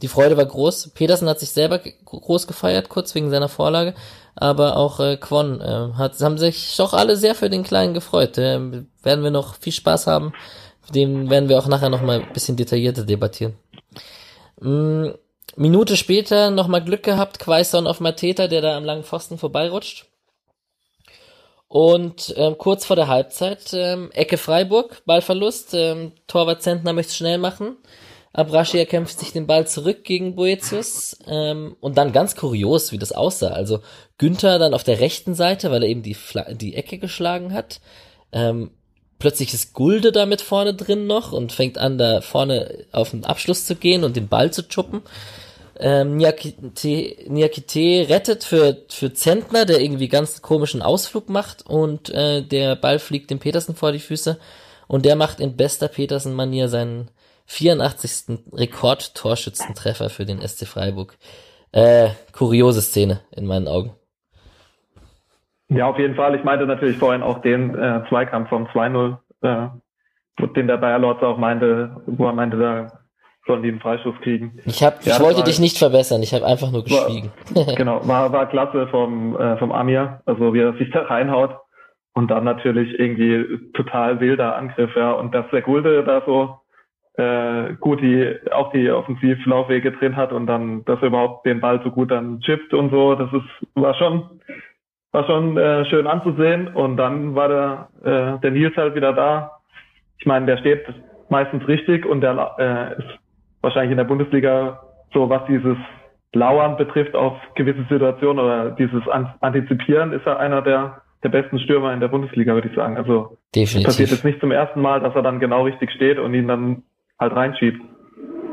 die 0.04 0.10
Freude 0.10 0.36
war 0.36 0.46
groß. 0.46 0.90
Petersen 0.90 1.30
hat 1.30 1.40
sich 1.40 1.52
selber 1.52 1.80
groß 1.80 2.46
gefeiert, 2.46 2.90
kurz 2.90 3.16
wegen 3.16 3.30
seiner 3.30 3.48
Vorlage, 3.48 3.94
aber 4.36 4.76
auch 4.76 5.00
äh, 5.00 5.16
Quon 5.16 5.62
äh, 5.62 5.94
hat, 5.98 6.20
haben 6.20 6.38
sich 6.38 6.76
doch 6.76 6.94
alle 6.94 7.16
sehr 7.16 7.36
für 7.36 7.50
den 7.50 7.64
Kleinen 7.64 7.94
gefreut. 7.94 8.38
Äh, 8.38 8.84
werden 9.02 9.24
wir 9.24 9.32
noch 9.32 9.56
viel 9.56 9.72
Spaß 9.72 10.08
haben. 10.08 10.34
Den 10.94 11.30
werden 11.30 11.48
wir 11.48 11.58
auch 11.58 11.68
nachher 11.68 11.90
noch 11.90 12.02
mal 12.02 12.20
ein 12.20 12.34
bisschen 12.34 12.58
detaillierter 12.58 13.06
debattieren. 13.06 13.54
Mm, 14.60 15.12
Minute 15.56 15.96
später 15.96 16.52
noch 16.52 16.68
mal 16.68 16.84
Glück 16.84 17.04
gehabt, 17.04 17.40
Quaison 17.40 17.88
auf 17.88 18.02
Mateta, 18.02 18.50
der 18.50 18.60
da 18.60 18.76
am 18.76 18.84
langen 18.84 19.06
Pfosten 19.06 19.38
vorbeirutscht. 19.38 20.08
Und 21.70 22.34
ähm, 22.36 22.58
kurz 22.58 22.86
vor 22.86 22.98
der 22.98 23.08
Halbzeit, 23.08 23.72
ähm, 23.72 24.12
Ecke 24.12 24.38
Freiburg, 24.38 25.02
Ballverlust, 25.06 25.74
ähm, 25.74 26.12
Torwart 26.28 26.62
Zentner 26.62 26.92
möchte 26.92 27.14
schnell 27.14 27.38
machen 27.38 27.78
Abrashi 28.34 28.80
erkämpft 28.80 29.20
sich 29.20 29.32
den 29.32 29.46
Ball 29.46 29.68
zurück 29.68 30.04
gegen 30.04 30.36
Boetius 30.36 31.18
ähm, 31.28 31.76
und 31.80 31.98
dann 31.98 32.12
ganz 32.12 32.36
kurios, 32.36 32.92
wie 32.92 32.98
das 32.98 33.12
aussah. 33.12 33.50
Also 33.50 33.82
Günther 34.18 34.58
dann 34.58 34.74
auf 34.74 34.84
der 34.84 35.00
rechten 35.00 35.36
Seite, 35.36 35.70
weil 35.70 35.84
er 35.84 35.90
eben 35.90 36.02
die, 36.02 36.16
Fla 36.16 36.52
die 36.52 36.76
Ecke 36.76 36.98
geschlagen 36.98 37.54
hat. 37.54 37.80
Ähm, 38.32 38.72
plötzlich 39.20 39.54
ist 39.54 39.74
Gulde 39.74 40.12
da 40.12 40.26
mit 40.26 40.42
vorne 40.42 40.74
drin 40.74 41.06
noch 41.06 41.32
und 41.32 41.52
fängt 41.52 41.78
an, 41.78 42.00
da 42.00 42.22
vorne 42.22 42.86
auf 42.92 43.12
den 43.12 43.24
Abschluss 43.24 43.68
zu 43.68 43.76
gehen 43.76 44.04
und 44.04 44.16
den 44.16 44.28
Ball 44.28 44.52
zu 44.52 44.68
chuppen. 44.68 45.04
Ähm, 45.80 46.18
Niakite, 46.18 47.30
Niakite 47.30 48.10
rettet 48.10 48.44
für, 48.44 48.78
für 48.90 49.14
Zentner, 49.14 49.66
der 49.66 49.80
irgendwie 49.80 50.08
ganz 50.08 50.42
komischen 50.42 50.82
Ausflug 50.82 51.30
macht 51.30 51.66
und 51.68 52.10
äh, 52.10 52.42
der 52.42 52.76
Ball 52.76 52.98
fliegt 52.98 53.30
dem 53.30 53.40
Petersen 53.40 53.76
vor 53.76 53.92
die 53.92 54.00
Füße 54.00 54.40
und 54.88 55.06
der 55.06 55.16
macht 55.16 55.40
in 55.40 55.56
bester 55.56 55.88
Petersen-Manier 55.88 56.68
seinen 56.68 57.10
84. 57.54 58.40
Rekord-Torschützentreffer 58.52 60.10
für 60.10 60.26
den 60.26 60.42
SC 60.42 60.66
Freiburg. 60.66 61.16
Äh, 61.72 62.10
kuriose 62.34 62.82
Szene 62.82 63.22
in 63.32 63.46
meinen 63.46 63.68
Augen. 63.68 63.92
Ja, 65.70 65.88
auf 65.88 65.98
jeden 65.98 66.16
Fall. 66.16 66.36
Ich 66.36 66.44
meinte 66.44 66.66
natürlich 66.66 66.98
vorhin 66.98 67.24
auch 67.24 67.42
den 67.42 67.76
äh, 67.76 68.02
Zweikampf 68.10 68.50
vom 68.50 68.68
2-0, 68.68 69.18
äh, 69.42 69.68
den 70.56 70.68
der 70.68 70.78
Bayer 70.78 71.00
Lords 71.00 71.24
auch 71.24 71.38
meinte, 71.38 72.02
wo 72.06 72.26
er 72.26 72.34
meinte, 72.34 72.58
da 72.58 72.92
sollen 73.46 73.64
die 73.64 73.70
einen 73.70 73.80
Freischuss 73.80 74.16
kriegen. 74.22 74.60
Ich, 74.66 74.84
hab, 74.84 75.04
ja, 75.06 75.16
ich 75.16 75.20
wollte 75.20 75.44
dich 75.44 75.60
nicht 75.60 75.78
verbessern, 75.78 76.22
ich 76.22 76.34
habe 76.34 76.46
einfach 76.46 76.72
nur 76.72 76.84
geschwiegen. 76.84 77.32
War, 77.54 77.76
genau, 77.76 78.08
war, 78.08 78.32
war 78.32 78.48
klasse 78.48 78.88
vom, 78.88 79.36
äh, 79.36 79.58
vom 79.58 79.72
Amir, 79.72 80.22
also 80.26 80.54
wie 80.54 80.60
er 80.60 80.74
sich 80.74 80.92
da 80.92 81.04
reinhaut. 81.04 81.58
Und 82.16 82.30
dann 82.30 82.44
natürlich 82.44 83.00
irgendwie 83.00 83.72
total 83.74 84.20
wilder 84.20 84.56
Angriff, 84.56 84.96
ja. 84.96 85.14
Und 85.14 85.34
dass 85.34 85.46
der 85.52 85.64
Gulde 85.64 86.04
da 86.04 86.22
so 86.26 86.60
äh, 87.16 87.74
gut 87.80 88.02
die 88.02 88.40
auch 88.52 88.72
die 88.72 88.90
Offensivlaufwege 88.90 89.92
drin 89.92 90.16
hat 90.16 90.32
und 90.32 90.48
dann, 90.48 90.84
dass 90.86 91.00
er 91.02 91.08
überhaupt 91.08 91.46
den 91.46 91.62
Ball 91.62 91.80
so 91.84 91.92
gut 91.92 92.12
dann 92.12 92.40
chippt 92.40 92.74
und 92.74 92.90
so, 92.90 93.16
das 93.16 93.32
ist 93.34 93.68
war 93.76 93.94
schon 93.96 94.42
war 95.14 95.26
schon 95.26 95.58
äh, 95.58 95.86
schön 95.86 96.08
anzusehen. 96.08 96.68
Und 96.68 96.98
dann 96.98 97.36
war 97.36 97.48
der 97.48 97.90
äh, 98.04 98.40
der 98.42 98.52
Nils 98.52 98.76
halt 98.76 98.96
wieder 98.96 99.14
da. 99.14 99.60
Ich 100.18 100.26
meine, 100.26 100.46
der 100.46 100.58
steht 100.58 100.86
meistens 101.30 101.66
richtig 101.68 102.06
und 102.06 102.22
der 102.22 102.56
äh, 102.58 103.00
ist 103.00 103.20
wahrscheinlich 103.62 103.92
in 103.92 103.98
der 103.98 104.04
Bundesliga 104.04 104.82
so, 105.14 105.30
was 105.30 105.46
dieses 105.48 105.78
Lauern 106.34 106.78
betrifft 106.78 107.16
auf 107.16 107.38
gewisse 107.56 107.86
Situationen 107.90 108.44
oder 108.44 108.72
dieses 108.72 109.04
Antizipieren, 109.08 110.14
ist 110.14 110.26
er 110.26 110.40
einer 110.40 110.62
der 110.62 111.02
der 111.22 111.30
besten 111.30 111.58
Stürmer 111.60 111.94
in 111.94 112.02
der 112.02 112.10
Bundesliga, 112.10 112.54
würde 112.54 112.68
ich 112.68 112.76
sagen. 112.76 112.98
Also 112.98 113.38
Definitiv. 113.56 113.86
passiert 113.86 114.10
jetzt 114.10 114.26
nicht 114.26 114.42
zum 114.42 114.52
ersten 114.52 114.82
Mal, 114.82 115.00
dass 115.00 115.16
er 115.16 115.22
dann 115.22 115.40
genau 115.40 115.64
richtig 115.64 115.92
steht 115.92 116.20
und 116.20 116.34
ihn 116.34 116.50
dann 116.50 116.84
halt 117.24 117.36
reinschiebt. 117.36 117.82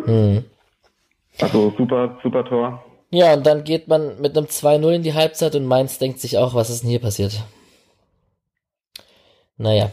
Mhm. 0.06 0.44
Also 1.40 1.72
super, 1.76 2.18
super 2.22 2.44
Tor. 2.44 2.84
Ja, 3.10 3.34
und 3.34 3.44
dann 3.44 3.64
geht 3.64 3.88
man 3.88 4.20
mit 4.20 4.36
einem 4.36 4.46
2-0 4.46 4.90
in 4.92 5.02
die 5.02 5.14
Halbzeit 5.14 5.54
und 5.54 5.66
Mainz 5.66 5.98
denkt 5.98 6.20
sich 6.20 6.38
auch, 6.38 6.54
was 6.54 6.70
ist 6.70 6.82
denn 6.82 6.90
hier 6.90 7.00
passiert? 7.00 7.42
Naja. 9.56 9.90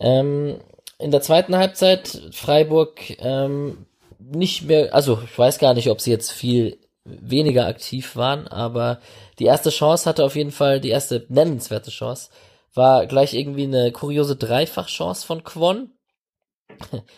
Ähm, 0.00 0.58
in 0.98 1.10
der 1.10 1.22
zweiten 1.22 1.56
Halbzeit 1.56 2.30
Freiburg 2.32 3.00
ähm, 3.20 3.86
nicht 4.18 4.64
mehr, 4.64 4.92
also 4.92 5.20
ich 5.24 5.38
weiß 5.38 5.58
gar 5.58 5.74
nicht, 5.74 5.88
ob 5.88 6.00
sie 6.00 6.10
jetzt 6.10 6.32
viel 6.32 6.78
weniger 7.04 7.66
aktiv 7.66 8.16
waren, 8.16 8.48
aber 8.48 9.00
die 9.38 9.44
erste 9.44 9.70
Chance 9.70 10.08
hatte 10.08 10.24
auf 10.24 10.36
jeden 10.36 10.50
Fall, 10.50 10.80
die 10.80 10.90
erste 10.90 11.26
nennenswerte 11.28 11.90
Chance, 11.90 12.30
war 12.74 13.06
gleich 13.06 13.34
irgendwie 13.34 13.64
eine 13.64 13.92
kuriose 13.92 14.36
Dreifachchance 14.36 15.26
von 15.26 15.44
Quon, 15.44 15.90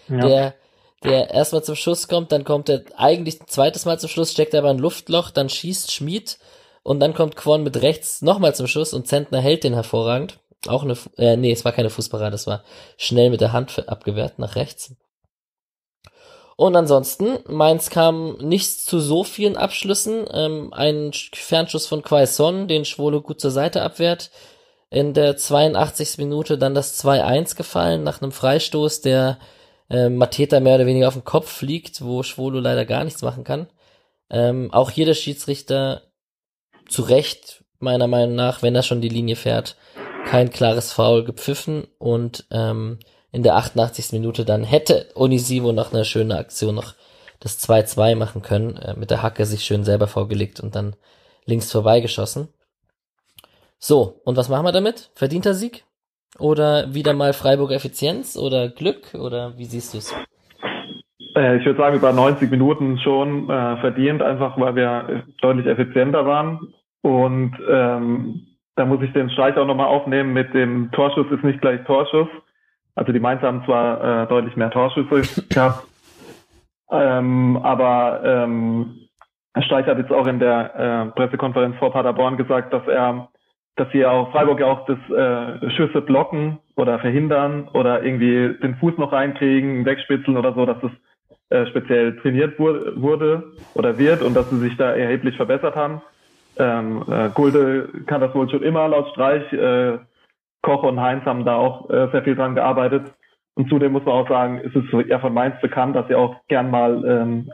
der, 0.08 0.54
der 1.04 1.30
erstmal 1.30 1.64
zum 1.64 1.74
Schuss 1.74 2.08
kommt, 2.08 2.32
dann 2.32 2.44
kommt 2.44 2.68
er 2.68 2.82
eigentlich 2.96 3.40
ein 3.40 3.48
zweites 3.48 3.84
Mal 3.84 3.98
zum 3.98 4.08
Schluss, 4.08 4.32
steckt 4.32 4.54
er 4.54 4.60
aber 4.60 4.70
ein 4.70 4.78
Luftloch, 4.78 5.30
dann 5.30 5.48
schießt 5.48 5.92
Schmied 5.92 6.38
und 6.82 7.00
dann 7.00 7.14
kommt 7.14 7.36
Quon 7.36 7.62
mit 7.62 7.82
rechts 7.82 8.22
nochmal 8.22 8.54
zum 8.54 8.66
Schuss 8.66 8.94
und 8.94 9.06
Zentner 9.06 9.40
hält 9.40 9.64
den 9.64 9.74
hervorragend. 9.74 10.38
Auch 10.66 10.82
eine, 10.82 10.96
äh, 11.18 11.36
nee, 11.36 11.52
es 11.52 11.64
war 11.64 11.72
keine 11.72 11.90
Fußparade, 11.90 12.32
das 12.32 12.46
war 12.46 12.64
schnell 12.96 13.30
mit 13.30 13.40
der 13.40 13.52
Hand 13.52 13.88
abgewehrt 13.88 14.38
nach 14.38 14.56
rechts. 14.56 14.94
Und 16.56 16.74
ansonsten, 16.74 17.38
Mainz 17.46 17.90
kam 17.90 18.38
nicht 18.38 18.80
zu 18.80 18.98
so 18.98 19.24
vielen 19.24 19.56
Abschlüssen. 19.56 20.26
Ähm, 20.32 20.72
ein 20.72 21.12
Fernschuss 21.12 21.86
von 21.86 22.02
Quaison, 22.02 22.66
den 22.66 22.86
Schwolo 22.86 23.20
gut 23.20 23.40
zur 23.40 23.50
Seite 23.50 23.82
abwehrt. 23.82 24.30
In 24.96 25.12
der 25.12 25.36
82. 25.36 26.16
Minute 26.16 26.56
dann 26.56 26.74
das 26.74 26.98
2-1 27.04 27.54
gefallen, 27.54 28.02
nach 28.02 28.22
einem 28.22 28.32
Freistoß, 28.32 29.02
der 29.02 29.38
äh, 29.90 30.08
Mateta 30.08 30.58
mehr 30.58 30.76
oder 30.76 30.86
weniger 30.86 31.08
auf 31.08 31.12
den 31.12 31.24
Kopf 31.24 31.52
fliegt, 31.52 32.02
wo 32.02 32.22
Schwolo 32.22 32.60
leider 32.60 32.86
gar 32.86 33.04
nichts 33.04 33.20
machen 33.20 33.44
kann. 33.44 33.66
Ähm, 34.30 34.72
auch 34.72 34.90
hier 34.90 35.04
der 35.04 35.12
Schiedsrichter 35.12 36.00
zu 36.88 37.02
Recht, 37.02 37.62
meiner 37.78 38.06
Meinung 38.06 38.36
nach, 38.36 38.62
wenn 38.62 38.74
er 38.74 38.82
schon 38.82 39.02
die 39.02 39.10
Linie 39.10 39.36
fährt, 39.36 39.76
kein 40.24 40.48
klares 40.48 40.94
Foul 40.94 41.24
gepfiffen 41.24 41.88
und 41.98 42.46
ähm, 42.50 42.98
in 43.32 43.42
der 43.42 43.56
88. 43.56 44.12
Minute 44.12 44.46
dann 44.46 44.64
hätte 44.64 45.10
Onisivo 45.14 45.72
noch 45.72 45.92
eine 45.92 46.06
schöne 46.06 46.38
Aktion 46.38 46.74
noch 46.74 46.94
das 47.40 47.62
2-2 47.68 48.14
machen 48.14 48.40
können, 48.40 48.78
äh, 48.78 48.94
mit 48.94 49.10
der 49.10 49.20
Hacke 49.20 49.44
sich 49.44 49.62
schön 49.62 49.84
selber 49.84 50.06
vorgelegt 50.06 50.58
und 50.58 50.74
dann 50.74 50.96
links 51.44 51.70
vorbeigeschossen. 51.70 52.48
So, 53.78 54.20
und 54.24 54.36
was 54.36 54.48
machen 54.48 54.64
wir 54.64 54.72
damit? 54.72 55.10
Verdienter 55.14 55.54
Sieg? 55.54 55.84
Oder 56.38 56.92
wieder 56.94 57.14
mal 57.14 57.32
Freiburg 57.32 57.70
Effizienz 57.70 58.36
oder 58.36 58.68
Glück? 58.68 59.14
Oder 59.14 59.56
wie 59.56 59.64
siehst 59.64 59.94
du 59.94 59.98
es? 59.98 60.14
Äh, 61.34 61.58
ich 61.58 61.66
würde 61.66 61.78
sagen, 61.78 61.96
über 61.96 62.12
90 62.12 62.50
Minuten 62.50 62.98
schon 62.98 63.48
äh, 63.48 63.76
verdient, 63.78 64.22
einfach 64.22 64.58
weil 64.58 64.74
wir 64.74 65.24
deutlich 65.40 65.66
effizienter 65.66 66.26
waren. 66.26 66.74
Und 67.02 67.56
ähm, 67.70 68.46
da 68.76 68.84
muss 68.84 69.02
ich 69.02 69.12
den 69.12 69.30
Streich 69.30 69.56
auch 69.56 69.66
nochmal 69.66 69.86
aufnehmen 69.86 70.32
mit 70.32 70.52
dem 70.54 70.90
Torschuss 70.92 71.30
ist 71.30 71.44
nicht 71.44 71.60
gleich 71.60 71.84
Torschuss. 71.84 72.28
Also 72.94 73.12
die 73.12 73.20
Mainz 73.20 73.42
haben 73.42 73.62
zwar 73.64 74.24
äh, 74.24 74.26
deutlich 74.26 74.56
mehr 74.56 74.70
Torschüsse 74.70 75.42
gehabt, 75.48 75.86
ähm, 76.90 77.58
aber 77.62 78.20
ähm, 78.24 79.08
Streich 79.60 79.86
hat 79.86 79.98
jetzt 79.98 80.12
auch 80.12 80.26
in 80.26 80.38
der 80.38 80.74
äh, 80.74 81.10
Pressekonferenz 81.12 81.76
vor 81.76 81.92
Paderborn 81.92 82.36
gesagt, 82.36 82.72
dass 82.72 82.86
er, 82.86 83.28
dass 83.76 83.90
sie 83.92 84.04
auch 84.04 84.32
Freiburg 84.32 84.60
ja 84.60 84.66
auch 84.66 84.86
das 84.86 84.98
äh, 85.10 85.70
Schüsse 85.70 86.00
blocken 86.00 86.58
oder 86.76 86.98
verhindern 86.98 87.68
oder 87.72 88.02
irgendwie 88.02 88.54
den 88.60 88.76
Fuß 88.76 88.96
noch 88.98 89.12
reinkriegen, 89.12 89.84
wegspitzeln 89.84 90.36
oder 90.36 90.54
so, 90.54 90.64
dass 90.64 90.78
das 90.80 90.90
äh, 91.50 91.66
speziell 91.70 92.16
trainiert 92.16 92.58
wurde, 92.58 93.00
wurde 93.00 93.44
oder 93.74 93.98
wird 93.98 94.22
und 94.22 94.34
dass 94.34 94.48
sie 94.50 94.58
sich 94.58 94.76
da 94.76 94.94
erheblich 94.94 95.36
verbessert 95.36 95.76
haben. 95.76 96.02
Ähm, 96.58 97.04
äh, 97.08 97.28
Gulde 97.30 97.88
kann 98.06 98.20
das 98.20 98.34
wohl 98.34 98.48
schon 98.48 98.62
immer 98.62 98.88
laut 98.88 99.10
Streich. 99.10 99.52
Äh, 99.52 99.98
Koch 100.62 100.82
und 100.82 101.00
Heinz 101.00 101.24
haben 101.24 101.44
da 101.44 101.56
auch 101.56 101.88
äh, 101.90 102.08
sehr 102.10 102.24
viel 102.24 102.34
dran 102.34 102.54
gearbeitet. 102.54 103.12
Und 103.54 103.68
zudem 103.68 103.92
muss 103.92 104.04
man 104.04 104.14
auch 104.14 104.28
sagen, 104.28 104.58
ist 104.58 104.74
es 104.74 104.84
ja 105.06 105.18
von 105.18 105.32
Mainz 105.32 105.60
bekannt, 105.60 105.96
dass 105.96 106.08
sie 106.08 106.14
auch 106.14 106.36
gern 106.48 106.70
mal 106.70 107.04
ähm, 107.06 107.50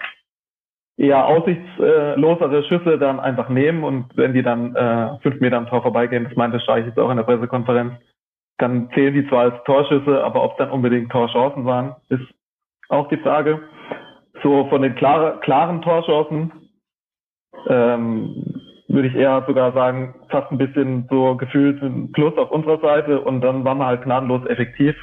eher 0.97 1.27
aussichtslosere 1.27 2.65
Schüsse 2.65 2.99
dann 2.99 3.19
einfach 3.19 3.49
nehmen 3.49 3.83
und 3.85 4.07
wenn 4.17 4.35
die 4.35 4.43
dann 4.43 4.75
äh, 4.77 5.19
fünf 5.23 5.41
Meter 5.41 5.57
am 5.57 5.67
Tor 5.67 5.83
vorbeigehen, 5.83 6.25
das 6.25 6.37
meinte 6.37 6.61
Streich 6.61 6.87
jetzt 6.87 6.99
auch 6.99 7.11
in 7.11 7.17
der 7.17 7.25
Pressekonferenz, 7.25 7.95
dann 8.59 8.91
zählen 8.95 9.15
die 9.15 9.27
zwar 9.29 9.53
als 9.53 9.65
Torschüsse, 9.65 10.23
aber 10.23 10.45
ob 10.45 10.53
es 10.53 10.59
dann 10.59 10.71
unbedingt 10.71 11.11
Torchancen 11.11 11.65
waren, 11.65 11.97
ist 12.09 12.23
auch 12.89 13.09
die 13.09 13.17
Frage. 13.17 13.61
So 14.43 14.67
von 14.69 14.83
den 14.83 14.95
klare, 14.95 15.39
klaren 15.41 15.83
Torchancen 15.83 16.53
ähm, 17.69 18.61
würde 18.89 19.09
ich 19.09 19.15
eher 19.15 19.43
sogar 19.47 19.73
sagen, 19.73 20.15
fast 20.29 20.51
ein 20.53 20.59
bisschen 20.59 21.07
so 21.09 21.37
gefühlt 21.37 21.83
ein 21.83 22.13
Plus 22.13 22.37
auf 22.37 22.51
unserer 22.51 22.79
Seite 22.81 23.21
und 23.21 23.41
dann 23.41 23.65
waren 23.65 23.79
wir 23.79 23.87
halt 23.87 24.03
gnadenlos 24.03 24.45
effektiv. 24.47 24.95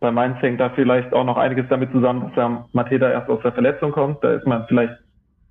Bei 0.00 0.10
Mainz 0.10 0.40
hängt 0.40 0.60
da 0.60 0.70
vielleicht 0.70 1.12
auch 1.12 1.24
noch 1.24 1.36
einiges 1.36 1.66
damit 1.68 1.92
zusammen, 1.92 2.22
dass 2.22 2.34
der 2.34 2.64
Mateta 2.72 3.10
erst 3.10 3.28
aus 3.28 3.42
der 3.42 3.52
Verletzung 3.52 3.92
kommt. 3.92 4.24
Da 4.24 4.32
ist 4.32 4.46
man 4.46 4.64
vielleicht 4.66 4.94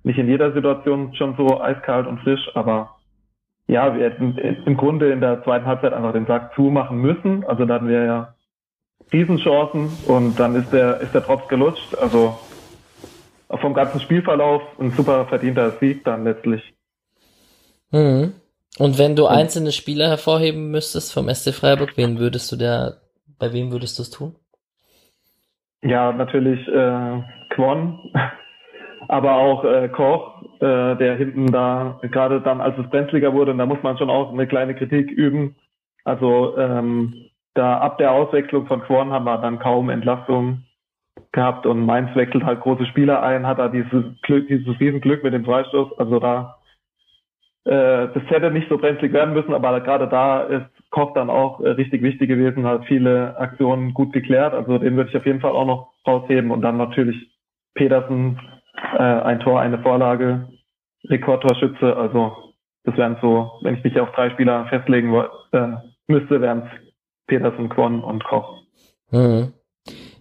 nicht 0.02 0.18
in 0.18 0.28
jeder 0.28 0.52
Situation 0.52 1.14
schon 1.14 1.36
so 1.36 1.60
eiskalt 1.60 2.06
und 2.06 2.20
frisch, 2.20 2.50
aber 2.54 2.96
ja, 3.66 3.94
wir 3.94 4.04
hätten 4.04 4.36
im 4.38 4.76
Grunde 4.76 5.12
in 5.12 5.20
der 5.20 5.44
zweiten 5.44 5.66
Halbzeit 5.66 5.92
einfach 5.92 6.12
den 6.12 6.26
Sack 6.26 6.54
zumachen 6.54 6.98
müssen. 6.98 7.44
Also 7.44 7.64
da 7.66 7.74
hatten 7.74 7.88
wir 7.88 8.04
ja 8.04 8.34
Riesenchancen 9.12 9.90
und 10.08 10.40
dann 10.40 10.56
ist 10.56 10.72
der, 10.72 11.00
ist 11.00 11.14
der 11.14 11.20
Drops 11.20 11.46
gelutscht. 11.48 11.94
Also 11.94 12.36
vom 13.48 13.74
ganzen 13.74 14.00
Spielverlauf 14.00 14.62
ein 14.80 14.90
super 14.92 15.26
verdienter 15.26 15.72
Sieg 15.78 16.04
dann 16.04 16.24
letztlich. 16.24 16.62
Mhm. 17.92 18.32
Und 18.78 18.98
wenn 18.98 19.16
du 19.16 19.26
einzelne 19.26 19.72
Spieler 19.72 20.08
hervorheben 20.08 20.70
müsstest 20.70 21.12
vom 21.12 21.28
SC 21.32 21.52
Freiburg, 21.52 21.96
wen 21.96 22.18
würdest 22.18 22.50
du 22.50 22.56
da, 22.56 22.94
bei 23.38 23.52
wem 23.52 23.72
würdest 23.72 23.98
du 23.98 24.02
es 24.02 24.10
tun? 24.10 24.34
Ja, 25.82 26.12
natürlich 26.12 26.66
äh, 26.68 27.22
Quon, 27.50 27.98
aber 29.10 29.34
auch 29.34 29.64
äh, 29.64 29.88
Koch, 29.88 30.40
äh, 30.60 30.94
der 30.94 31.16
hinten 31.16 31.50
da, 31.50 31.98
gerade 32.02 32.40
dann, 32.40 32.60
als 32.60 32.78
es 32.78 32.88
brenzliger 32.90 33.32
wurde, 33.32 33.50
und 33.50 33.58
da 33.58 33.66
muss 33.66 33.82
man 33.82 33.98
schon 33.98 34.08
auch 34.08 34.32
eine 34.32 34.46
kleine 34.46 34.76
Kritik 34.76 35.10
üben. 35.10 35.56
Also 36.04 36.56
ähm, 36.56 37.14
da 37.54 37.78
ab 37.78 37.98
der 37.98 38.12
Auswechslung 38.12 38.66
von 38.66 38.82
Quon 38.82 39.10
haben 39.10 39.24
wir 39.24 39.38
dann 39.38 39.58
kaum 39.58 39.90
Entlastung 39.90 40.62
gehabt 41.32 41.66
und 41.66 41.84
Mainz 41.84 42.14
wechselt 42.14 42.44
halt 42.44 42.60
große 42.60 42.86
Spieler 42.86 43.20
ein, 43.20 43.48
hat 43.48 43.58
da 43.58 43.66
dieses 43.66 44.04
Glück, 44.22 44.46
dieses 44.46 44.78
Riesenglück 44.78 45.24
mit 45.24 45.34
dem 45.34 45.44
Freistoß. 45.44 45.98
Also 45.98 46.20
da 46.20 46.58
äh, 47.64 48.08
das 48.14 48.22
hätte 48.28 48.52
nicht 48.52 48.68
so 48.68 48.78
brenzlig 48.78 49.12
werden 49.12 49.34
müssen, 49.34 49.54
aber 49.54 49.80
gerade 49.80 50.06
da 50.06 50.42
ist 50.42 50.66
Koch 50.90 51.14
dann 51.14 51.30
auch 51.30 51.60
äh, 51.60 51.70
richtig 51.70 52.02
wichtig 52.02 52.28
gewesen, 52.28 52.64
hat 52.64 52.84
viele 52.86 53.36
Aktionen 53.38 53.92
gut 53.92 54.12
geklärt. 54.12 54.54
Also 54.54 54.78
den 54.78 54.96
würde 54.96 55.10
ich 55.10 55.16
auf 55.16 55.26
jeden 55.26 55.40
Fall 55.40 55.52
auch 55.52 55.66
noch 55.66 55.92
rausheben 56.06 56.52
und 56.52 56.62
dann 56.62 56.76
natürlich 56.76 57.16
Pedersen, 57.74 58.38
äh, 58.98 59.02
ein 59.02 59.40
Tor, 59.40 59.60
eine 59.60 59.78
Vorlage, 59.82 60.48
Rekordtorschütze. 61.04 61.96
Also 61.96 62.36
das 62.84 62.96
wären 62.96 63.18
so, 63.20 63.50
wenn 63.62 63.76
ich 63.76 63.84
mich 63.84 63.98
auf 64.00 64.10
drei 64.12 64.30
Spieler 64.30 64.66
festlegen 64.68 65.14
äh, 65.52 65.68
müsste, 66.06 66.40
wären 66.40 66.62
es 66.62 66.92
Petersen, 67.26 67.68
Quon 67.68 68.02
und 68.02 68.24
Koch. 68.24 68.58
Mhm. 69.10 69.52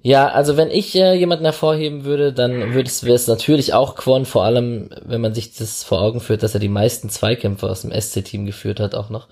Ja, 0.02 0.28
also 0.28 0.56
wenn 0.56 0.69
ich 0.69 0.95
äh, 0.95 1.13
jemanden 1.13 1.43
hervorheben 1.43 2.06
würde, 2.06 2.32
dann 2.32 2.74
würde 2.74 2.89
es 2.89 3.28
natürlich 3.28 3.74
auch 3.74 3.95
Quon, 3.95 4.26
vor 4.26 4.45
allem, 4.45 4.89
wenn 5.04 5.19
man 5.19 5.34
sich 5.34 5.56
das 5.56 5.84
vor 5.84 6.02
Augen 6.02 6.22
führt, 6.22 6.43
dass 6.43 6.54
er 6.54 6.62
die 6.62 6.69
meisten 6.69 7.10
Zweikämpfe 7.10 7.69
aus 7.69 7.82
dem 7.82 7.91
SC-Team 7.91 8.45
geführt 8.45 8.80
hat, 8.80 8.95
auch 8.95 9.10
noch. 9.10 9.28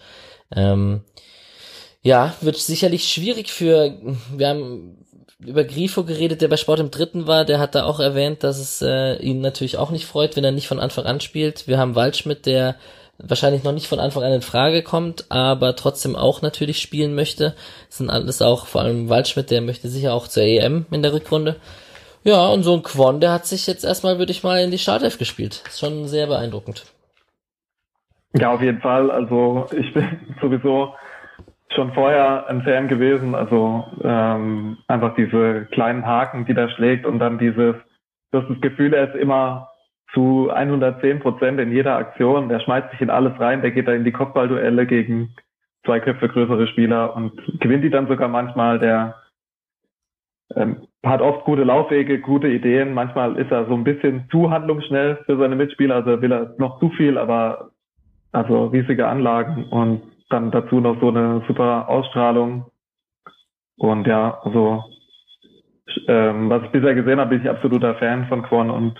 Ähm, 0.53 1.03
ja, 2.01 2.35
wird 2.41 2.57
sicherlich 2.57 3.07
schwierig 3.07 3.49
für, 3.49 3.97
wir 4.35 4.47
haben 4.49 5.05
über 5.39 5.63
Grifo 5.63 6.03
geredet, 6.03 6.41
der 6.41 6.47
bei 6.47 6.57
Sport 6.57 6.79
im 6.79 6.91
Dritten 6.91 7.27
war, 7.27 7.45
der 7.45 7.59
hat 7.59 7.75
da 7.75 7.85
auch 7.85 7.99
erwähnt, 7.99 8.43
dass 8.43 8.59
es 8.59 8.81
äh, 8.81 9.17
ihn 9.17 9.41
natürlich 9.41 9.77
auch 9.77 9.91
nicht 9.91 10.05
freut, 10.05 10.35
wenn 10.35 10.43
er 10.43 10.51
nicht 10.51 10.67
von 10.67 10.79
Anfang 10.79 11.05
an 11.05 11.19
spielt. 11.19 11.67
Wir 11.67 11.77
haben 11.77 11.95
Waldschmidt, 11.95 12.45
der 12.45 12.75
wahrscheinlich 13.19 13.63
noch 13.63 13.71
nicht 13.71 13.87
von 13.87 13.99
Anfang 13.99 14.23
an 14.23 14.33
in 14.33 14.41
Frage 14.41 14.83
kommt, 14.83 15.25
aber 15.29 15.75
trotzdem 15.75 16.15
auch 16.15 16.41
natürlich 16.41 16.79
spielen 16.79 17.15
möchte. 17.15 17.55
Das 17.87 17.97
sind 17.97 18.09
alles 18.09 18.41
auch, 18.41 18.67
vor 18.67 18.81
allem 18.81 19.09
Waldschmidt, 19.09 19.51
der 19.51 19.61
möchte 19.61 19.89
sicher 19.89 20.13
auch 20.13 20.27
zur 20.27 20.43
EM 20.43 20.85
in 20.91 21.01
der 21.01 21.13
Rückrunde. 21.13 21.57
Ja, 22.23 22.47
und 22.47 22.63
so 22.63 22.73
ein 22.73 22.83
Quon, 22.83 23.21
der 23.21 23.31
hat 23.31 23.45
sich 23.45 23.67
jetzt 23.67 23.85
erstmal, 23.85 24.19
würde 24.19 24.31
ich 24.31 24.43
mal, 24.43 24.59
in 24.59 24.71
die 24.71 24.77
Startelf 24.77 25.17
gespielt. 25.17 25.63
Ist 25.67 25.79
schon 25.79 26.05
sehr 26.07 26.27
beeindruckend. 26.27 26.85
Ja, 28.33 28.51
auf 28.51 28.61
jeden 28.61 28.81
Fall. 28.81 29.09
Also 29.09 29.67
ich 29.71 29.93
bin 29.93 30.19
sowieso 30.41 30.93
schon 31.73 31.93
vorher 31.93 32.47
ein 32.47 32.61
Fan 32.63 32.87
gewesen. 32.87 33.35
Also 33.35 33.85
ähm, 34.03 34.77
einfach 34.87 35.15
diese 35.15 35.65
kleinen 35.71 36.05
Haken, 36.05 36.45
die 36.45 36.53
der 36.53 36.69
schlägt 36.69 37.05
und 37.05 37.19
dann 37.19 37.37
dieses, 37.37 37.75
du 38.31 38.41
hast 38.41 38.49
das 38.49 38.61
Gefühl, 38.61 38.93
er 38.93 39.13
ist 39.13 39.19
immer 39.19 39.69
zu 40.13 40.49
110 40.49 41.19
Prozent 41.19 41.59
in 41.59 41.71
jeder 41.71 41.97
Aktion. 41.97 42.49
Der 42.49 42.59
schmeißt 42.59 42.91
sich 42.91 43.01
in 43.01 43.09
alles 43.09 43.39
rein, 43.39 43.61
der 43.61 43.71
geht 43.71 43.87
da 43.87 43.93
in 43.93 44.05
die 44.05 44.11
Kopfballduelle 44.11 44.85
gegen 44.85 45.35
zwei 45.85 45.99
Köpfe 45.99 46.29
größere 46.29 46.67
Spieler 46.67 47.15
und 47.15 47.33
gewinnt 47.59 47.83
die 47.83 47.89
dann 47.89 48.07
sogar 48.07 48.27
manchmal. 48.27 48.79
Der 48.79 49.15
ähm, 50.55 50.87
hat 51.05 51.21
oft 51.21 51.45
gute 51.45 51.63
Laufwege, 51.63 52.19
gute 52.19 52.47
Ideen. 52.47 52.93
Manchmal 52.93 53.37
ist 53.37 53.51
er 53.51 53.65
so 53.65 53.73
ein 53.73 53.83
bisschen 53.83 54.27
zu 54.31 54.49
handlungsschnell 54.49 55.19
für 55.25 55.37
seine 55.37 55.55
Mitspieler, 55.55 55.95
also 55.95 56.21
will 56.21 56.31
er 56.31 56.55
noch 56.57 56.79
zu 56.79 56.89
viel, 56.91 57.17
aber 57.17 57.71
also 58.31 58.67
riesige 58.67 59.07
Anlagen 59.07 59.65
und 59.65 60.01
dann 60.29 60.51
dazu 60.51 60.79
noch 60.79 60.99
so 60.99 61.09
eine 61.09 61.43
super 61.47 61.87
Ausstrahlung. 61.89 62.65
Und 63.77 64.07
ja, 64.07 64.39
also 64.43 64.83
ähm, 66.07 66.49
was 66.49 66.63
ich 66.63 66.71
bisher 66.71 66.95
gesehen 66.95 67.19
habe, 67.19 67.31
bin 67.31 67.41
ich 67.41 67.49
absoluter 67.49 67.95
Fan 67.95 68.27
von 68.27 68.43
Quan 68.43 68.69
und 68.69 68.97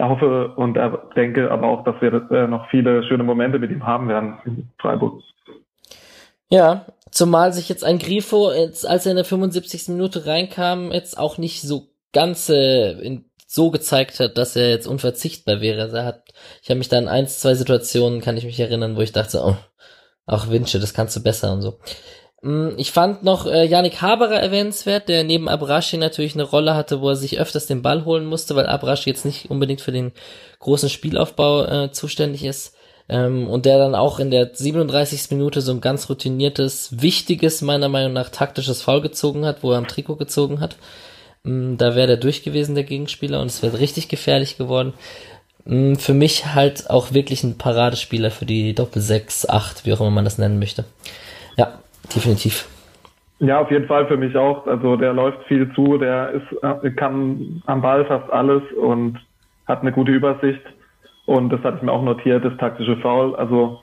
hoffe 0.00 0.54
und 0.56 0.78
denke 1.16 1.50
aber 1.50 1.68
auch, 1.68 1.84
dass 1.84 2.00
wir 2.00 2.30
äh, 2.30 2.46
noch 2.46 2.68
viele 2.70 3.04
schöne 3.04 3.22
Momente 3.22 3.58
mit 3.58 3.70
ihm 3.70 3.86
haben 3.86 4.08
werden 4.08 4.38
in 4.44 4.68
Freiburg. 4.78 5.22
Ja, 6.48 6.86
zumal 7.10 7.52
sich 7.52 7.68
jetzt 7.68 7.84
ein 7.84 7.98
Grifo, 7.98 8.50
jetzt, 8.52 8.88
als 8.88 9.06
er 9.06 9.12
in 9.12 9.16
der 9.16 9.24
75. 9.24 9.88
Minute 9.88 10.26
reinkam, 10.26 10.90
jetzt 10.90 11.18
auch 11.18 11.38
nicht 11.38 11.62
so 11.62 11.88
ganz 12.12 12.48
äh, 12.48 13.20
so 13.46 13.70
gezeigt 13.70 14.20
hat, 14.20 14.38
dass 14.38 14.56
er 14.56 14.70
jetzt 14.70 14.86
unverzichtbar 14.86 15.60
wäre. 15.60 15.82
Also 15.82 15.96
er 15.96 16.04
hat, 16.04 16.22
ich 16.62 16.70
habe 16.70 16.78
mich 16.78 16.88
da 16.88 16.98
in 16.98 17.08
ein, 17.08 17.26
zwei 17.26 17.54
Situationen, 17.54 18.20
kann 18.20 18.36
ich 18.36 18.44
mich 18.44 18.58
erinnern, 18.58 18.96
wo 18.96 19.00
ich 19.00 19.12
dachte, 19.12 19.42
oh, 19.44 19.56
auch 20.30 20.48
Winsche, 20.48 20.78
das 20.78 20.94
kannst 20.94 21.16
du 21.16 21.22
besser 21.22 21.52
und 21.52 21.62
so. 21.62 21.78
Mm, 22.42 22.70
ich 22.76 22.92
fand 22.92 23.22
noch 23.22 23.46
äh, 23.46 23.64
Yannick 23.66 24.00
Haberer 24.00 24.40
erwähnenswert, 24.40 25.08
der 25.08 25.24
neben 25.24 25.48
Abrashi 25.48 25.96
natürlich 25.96 26.34
eine 26.34 26.44
Rolle 26.44 26.74
hatte, 26.74 27.00
wo 27.00 27.10
er 27.10 27.16
sich 27.16 27.38
öfters 27.38 27.66
den 27.66 27.82
Ball 27.82 28.04
holen 28.04 28.24
musste, 28.24 28.56
weil 28.56 28.66
Abrashi 28.66 29.10
jetzt 29.10 29.24
nicht 29.24 29.50
unbedingt 29.50 29.80
für 29.80 29.92
den 29.92 30.12
großen 30.60 30.88
Spielaufbau 30.88 31.64
äh, 31.64 31.92
zuständig 31.92 32.44
ist. 32.44 32.74
Ähm, 33.08 33.48
und 33.48 33.66
der 33.66 33.78
dann 33.78 33.96
auch 33.96 34.20
in 34.20 34.30
der 34.30 34.50
37. 34.54 35.30
Minute 35.32 35.60
so 35.60 35.72
ein 35.72 35.80
ganz 35.80 36.08
routiniertes, 36.08 37.02
wichtiges, 37.02 37.60
meiner 37.60 37.88
Meinung 37.88 38.12
nach 38.12 38.28
taktisches 38.30 38.82
Foul 38.82 39.00
gezogen 39.00 39.44
hat, 39.44 39.62
wo 39.62 39.72
er 39.72 39.78
am 39.78 39.88
Trikot 39.88 40.16
gezogen 40.16 40.60
hat. 40.60 40.76
Ähm, 41.44 41.76
da 41.76 41.94
wäre 41.96 42.06
der 42.06 42.16
durch 42.18 42.42
gewesen, 42.42 42.74
der 42.74 42.84
Gegenspieler, 42.84 43.40
und 43.40 43.48
es 43.48 43.62
wäre 43.62 43.80
richtig 43.80 44.08
gefährlich 44.08 44.56
geworden. 44.56 44.94
Ähm, 45.66 45.96
für 45.96 46.14
mich 46.14 46.54
halt 46.54 46.90
auch 46.90 47.12
wirklich 47.12 47.44
ein 47.44 47.58
Paradespieler 47.58 48.30
für 48.30 48.46
die 48.46 48.74
Doppel 48.74 49.02
6, 49.02 49.48
8, 49.48 49.86
wie 49.86 49.92
auch 49.92 50.00
immer 50.00 50.10
man 50.10 50.24
das 50.24 50.38
nennen 50.38 50.58
möchte. 50.58 50.84
Ja, 51.56 51.78
definitiv. 52.14 52.68
Ja, 53.40 53.60
auf 53.60 53.70
jeden 53.70 53.86
Fall 53.86 54.06
für 54.06 54.18
mich 54.18 54.36
auch. 54.36 54.66
Also 54.66 54.96
der 54.96 55.14
läuft 55.14 55.42
viel 55.44 55.72
zu, 55.74 55.96
der 55.96 56.30
ist, 56.30 56.62
äh, 56.62 56.90
kann 56.90 57.62
am 57.66 57.80
Ball 57.80 58.04
fast 58.04 58.30
alles 58.30 58.62
und 58.72 59.18
hat 59.66 59.80
eine 59.80 59.92
gute 59.92 60.12
Übersicht. 60.12 60.60
Und 61.24 61.50
das 61.50 61.62
hatte 61.62 61.78
ich 61.78 61.82
mir 61.82 61.92
auch 61.92 62.02
notiert, 62.02 62.44
das 62.44 62.56
taktische 62.58 62.96
Foul. 62.98 63.34
Also 63.36 63.80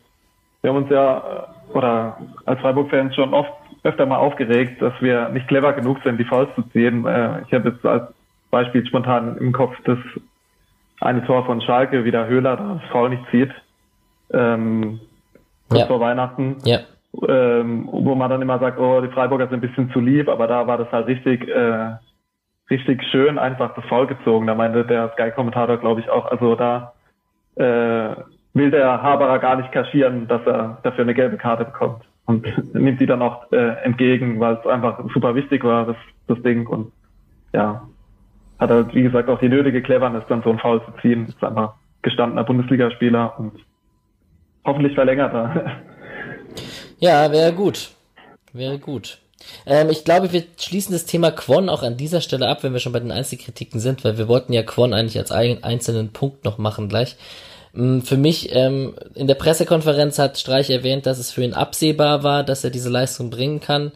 wir 0.62 0.70
haben 0.70 0.84
uns 0.84 0.92
ja, 0.92 1.18
äh, 1.18 1.76
oder 1.76 2.18
als 2.46 2.60
Freiburg-Fans 2.62 3.16
schon 3.16 3.34
oft 3.34 3.52
öfter 3.84 4.06
mal 4.06 4.18
aufgeregt, 4.18 4.82
dass 4.82 4.94
wir 5.02 5.30
nicht 5.30 5.48
clever 5.48 5.74
genug 5.74 5.98
sind, 6.04 6.20
die 6.20 6.26
Fouls 6.26 6.50
zu 6.56 6.62
ziehen. 6.74 7.06
Äh, 7.06 7.42
ich 7.48 7.54
habe 7.54 7.70
jetzt 7.70 7.86
als 7.86 8.04
Beispiel 8.52 8.86
spontan 8.86 9.38
im 9.38 9.54
Kopf 9.54 9.76
das 9.86 9.98
eine 11.02 11.26
Tor 11.26 11.46
von 11.46 11.62
Schalke, 11.62 12.06
wie 12.06 12.12
der 12.12 12.28
Höhler 12.28 12.58
das 12.58 12.92
Foul 12.92 13.10
nicht 13.10 13.24
zieht. 13.32 13.52
Ähm, 14.32 15.00
kurz 15.70 15.82
ja. 15.82 15.88
vor 15.88 16.00
Weihnachten. 16.00 16.58
Ja 16.64 16.80
ähm, 17.28 17.88
wo 17.92 18.16
man 18.16 18.30
dann 18.30 18.42
immer 18.42 18.60
sagt, 18.60 18.80
oh, 18.80 19.02
die 19.02 19.10
Freiburger 19.10 19.48
sind 19.48 19.64
ein 19.64 19.68
bisschen 19.68 19.92
zu 19.92 20.00
lieb, 20.00 20.30
aber 20.30 20.48
da 20.48 20.68
war 20.68 20.78
das 20.78 20.92
halt 20.92 21.08
richtig, 21.08 21.48
äh, 21.48 21.96
richtig 22.70 23.04
schön 23.12 23.40
einfach 23.40 23.74
das 23.76 23.86
Foul 23.86 24.08
gezogen. 24.08 24.48
Da 24.48 24.56
meinte 24.56 24.86
der 24.86 25.12
Sky-Kommentator, 25.14 25.78
glaube 25.78 26.02
ich, 26.02 26.10
auch, 26.10 26.26
also 26.26 26.56
da 26.56 26.94
äh, 27.56 28.16
will 28.54 28.72
der 28.72 29.02
Haberer 29.02 29.40
gar 29.40 29.56
nicht 29.56 29.72
kaschieren, 29.72 30.28
dass 30.28 30.46
er 30.46 30.80
dafür 30.84 31.04
eine 31.04 31.14
gelbe 31.14 31.38
Karte 31.38 31.66
bekommt. 31.66 32.04
Und 32.26 32.46
nimmt 32.74 33.00
die 33.00 33.06
dann 33.06 33.22
auch 33.22 33.52
äh, 33.52 33.84
entgegen, 33.84 34.40
weil 34.40 34.56
es 34.56 34.68
einfach 34.68 35.00
super 35.14 35.34
wichtig 35.34 35.64
war, 35.64 35.86
das, 35.86 35.98
das 36.28 36.42
Ding. 36.44 36.68
Und 36.68 36.92
ja, 37.54 37.88
hat 38.60 38.70
er, 38.70 38.94
wie 38.94 39.04
gesagt, 39.04 39.30
auch 39.30 39.40
die 39.40 39.50
nötige 39.50 39.82
Cleverness, 39.82 40.24
dann 40.30 40.44
so 40.44 40.50
ein 40.50 40.60
Foul 40.60 40.84
zu 40.86 40.92
ziehen. 41.02 41.28
Ist 41.28 41.44
einfach 41.44 41.74
gestandener 42.02 42.44
Bundesligaspieler 42.44 43.38
und 43.40 43.54
hoffentlich 44.66 44.96
verlängert 44.96 45.34
er. 45.34 45.82
Ja, 47.00 47.32
wäre 47.32 47.54
gut. 47.54 47.92
Wäre 48.54 48.80
gut. 48.80 49.20
Ähm, 49.68 49.90
ich 49.92 50.04
glaube, 50.04 50.34
wir 50.34 50.44
schließen 50.58 50.94
das 50.94 51.06
Thema 51.06 51.30
Quon 51.30 51.70
auch 51.70 51.84
an 51.84 51.96
dieser 51.96 52.22
Stelle 52.22 52.48
ab, 52.48 52.64
wenn 52.64 52.74
wir 52.74 52.80
schon 52.80 52.94
bei 52.94 53.00
den 53.00 53.12
Einzelkritiken 53.12 53.80
sind, 53.80 54.04
weil 54.04 54.18
wir 54.18 54.28
wollten 54.28 54.54
ja 54.54 54.64
Quon 54.64 54.96
eigentlich 54.96 55.20
als 55.20 55.32
einzelnen 55.32 56.12
Punkt 56.12 56.44
noch 56.44 56.58
machen 56.58 56.90
gleich. 56.90 57.18
Ähm, 57.76 58.02
für 58.02 58.18
mich, 58.18 58.56
ähm, 58.56 58.96
in 59.14 59.28
der 59.28 59.36
Pressekonferenz 59.36 60.20
hat 60.20 60.38
Streich 60.38 60.70
erwähnt, 60.70 61.06
dass 61.06 61.20
es 61.20 61.32
für 61.32 61.44
ihn 61.44 61.54
absehbar 61.54 62.24
war, 62.24 62.44
dass 62.44 62.64
er 62.64 62.72
diese 62.72 62.90
Leistung 62.90 63.30
bringen 63.30 63.60
kann. 63.60 63.92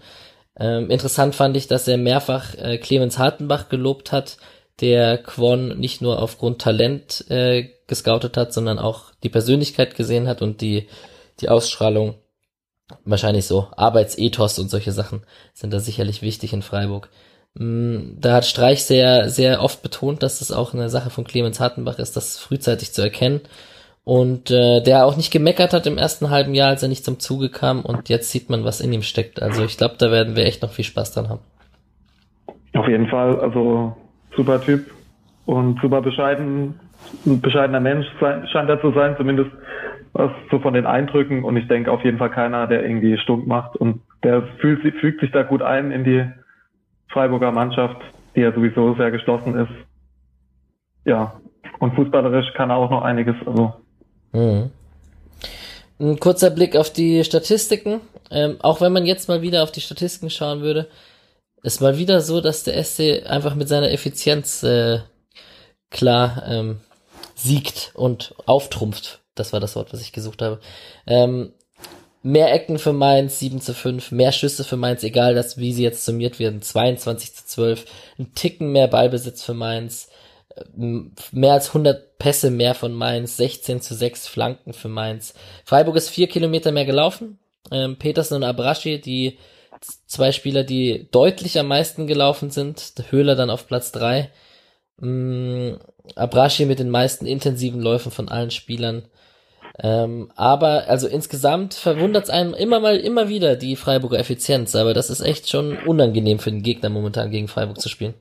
Ähm, 0.60 0.90
interessant 0.90 1.34
fand 1.34 1.58
ich, 1.58 1.68
dass 1.68 1.88
er 1.88 1.98
mehrfach 1.98 2.56
äh, 2.56 2.78
Clemens 2.78 3.18
Hartenbach 3.18 3.70
gelobt 3.70 4.12
hat, 4.12 4.38
der 4.80 5.18
Quon 5.18 5.80
nicht 5.80 6.02
nur 6.02 6.22
aufgrund 6.22 6.62
Talent 6.62 7.26
äh, 7.30 7.70
gescoutet 7.88 8.38
hat, 8.38 8.54
sondern 8.54 8.80
auch 8.80 9.12
die 9.24 9.30
Persönlichkeit 9.30 9.96
gesehen 9.96 10.28
hat 10.28 10.42
und 10.42 10.62
die, 10.62 10.88
die 11.40 11.50
Ausstrahlung 11.50 12.16
wahrscheinlich 13.06 13.46
so 13.46 13.68
Arbeitsethos 13.76 14.60
und 14.60 14.70
solche 14.70 14.92
Sachen 14.92 15.22
sind 15.54 15.74
da 15.74 15.80
sicherlich 15.80 16.22
wichtig 16.22 16.54
in 16.54 16.62
Freiburg. 16.62 17.10
Mm, 17.54 18.20
da 18.20 18.34
hat 18.34 18.46
Streich 18.46 18.86
sehr, 18.86 19.30
sehr 19.30 19.62
oft 19.62 19.82
betont, 19.82 20.24
dass 20.24 20.40
das 20.40 20.52
auch 20.52 20.74
eine 20.74 20.90
Sache 20.90 21.10
von 21.10 21.24
Clemens 21.24 21.60
Hartenbach 21.60 22.00
ist, 22.00 22.16
das 22.16 22.40
frühzeitig 22.40 22.94
zu 22.94 23.02
erkennen. 23.02 23.42
Und 24.04 24.50
äh, 24.50 24.82
der 24.82 25.06
auch 25.06 25.16
nicht 25.16 25.32
gemeckert 25.32 25.74
hat 25.74 25.86
im 25.86 25.98
ersten 25.98 26.32
halben 26.32 26.56
Jahr, 26.56 26.70
als 26.70 26.82
er 26.82 26.90
nicht 26.90 27.06
zum 27.06 27.20
Zuge 27.20 27.50
kam. 27.50 27.86
Und 27.86 28.10
jetzt 28.10 28.32
sieht 28.32 28.50
man, 28.50 28.64
was 28.64 28.82
in 28.82 28.92
ihm 28.92 29.04
steckt. 29.04 29.42
Also 29.42 29.64
ich 29.64 29.78
glaube, 29.78 29.96
da 30.00 30.12
werden 30.12 30.36
wir 30.36 30.46
echt 30.46 30.64
noch 30.64 30.72
viel 30.72 30.86
Spaß 30.86 31.14
dran 31.14 31.30
haben. 31.30 31.42
Auf 32.74 32.88
jeden 32.88 33.08
Fall. 33.10 33.40
Also 33.40 33.96
super 34.36 34.62
Typ 34.62 34.92
und 35.46 35.80
super 35.82 36.02
bescheiden, 36.02 36.80
ein 37.26 37.42
bescheidener 37.42 37.80
Mensch 37.80 38.08
scheint 38.20 38.70
er 38.70 38.82
zu 38.82 38.92
sein, 38.92 39.16
zumindest 39.18 39.52
was 40.14 40.32
so 40.50 40.60
von 40.60 40.74
den 40.74 40.86
Eindrücken 40.86 41.44
und 41.44 41.56
ich 41.58 41.68
denke 41.68 41.92
auf 41.92 42.04
jeden 42.04 42.18
Fall 42.18 42.30
keiner, 42.30 42.68
der 42.68 42.84
irgendwie 42.84 43.18
stunk 43.18 43.48
macht 43.48 43.76
und 43.78 44.02
der 44.24 44.44
fühlt, 44.60 44.82
fügt 45.00 45.22
sich 45.22 45.32
da 45.32 45.44
gut 45.44 45.62
ein 45.62 45.92
in 45.92 46.04
die 46.04 46.26
Freiburger 47.10 47.52
Mannschaft, 47.52 47.98
die 48.36 48.42
ja 48.42 48.52
sowieso 48.54 48.94
sehr 48.96 49.12
geschlossen 49.12 49.58
ist. 49.58 49.72
Ja, 51.06 51.40
und 51.80 51.96
fußballerisch 51.96 52.54
kann 52.54 52.70
er 52.70 52.78
auch 52.78 52.92
noch 52.92 53.02
einiges. 53.02 53.36
Also. 53.46 53.74
Mhm. 54.34 54.70
Ein 56.00 56.20
kurzer 56.20 56.50
Blick 56.50 56.76
auf 56.76 56.92
die 56.92 57.24
Statistiken. 57.24 58.02
Ähm, 58.30 58.58
auch 58.62 58.82
wenn 58.82 58.94
man 58.94 59.06
jetzt 59.06 59.28
mal 59.28 59.42
wieder 59.42 59.64
auf 59.64 59.72
die 59.72 59.82
Statistiken 59.82 60.30
schauen 60.30 60.62
würde, 60.62 60.88
es 61.64 61.82
war 61.82 61.98
wieder 61.98 62.22
so, 62.22 62.42
dass 62.42 62.64
der 62.64 62.84
SC 62.84 63.26
einfach 63.26 63.56
mit 63.56 63.68
seiner 63.68 63.92
Effizienz 63.92 64.64
äh, 64.64 65.00
klar 65.90 66.44
ähm, 66.48 66.80
siegt 67.36 67.92
und 67.94 68.34
auftrumpft. 68.46 69.20
Das 69.36 69.54
war 69.54 69.60
das 69.60 69.76
Wort, 69.76 69.94
was 69.94 70.02
ich 70.02 70.12
gesucht 70.12 70.42
habe. 70.42 70.60
Ähm, 71.08 71.54
mehr 72.24 72.54
Ecken 72.54 72.80
für 72.80 72.94
Mainz, 72.94 73.40
7 73.40 73.62
zu 73.62 73.74
5, 73.74 74.12
mehr 74.12 74.32
Schüsse 74.32 74.64
für 74.64 74.78
Mainz, 74.78 75.04
egal 75.04 75.36
dass, 75.36 75.58
wie 75.58 75.74
sie 75.74 75.84
jetzt 75.84 76.06
summiert 76.06 76.40
werden, 76.40 76.62
22 76.62 77.34
zu 77.34 77.46
12, 77.46 77.86
ein 78.20 78.34
Ticken 78.36 78.72
mehr 78.72 78.88
Ballbesitz 78.88 79.44
für 79.44 79.54
Mainz, 79.54 80.10
äh, 80.56 80.64
mehr 81.32 81.54
als 81.54 81.70
100 81.70 82.18
Pässe 82.18 82.52
mehr 82.52 82.76
von 82.76 82.94
Mainz, 82.94 83.38
16 83.38 83.82
zu 83.82 83.96
6 83.96 84.28
Flanken 84.28 84.74
für 84.74 84.90
Mainz. 84.90 85.34
Freiburg 85.66 85.96
ist 85.96 86.10
vier 86.10 86.28
Kilometer 86.28 86.72
mehr 86.72 86.86
gelaufen. 86.86 87.40
Ähm, 87.72 87.98
Petersen 87.98 88.36
und 88.36 88.44
Abraschi, 88.44 89.00
die 89.00 89.38
zwei 89.82 90.32
Spieler, 90.32 90.64
die 90.64 91.08
deutlich 91.12 91.60
am 91.60 91.68
meisten 91.68 92.08
gelaufen 92.08 92.50
sind. 92.50 92.94
Höhler 93.10 93.36
dann 93.36 93.50
auf 93.50 93.68
Platz 93.68 93.92
drei. 93.92 94.30
Ähm, 95.02 95.78
Abraschi 96.16 96.66
mit 96.66 96.80
den 96.80 96.90
meisten 96.90 97.26
intensiven 97.26 97.82
Läufen 97.82 98.12
von 98.12 98.30
allen 98.30 98.52
Spielern. 98.52 99.04
Ähm, 99.80 100.32
aber 100.36 100.86
also 100.88 101.08
insgesamt 101.08 101.74
verwundert 101.74 102.26
es 102.26 102.30
einem 102.30 102.54
immer 102.54 102.80
mal 102.80 102.98
immer 102.98 103.30
wieder 103.30 103.56
die 103.56 103.76
Freiburger 103.76 104.20
Effizienz, 104.20 104.76
aber 104.76 104.94
das 104.94 105.10
ist 105.10 105.22
echt 105.22 105.50
schon 105.50 105.78
unangenehm 105.78 106.40
für 106.40 106.52
den 106.52 106.62
Gegner 106.62 106.90
momentan 106.90 107.32
gegen 107.32 107.48
Freiburg 107.48 107.80
zu 107.80 107.90
spielen. 107.90 108.14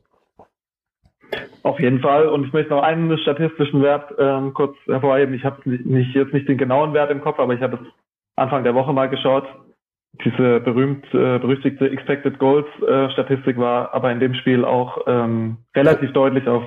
Auf 1.63 1.79
jeden 1.79 2.01
Fall. 2.01 2.29
Und 2.29 2.47
ich 2.47 2.53
möchte 2.53 2.73
noch 2.73 2.83
einen 2.83 3.19
statistischen 3.19 3.83
Wert 3.83 4.15
ähm, 4.19 4.55
kurz 4.55 4.77
hervorheben. 4.87 5.35
Ich 5.35 5.45
habe 5.45 5.61
nicht, 5.69 6.15
jetzt 6.15 6.33
nicht 6.33 6.49
den 6.49 6.57
genauen 6.57 6.95
Wert 6.95 7.11
im 7.11 7.21
Kopf, 7.21 7.39
aber 7.39 7.53
ich 7.53 7.61
habe 7.61 7.77
es 7.77 7.81
Anfang 8.37 8.65
der 8.65 8.75
Woche 8.75 8.93
mal 8.93 9.09
geschaut. 9.09 9.45
Diese 10.25 10.61
berühmt 10.61 11.05
äh, 11.15 11.39
berüchtigte 11.39 11.89
Expected 11.89 12.39
Goals 12.39 12.67
äh, 12.87 13.11
Statistik 13.11 13.57
war 13.57 13.95
aber 13.95 14.11
in 14.11 14.21
dem 14.21 14.35
Spiel 14.35 14.65
auch 14.65 14.99
ähm, 15.07 15.59
relativ 15.75 16.13
deutlich 16.13 16.47
auf 16.49 16.63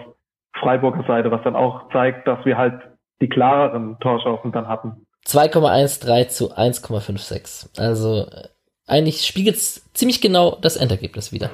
Freiburger 0.60 1.04
Seite, 1.06 1.30
was 1.30 1.44
dann 1.44 1.56
auch 1.56 1.92
zeigt, 1.92 2.28
dass 2.28 2.44
wir 2.46 2.58
halt 2.58 2.80
die 3.22 3.28
klareren 3.28 3.98
Torchancen 4.00 4.52
dann 4.52 4.68
hatten. 4.68 5.06
2,13 5.28 6.28
zu 6.30 6.54
1,56. 6.54 7.80
Also 7.80 8.28
äh, 8.32 8.48
eigentlich 8.88 9.26
spiegelt 9.26 9.56
es 9.56 9.90
ziemlich 9.94 10.22
genau 10.22 10.58
das 10.62 10.78
Endergebnis 10.78 11.32
wieder. 11.32 11.50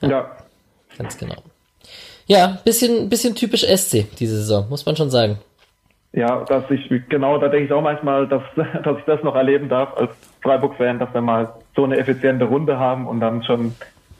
Ja. 0.00 0.08
ja. 0.08 0.36
Ganz 0.98 1.18
genau. 1.18 1.36
Ja, 2.26 2.58
bisschen, 2.64 3.08
bisschen 3.08 3.34
typisch 3.34 3.62
SC 3.62 4.06
diese 4.18 4.36
Saison, 4.36 4.68
muss 4.68 4.86
man 4.86 4.96
schon 4.96 5.10
sagen. 5.10 5.38
Ja, 6.12 6.44
dass 6.44 6.70
ich, 6.70 6.90
genau, 7.08 7.38
da 7.38 7.48
denke 7.48 7.66
ich 7.66 7.72
auch 7.72 7.82
manchmal, 7.82 8.28
dass, 8.28 8.42
dass 8.82 8.98
ich 8.98 9.04
das 9.04 9.22
noch 9.22 9.34
erleben 9.34 9.68
darf 9.68 9.96
als 9.96 10.10
Freiburg-Fan, 10.42 10.98
dass 10.98 11.12
wir 11.14 11.22
mal 11.22 11.54
so 11.74 11.84
eine 11.84 11.96
effiziente 11.96 12.44
Runde 12.44 12.78
haben 12.78 13.06
und 13.06 13.20
dann 13.20 13.42
schon, 13.42 13.74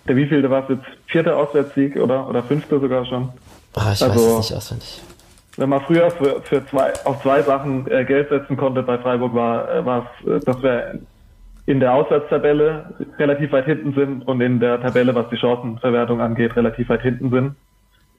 der 0.09 0.17
wievielte 0.17 0.51
war 0.51 0.63
es 0.63 0.71
jetzt? 0.71 0.87
Vierter 1.07 1.37
Auswärtssieg 1.37 1.97
oder, 1.97 2.29
oder 2.29 2.43
fünfte 2.43 2.81
sogar 2.81 3.05
schon? 3.05 3.31
Ah, 3.75 3.93
ich 3.93 4.03
also, 4.03 4.15
weiß 4.15 4.45
es 4.45 4.51
nicht 4.51 4.57
auswendig 4.57 5.03
wenn 5.57 5.69
man 5.69 5.81
früher 5.83 6.11
für, 6.11 6.41
für 6.43 6.65
zwei, 6.67 6.93
auf 7.05 7.23
zwei 7.23 7.43
Sachen 7.43 7.91
äh, 7.91 8.05
Geld 8.05 8.29
setzen 8.31 8.57
konnte 8.57 8.83
bei 8.83 8.99
Freiburg, 8.99 9.35
war, 9.35 9.71
äh, 9.71 9.85
war 9.85 10.07
es, 10.23 10.27
äh, 10.27 10.41
dass 10.45 10.63
wir 10.63 11.01
in 11.67 11.79
der 11.79 11.93
Auswärtstabelle 11.93 12.87
relativ 13.19 13.53
weit 13.53 13.67
hinten 13.67 13.95
sind 13.95 14.27
und 14.27 14.41
in 14.41 14.59
der 14.59 14.81
Tabelle, 14.81 15.15
was 15.15 15.29
die 15.29 15.37
Chancenverwertung 15.37 16.21
angeht, 16.21 16.57
relativ 16.57 16.89
weit 16.89 17.03
hinten 17.03 17.31
sind. 17.31 17.55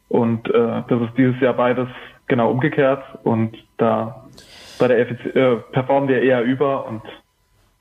Und 0.09 0.47
äh, 0.49 0.83
das 0.87 1.01
ist 1.01 1.17
dieses 1.17 1.39
Jahr 1.41 1.53
beides 1.53 1.87
genau 2.27 2.51
umgekehrt 2.51 3.03
und 3.23 3.57
da 3.77 4.23
bei 4.79 4.87
der 4.87 4.99
Effiz 4.99 5.19
äh, 5.35 5.57
performen 5.71 6.09
wir 6.09 6.21
eher 6.21 6.41
über 6.41 6.85
und 6.85 7.03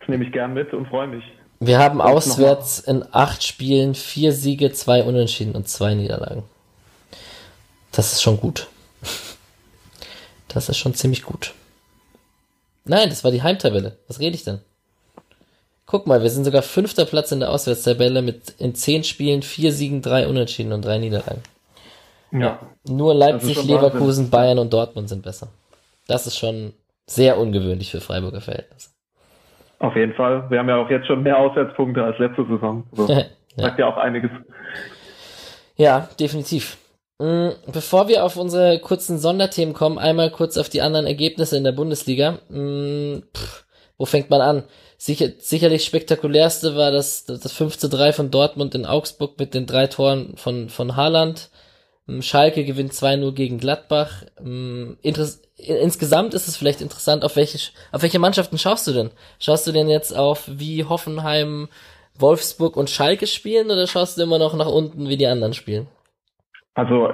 das 0.01 0.09
nehme 0.09 0.25
ich 0.25 0.33
gern 0.33 0.55
mit 0.55 0.73
und 0.73 0.89
freue 0.89 1.07
mich. 1.07 1.25
Wir 1.61 1.79
haben 1.79 2.01
auswärts 2.01 2.81
in 2.81 3.05
acht 3.13 3.45
Spielen 3.45 3.95
vier 3.95 4.33
Siege, 4.33 4.73
zwei 4.73 5.05
Unentschieden 5.05 5.55
und 5.55 5.69
zwei 5.69 5.95
Niederlagen. 5.95 6.43
Das 7.93 8.13
ist 8.13 8.23
schon 8.23 8.39
gut. 8.41 8.67
Das 10.49 10.69
ist 10.69 10.77
schon 10.77 10.95
ziemlich 10.95 11.23
gut. 11.23 11.55
Nein, 12.85 13.11
das 13.11 13.23
war 13.23 13.31
die 13.31 13.43
Heimtabelle. 13.43 13.97
Was 14.09 14.19
rede 14.19 14.35
ich 14.35 14.45
denn? 14.45 14.59
Guck 15.87 16.07
mal, 16.07 16.23
wir 16.23 16.31
sind 16.31 16.45
sogar 16.45 16.63
fünfter 16.63 17.05
Platz 17.05 17.33
in 17.33 17.41
der 17.41 17.51
Auswärtstabelle 17.51 18.23
mit 18.23 18.55
in 18.59 18.75
zehn 18.75 19.05
Spielen 19.05 19.43
vier 19.43 19.73
Siegen, 19.73 20.03
drei 20.03 20.27
Unentschieden 20.27 20.73
und 20.73 20.85
drei 20.85 20.99
Niederlagen. 20.99 21.43
Ja. 22.33 22.59
Nur 22.89 23.15
Leipzig, 23.15 23.63
Leverkusen, 23.65 24.31
Bayern 24.31 24.59
und 24.59 24.73
Dortmund 24.73 25.09
sind 25.09 25.23
besser. 25.23 25.49
Das 26.07 26.27
ist 26.27 26.39
schon 26.39 26.73
sehr 27.07 27.39
ungewöhnlich 27.39 27.91
für 27.91 28.01
Freiburger 28.01 28.41
Verhältnisse. 28.41 28.91
Auf 29.79 29.97
jeden 29.97 30.15
Fall. 30.15 30.49
Wir 30.49 30.59
haben 30.59 30.69
ja 30.69 30.77
auch 30.77 30.89
jetzt 30.89 31.07
schon 31.07 31.23
mehr 31.23 31.39
Auswärtspunkte 31.39 32.03
als 32.03 32.19
letzte 32.19 32.47
Saison. 32.47 32.85
Also, 32.97 33.13
ja. 33.13 33.25
Sagt 33.57 33.79
ja 33.79 33.87
auch 33.87 33.97
einiges. 33.97 34.31
Ja, 35.77 36.09
definitiv. 36.19 36.79
Mm, 37.19 37.51
bevor 37.71 38.09
wir 38.09 38.25
auf 38.25 38.37
unsere 38.37 38.79
kurzen 38.79 39.19
Sonderthemen 39.19 39.75
kommen, 39.75 39.99
einmal 39.99 40.31
kurz 40.31 40.57
auf 40.57 40.69
die 40.69 40.83
anderen 40.83 41.07
Ergebnisse 41.07 41.57
in 41.57 41.65
der 41.65 41.73
Bundesliga. 41.73 42.39
Mm, 42.49 43.25
pff, 43.35 43.65
wo 43.99 44.07
fängt 44.07 44.31
man 44.31 44.41
an? 44.41 44.65
Sicher, 44.97 45.29
sicherlich 45.39 45.85
spektakulärste 45.85 46.77
war 46.77 46.93
das, 46.93 47.25
das 47.25 47.53
5 47.53 47.77
zu 47.77 47.89
3 47.89 48.13
von 48.13 48.31
Dortmund 48.31 48.75
in 48.75 48.87
Augsburg 48.87 49.39
mit 49.39 49.53
den 49.53 49.67
drei 49.67 49.89
Toren 49.89 50.37
von, 50.37 50.69
von 50.69 50.97
Haaland. 50.97 51.51
Mm, 52.07 52.21
Schalke 52.21 52.65
gewinnt 52.65 52.93
2-0 52.93 53.33
gegen 53.35 53.59
Gladbach. 53.59 54.25
Insgesamt 55.57 56.35
ist 56.35 56.49
es 56.49 56.57
vielleicht 56.57 56.81
interessant, 56.81 57.25
auf 57.25 57.37
welche, 57.37 57.59
auf 57.93 58.03
welche 58.03 58.19
Mannschaften 58.19 58.59
schaust 58.59 58.87
du 58.87 58.93
denn? 58.93 59.11
Schaust 59.39 59.67
du 59.67 59.73
denn 59.73 59.89
jetzt 59.89 60.17
auf, 60.17 60.49
wie 60.49 60.85
Hoffenheim, 60.85 61.69
Wolfsburg 62.19 62.77
und 62.77 62.91
Schalke 62.91 63.27
spielen 63.27 63.71
oder 63.71 63.87
schaust 63.87 64.19
du 64.19 64.23
immer 64.23 64.39
noch 64.39 64.55
nach 64.55 64.67
unten, 64.67 65.09
wie 65.09 65.17
die 65.17 65.27
anderen 65.27 65.55
spielen? 65.55 65.89
Also 66.75 67.13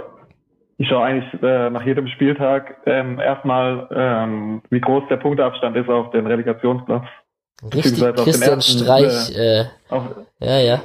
ich 0.79 0.89
schaue 0.89 1.05
eigentlich 1.05 1.43
äh, 1.43 1.71
nach 1.71 1.85
jedem 1.85 2.07
Spieltag 2.09 2.77
ähm, 2.87 3.19
erstmal, 3.19 3.89
ähm, 3.91 4.63
wie 4.71 4.81
groß 4.81 5.05
der 5.11 5.17
Punkteabstand 5.17 5.77
ist 5.77 5.89
auf 5.89 6.11
den 6.11 6.27
Relegationsplatz. 6.27 7.05
Richtig, 7.75 8.01
Christian 8.15 8.59
ersten, 8.59 8.85
Streich. 8.85 9.37
Äh, 9.37 9.65
auf, 9.89 10.05
ja, 10.39 10.59
ja. 10.61 10.81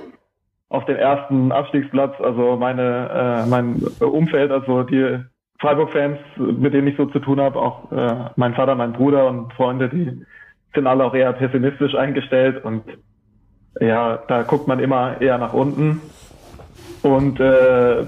Auf 0.74 0.86
den 0.86 0.96
ersten 0.96 1.52
Abstiegsplatz, 1.52 2.20
also 2.20 2.58
meine, 2.58 3.44
äh, 3.44 3.46
mein 3.48 3.76
Umfeld, 4.00 4.52
also 4.52 4.82
die 4.82 5.20
Freiburg-Fans, 5.60 6.18
mit 6.38 6.74
denen 6.74 6.88
ich 6.88 6.98
so 6.98 7.06
zu 7.06 7.20
tun 7.20 7.40
habe, 7.40 7.60
auch 7.60 7.92
äh, 7.92 8.32
mein 8.38 8.56
Vater, 8.56 8.74
mein 8.74 8.94
Bruder 8.94 9.28
und 9.28 9.54
Freunde, 9.54 9.88
die 9.88 10.26
sind 10.74 10.88
alle 10.88 11.06
auch 11.06 11.14
eher 11.14 11.32
pessimistisch 11.34 11.94
eingestellt 11.94 12.66
und 12.66 12.82
ja, 13.80 14.18
da 14.28 14.42
guckt 14.42 14.68
man 14.68 14.80
immer 14.80 15.22
eher 15.22 15.38
nach 15.38 15.54
unten. 15.54 16.02
Und 17.04 17.40
äh, 17.40 18.02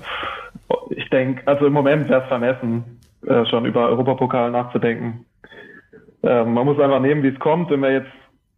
ich 0.90 1.08
denke, 1.12 1.44
also 1.46 1.68
im 1.68 1.74
Moment 1.74 2.10
wäre 2.10 2.24
es 2.24 2.28
vermessen, 2.28 3.00
äh, 3.28 3.46
schon 3.46 3.66
über 3.66 3.90
Europapokal 3.90 4.50
nachzudenken. 4.50 5.26
Ähm, 6.24 6.56
man 6.56 6.66
muss 6.66 6.80
einfach 6.80 7.00
nehmen, 7.00 7.22
wie 7.22 7.28
es 7.28 7.40
kommt. 7.40 7.70
Wenn 7.70 7.82
wir 7.82 7.92
jetzt 7.92 8.12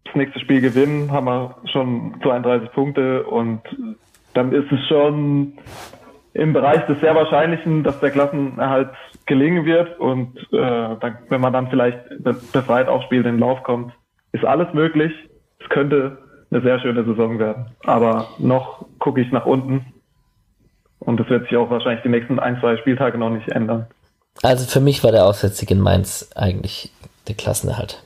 das 0.08 0.16
nächste 0.16 0.40
Spiel 0.40 0.62
gewinnen, 0.62 1.12
haben 1.12 1.26
wir 1.26 1.56
schon 1.72 2.16
32 2.22 2.72
Punkte 2.72 3.24
und 3.24 3.62
dann 4.34 4.52
ist 4.52 4.72
es 4.72 4.88
schon 4.88 5.54
im 6.34 6.54
Bereich 6.54 6.86
des 6.86 7.00
sehr 7.00 7.16
Wahrscheinlichen, 7.16 7.84
dass 7.84 8.00
der 8.00 8.12
Klassenerhalt 8.12 8.92
gelingen 9.26 9.66
wird 9.66 10.00
und 10.00 10.38
äh, 10.54 10.96
dann, 11.00 11.18
wenn 11.30 11.42
man 11.42 11.54
dann 11.54 11.70
vielleicht 11.70 11.98
befreit 12.24 12.88
aufs 12.88 13.06
Spiel 13.06 13.20
in 13.20 13.26
den 13.26 13.40
Lauf 13.40 13.64
kommt, 13.64 13.94
ist 14.32 14.46
alles 14.46 14.74
möglich. 14.74 15.12
Es 15.60 15.70
könnte 15.70 16.20
eine 16.52 16.62
sehr 16.62 16.80
schöne 16.80 17.04
Saison 17.04 17.40
werden. 17.40 17.68
Aber 17.84 18.28
noch 18.38 18.86
gucke 19.00 19.22
ich 19.22 19.32
nach 19.32 19.46
unten 19.46 19.86
und 21.00 21.20
das 21.20 21.30
wird 21.30 21.44
sich 21.48 21.58
auch 21.58 21.70
wahrscheinlich 21.70 22.04
die 22.04 22.10
nächsten 22.10 22.40
ein, 22.40 22.60
zwei 22.60 22.78
Spieltage 22.78 23.18
noch 23.18 23.30
nicht 23.30 23.50
ändern. 23.50 23.88
Also 24.44 24.66
für 24.68 24.80
mich 24.80 25.04
war 25.04 25.12
der 25.12 25.26
Auswärtssieg 25.26 25.72
in 25.72 25.82
Mainz 25.82 26.30
eigentlich 26.36 26.92
der 27.28 27.36
Klassenerhalt. 27.36 28.04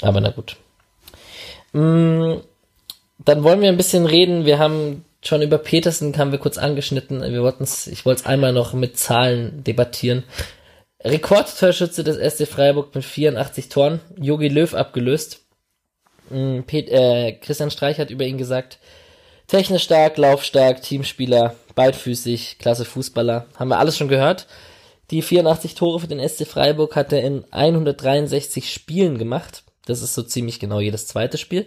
Aber 0.00 0.20
na 0.20 0.30
gut. 0.30 0.56
Mm, 1.72 2.36
dann 3.24 3.44
wollen 3.44 3.60
wir 3.60 3.68
ein 3.68 3.76
bisschen 3.76 4.06
reden. 4.06 4.44
Wir 4.44 4.58
haben 4.58 5.04
schon 5.24 5.42
über 5.42 5.58
Petersen 5.58 6.16
haben 6.18 6.32
wir 6.32 6.38
kurz 6.38 6.58
angeschnitten. 6.58 7.22
Wir 7.22 7.42
wollten 7.42 7.64
ich 7.64 8.04
wollte 8.04 8.22
es 8.22 8.26
einmal 8.26 8.52
noch 8.52 8.74
mit 8.74 8.98
Zahlen 8.98 9.62
debattieren. 9.64 10.24
Rekordtorschütze 11.04 12.04
des 12.04 12.16
SC 12.16 12.46
Freiburg 12.46 12.94
mit 12.94 13.04
84 13.04 13.68
Toren. 13.68 14.00
Jogi 14.16 14.48
Löw 14.48 14.74
abgelöst. 14.74 15.40
Mm, 16.30 16.60
Pet, 16.62 16.88
äh, 16.88 17.32
Christian 17.32 17.70
Streich 17.70 17.98
hat 17.98 18.10
über 18.10 18.24
ihn 18.24 18.38
gesagt, 18.38 18.78
technisch 19.48 19.82
stark, 19.82 20.16
laufstark, 20.16 20.82
Teamspieler, 20.82 21.56
beidfüßig, 21.74 22.58
klasse 22.58 22.84
Fußballer. 22.84 23.46
Haben 23.56 23.68
wir 23.68 23.78
alles 23.78 23.96
schon 23.96 24.08
gehört. 24.08 24.46
Die 25.10 25.22
84 25.22 25.74
Tore 25.74 26.00
für 26.00 26.06
den 26.06 26.26
SC 26.26 26.46
Freiburg 26.46 26.96
hat 26.96 27.12
er 27.12 27.22
in 27.22 27.44
163 27.50 28.72
Spielen 28.72 29.18
gemacht. 29.18 29.64
Das 29.86 30.02
ist 30.02 30.14
so 30.14 30.22
ziemlich 30.22 30.60
genau 30.60 30.80
jedes 30.80 31.06
zweite 31.06 31.38
Spiel. 31.38 31.66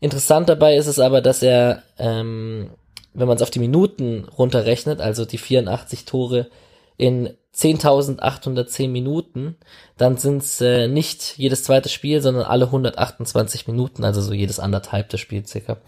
Interessant 0.00 0.48
dabei 0.48 0.76
ist 0.76 0.86
es 0.86 0.98
aber, 0.98 1.20
dass 1.20 1.42
er, 1.42 1.82
ähm, 1.98 2.70
wenn 3.14 3.28
man 3.28 3.36
es 3.36 3.42
auf 3.42 3.50
die 3.50 3.58
Minuten 3.58 4.26
runterrechnet, 4.26 5.00
also 5.00 5.24
die 5.24 5.38
84 5.38 6.04
Tore 6.04 6.50
in 6.96 7.34
10.810 7.54 8.88
Minuten, 8.88 9.56
dann 9.96 10.16
sind 10.16 10.42
es 10.42 10.60
äh, 10.60 10.88
nicht 10.88 11.38
jedes 11.38 11.62
zweite 11.62 11.88
Spiel, 11.88 12.20
sondern 12.20 12.44
alle 12.44 12.66
128 12.66 13.68
Minuten, 13.68 14.04
also 14.04 14.20
so 14.20 14.32
jedes 14.32 14.58
anderthalbte 14.58 15.18
Spiel 15.18 15.46
circa. 15.46 15.78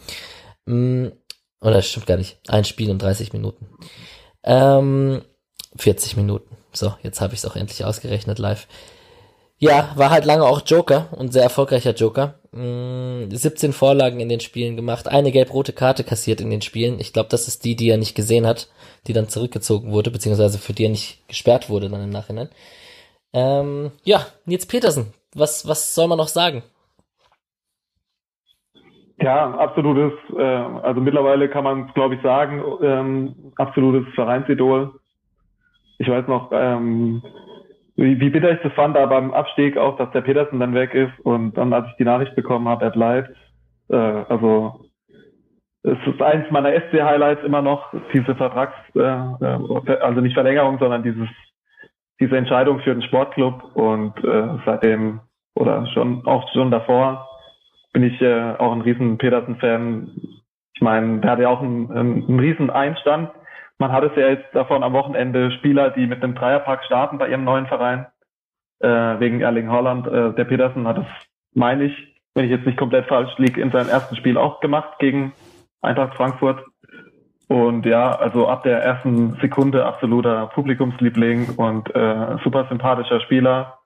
Mm, 0.66 1.08
Oder 1.60 1.82
stimmt 1.82 2.06
gar 2.06 2.16
nicht. 2.16 2.38
Ein 2.46 2.64
Spiel 2.64 2.88
in 2.88 2.98
30 2.98 3.32
Minuten. 3.32 3.68
Ähm, 4.44 5.22
40 5.76 6.16
Minuten. 6.16 6.56
So, 6.72 6.94
jetzt 7.02 7.20
habe 7.20 7.34
ich 7.34 7.40
es 7.40 7.46
auch 7.46 7.56
endlich 7.56 7.84
ausgerechnet 7.84 8.38
live. 8.38 8.68
Ja, 9.58 9.90
war 9.96 10.10
halt 10.10 10.26
lange 10.26 10.44
auch 10.44 10.60
Joker 10.66 11.08
und 11.12 11.32
sehr 11.32 11.42
erfolgreicher 11.42 11.94
Joker. 11.94 12.34
17 12.52 13.70
mm, 13.70 13.72
Vorlagen 13.72 14.20
in 14.20 14.28
den 14.28 14.40
Spielen 14.40 14.76
gemacht, 14.76 15.08
eine 15.08 15.32
gelb-rote 15.32 15.72
Karte 15.72 16.04
kassiert 16.04 16.40
in 16.40 16.50
den 16.50 16.60
Spielen. 16.60 16.98
Ich 17.00 17.12
glaube, 17.12 17.28
das 17.30 17.48
ist 17.48 17.64
die, 17.64 17.74
die 17.74 17.88
er 17.88 17.96
nicht 17.96 18.14
gesehen 18.14 18.46
hat, 18.46 18.68
die 19.06 19.12
dann 19.14 19.28
zurückgezogen 19.28 19.92
wurde, 19.92 20.10
beziehungsweise 20.10 20.58
für 20.58 20.72
die 20.74 20.84
er 20.84 20.90
nicht 20.90 21.26
gesperrt 21.28 21.70
wurde 21.70 21.88
dann 21.88 22.04
im 22.04 22.10
Nachhinein. 22.10 22.50
Ähm, 23.32 23.92
ja, 24.04 24.20
Nils 24.44 24.66
Petersen, 24.66 25.12
was, 25.34 25.66
was 25.66 25.94
soll 25.94 26.08
man 26.08 26.18
noch 26.18 26.28
sagen? 26.28 26.62
Ja, 29.18 29.52
absolutes, 29.52 30.12
äh, 30.36 30.42
also 30.42 31.00
mittlerweile 31.00 31.48
kann 31.48 31.64
man 31.64 31.88
es, 31.88 31.94
glaube 31.94 32.16
ich, 32.16 32.22
sagen, 32.22 32.62
ähm, 32.82 33.52
absolutes 33.56 34.06
Vereinsidol. 34.14 35.00
Ich 35.98 36.08
weiß 36.08 36.28
noch, 36.28 36.50
ähm, 36.52 37.22
wie, 37.96 38.20
wie 38.20 38.30
bitter 38.30 38.52
ich 38.52 38.60
das 38.60 38.72
fand, 38.74 38.96
da 38.96 39.06
beim 39.06 39.32
Abstieg 39.32 39.76
auch, 39.76 39.96
dass 39.96 40.10
der 40.12 40.20
Petersen 40.20 40.60
dann 40.60 40.74
weg 40.74 40.94
ist 40.94 41.18
und 41.20 41.56
dann, 41.56 41.72
als 41.72 41.88
ich 41.88 41.96
die 41.96 42.04
Nachricht 42.04 42.34
bekommen 42.36 42.68
habe, 42.68 42.84
er 42.84 42.90
bleibt. 42.90 43.30
Äh, 43.88 43.96
also 43.96 44.86
es 45.82 45.98
ist 46.06 46.20
eins 46.20 46.50
meiner 46.50 46.72
SC-Highlights 46.72 47.44
immer 47.44 47.62
noch, 47.62 47.94
diese 48.12 48.34
Vertrags, 48.34 48.74
äh, 48.94 49.00
äh, 49.00 49.98
also 50.00 50.20
nicht 50.20 50.34
Verlängerung, 50.34 50.78
sondern 50.78 51.02
dieses, 51.02 51.28
diese 52.20 52.36
Entscheidung 52.36 52.80
für 52.80 52.92
den 52.92 53.02
Sportclub 53.02 53.74
und 53.74 54.12
äh, 54.24 54.48
seitdem 54.66 55.20
oder 55.54 55.86
schon 55.94 56.26
auch 56.26 56.52
schon 56.52 56.70
davor 56.70 57.26
bin 57.92 58.02
ich 58.02 58.20
äh, 58.20 58.54
auch 58.58 58.72
ein 58.72 58.82
riesen 58.82 59.16
Petersen-Fan. 59.16 60.10
Ich 60.74 60.82
meine, 60.82 61.20
der 61.20 61.30
hat 61.30 61.38
ja 61.38 61.48
auch 61.48 61.62
einen, 61.62 61.90
einen 61.90 62.38
riesen 62.38 62.68
Einstand 62.68 63.30
man 63.78 63.92
hat 63.92 64.04
es 64.04 64.16
ja 64.16 64.28
jetzt 64.28 64.54
davon 64.54 64.82
am 64.82 64.92
Wochenende 64.92 65.50
Spieler, 65.52 65.90
die 65.90 66.06
mit 66.06 66.22
einem 66.22 66.34
Dreierpack 66.34 66.84
starten 66.84 67.18
bei 67.18 67.28
ihrem 67.28 67.44
neuen 67.44 67.66
Verein, 67.66 68.06
äh, 68.80 68.88
wegen 68.88 69.40
Erling 69.40 69.70
Holland. 69.70 70.06
Äh, 70.06 70.32
der 70.34 70.44
Petersen 70.44 70.86
hat 70.86 70.98
es, 70.98 71.06
meine 71.54 71.84
ich, 71.84 72.22
wenn 72.34 72.44
ich 72.44 72.50
jetzt 72.50 72.66
nicht 72.66 72.78
komplett 72.78 73.06
falsch 73.06 73.36
liege, 73.38 73.60
in 73.60 73.70
seinem 73.70 73.88
ersten 73.88 74.16
Spiel 74.16 74.36
auch 74.38 74.60
gemacht 74.60 74.98
gegen 74.98 75.32
Eintracht 75.82 76.14
Frankfurt. 76.14 76.64
Und 77.48 77.86
ja, 77.86 78.10
also 78.16 78.48
ab 78.48 78.64
der 78.64 78.82
ersten 78.82 79.34
Sekunde 79.40 79.84
absoluter 79.86 80.48
Publikumsliebling 80.48 81.50
und 81.56 81.94
äh, 81.94 82.38
super 82.42 82.66
sympathischer 82.68 83.20
Spieler 83.20 83.78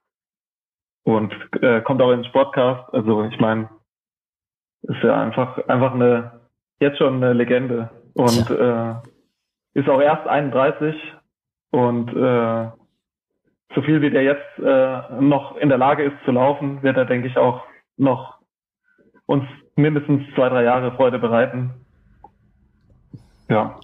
und 1.04 1.34
äh, 1.60 1.82
kommt 1.82 2.00
auch 2.00 2.12
ins 2.12 2.26
Sportcast. 2.26 2.94
Also 2.94 3.24
ich 3.24 3.38
meine, 3.38 3.68
ist 4.82 5.02
ja 5.02 5.20
einfach 5.20 5.58
einfach 5.68 5.92
eine 5.92 6.40
jetzt 6.80 6.98
schon 6.98 7.16
eine 7.16 7.34
Legende 7.34 7.90
und 8.14 8.50
äh, 8.50 8.94
ist 9.74 9.88
auch 9.88 10.00
erst 10.00 10.26
31 10.26 10.94
und 11.70 12.08
äh, 12.10 12.70
so 13.74 13.82
viel 13.82 14.02
wie 14.02 14.10
der 14.10 14.22
jetzt 14.22 14.58
äh, 14.58 15.20
noch 15.20 15.56
in 15.56 15.68
der 15.68 15.78
Lage 15.78 16.04
ist 16.04 16.16
zu 16.24 16.32
laufen, 16.32 16.82
wird 16.82 16.96
er, 16.96 17.04
denke 17.04 17.28
ich, 17.28 17.36
auch 17.36 17.62
noch 17.96 18.38
uns 19.26 19.44
mindestens 19.76 20.22
zwei, 20.34 20.48
drei 20.48 20.64
Jahre 20.64 20.92
Freude 20.96 21.18
bereiten. 21.18 21.74
Ja. 23.48 23.78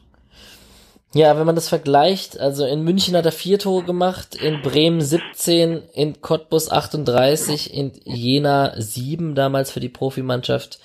Ja, 1.14 1.38
wenn 1.38 1.46
man 1.46 1.54
das 1.54 1.68
vergleicht, 1.68 2.38
also 2.38 2.66
in 2.66 2.82
München 2.82 3.16
hat 3.16 3.24
er 3.24 3.32
vier 3.32 3.58
Tore 3.58 3.84
gemacht, 3.84 4.34
in 4.34 4.60
Bremen 4.60 5.00
17, 5.00 5.82
in 5.94 6.20
Cottbus 6.20 6.70
38, 6.70 7.72
in 7.72 7.92
Jena 8.04 8.72
7 8.76 9.34
damals 9.34 9.70
für 9.70 9.80
die 9.80 9.88
Profimannschaft 9.88 10.78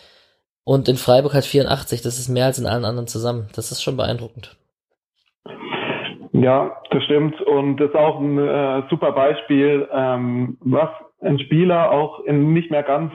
und 0.64 0.88
in 0.88 0.96
Freiburg 0.96 1.34
hat 1.34 1.44
84. 1.44 2.02
Das 2.02 2.18
ist 2.18 2.30
mehr 2.30 2.46
als 2.46 2.60
in 2.60 2.68
allen 2.68 2.86
anderen 2.86 3.08
zusammen. 3.08 3.50
Das 3.56 3.72
ist 3.72 3.82
schon 3.82 3.98
beeindruckend. 3.98 4.56
Ja, 6.42 6.82
das 6.90 7.04
stimmt. 7.04 7.40
Und 7.42 7.78
das 7.78 7.90
ist 7.90 7.96
auch 7.96 8.20
ein 8.20 8.38
äh, 8.40 8.82
super 8.90 9.12
Beispiel, 9.12 9.88
ähm, 9.94 10.58
was 10.62 10.90
ein 11.22 11.38
Spieler 11.38 11.92
auch 11.92 12.22
in 12.22 12.52
nicht 12.54 12.72
mehr 12.72 12.82
ganz 12.82 13.14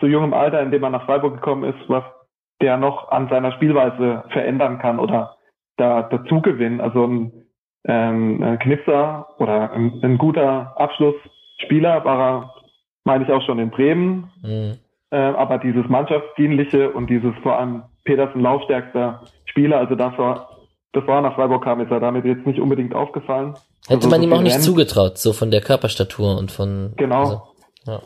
so 0.00 0.06
jungem 0.06 0.32
Alter, 0.32 0.62
in 0.62 0.70
dem 0.70 0.82
er 0.82 0.90
nach 0.90 1.04
Freiburg 1.04 1.34
gekommen 1.34 1.64
ist, 1.64 1.88
was 1.88 2.02
der 2.62 2.78
noch 2.78 3.10
an 3.10 3.28
seiner 3.28 3.52
Spielweise 3.52 4.24
verändern 4.30 4.78
kann 4.78 4.98
oder 4.98 5.36
da 5.76 6.02
dazu 6.04 6.40
gewinnen. 6.40 6.80
Also 6.80 7.06
ein, 7.06 7.32
ähm, 7.86 8.42
ein 8.42 8.58
Knipser 8.58 9.26
oder 9.38 9.72
ein, 9.72 10.00
ein, 10.02 10.16
guter 10.16 10.72
Abschlussspieler 10.80 12.06
war 12.06 12.18
er, 12.18 12.54
meine 13.04 13.24
ich 13.24 13.30
auch 13.30 13.42
schon 13.42 13.58
in 13.58 13.70
Bremen. 13.70 14.30
Mhm. 14.42 14.78
Äh, 15.10 15.16
aber 15.16 15.58
dieses 15.58 15.86
Mannschaftsdienliche 15.88 16.90
und 16.90 17.10
dieses 17.10 17.34
vor 17.42 17.58
allem 17.58 17.82
Petersen 18.04 18.40
laufstärkster 18.40 19.20
Spieler, 19.44 19.78
also 19.78 19.94
das 19.94 20.16
war 20.16 20.55
das 20.96 21.06
war 21.06 21.20
nach 21.20 21.34
Freiburg 21.34 21.62
kam, 21.62 21.80
ist 21.80 21.90
er 21.90 22.00
damit 22.00 22.24
jetzt 22.24 22.46
nicht 22.46 22.58
unbedingt 22.58 22.94
aufgefallen. 22.94 23.54
Hätte 23.86 23.96
also 23.96 24.08
man 24.08 24.20
so 24.20 24.26
ihm 24.26 24.32
auch 24.32 24.42
nicht 24.42 24.54
rennt. 24.54 24.64
zugetraut, 24.64 25.18
so 25.18 25.34
von 25.34 25.50
der 25.50 25.60
Körperstatur 25.60 26.38
und 26.38 26.50
von. 26.50 26.94
Genau. 26.96 27.20
Also, 27.20 27.42
ja. 27.86 28.00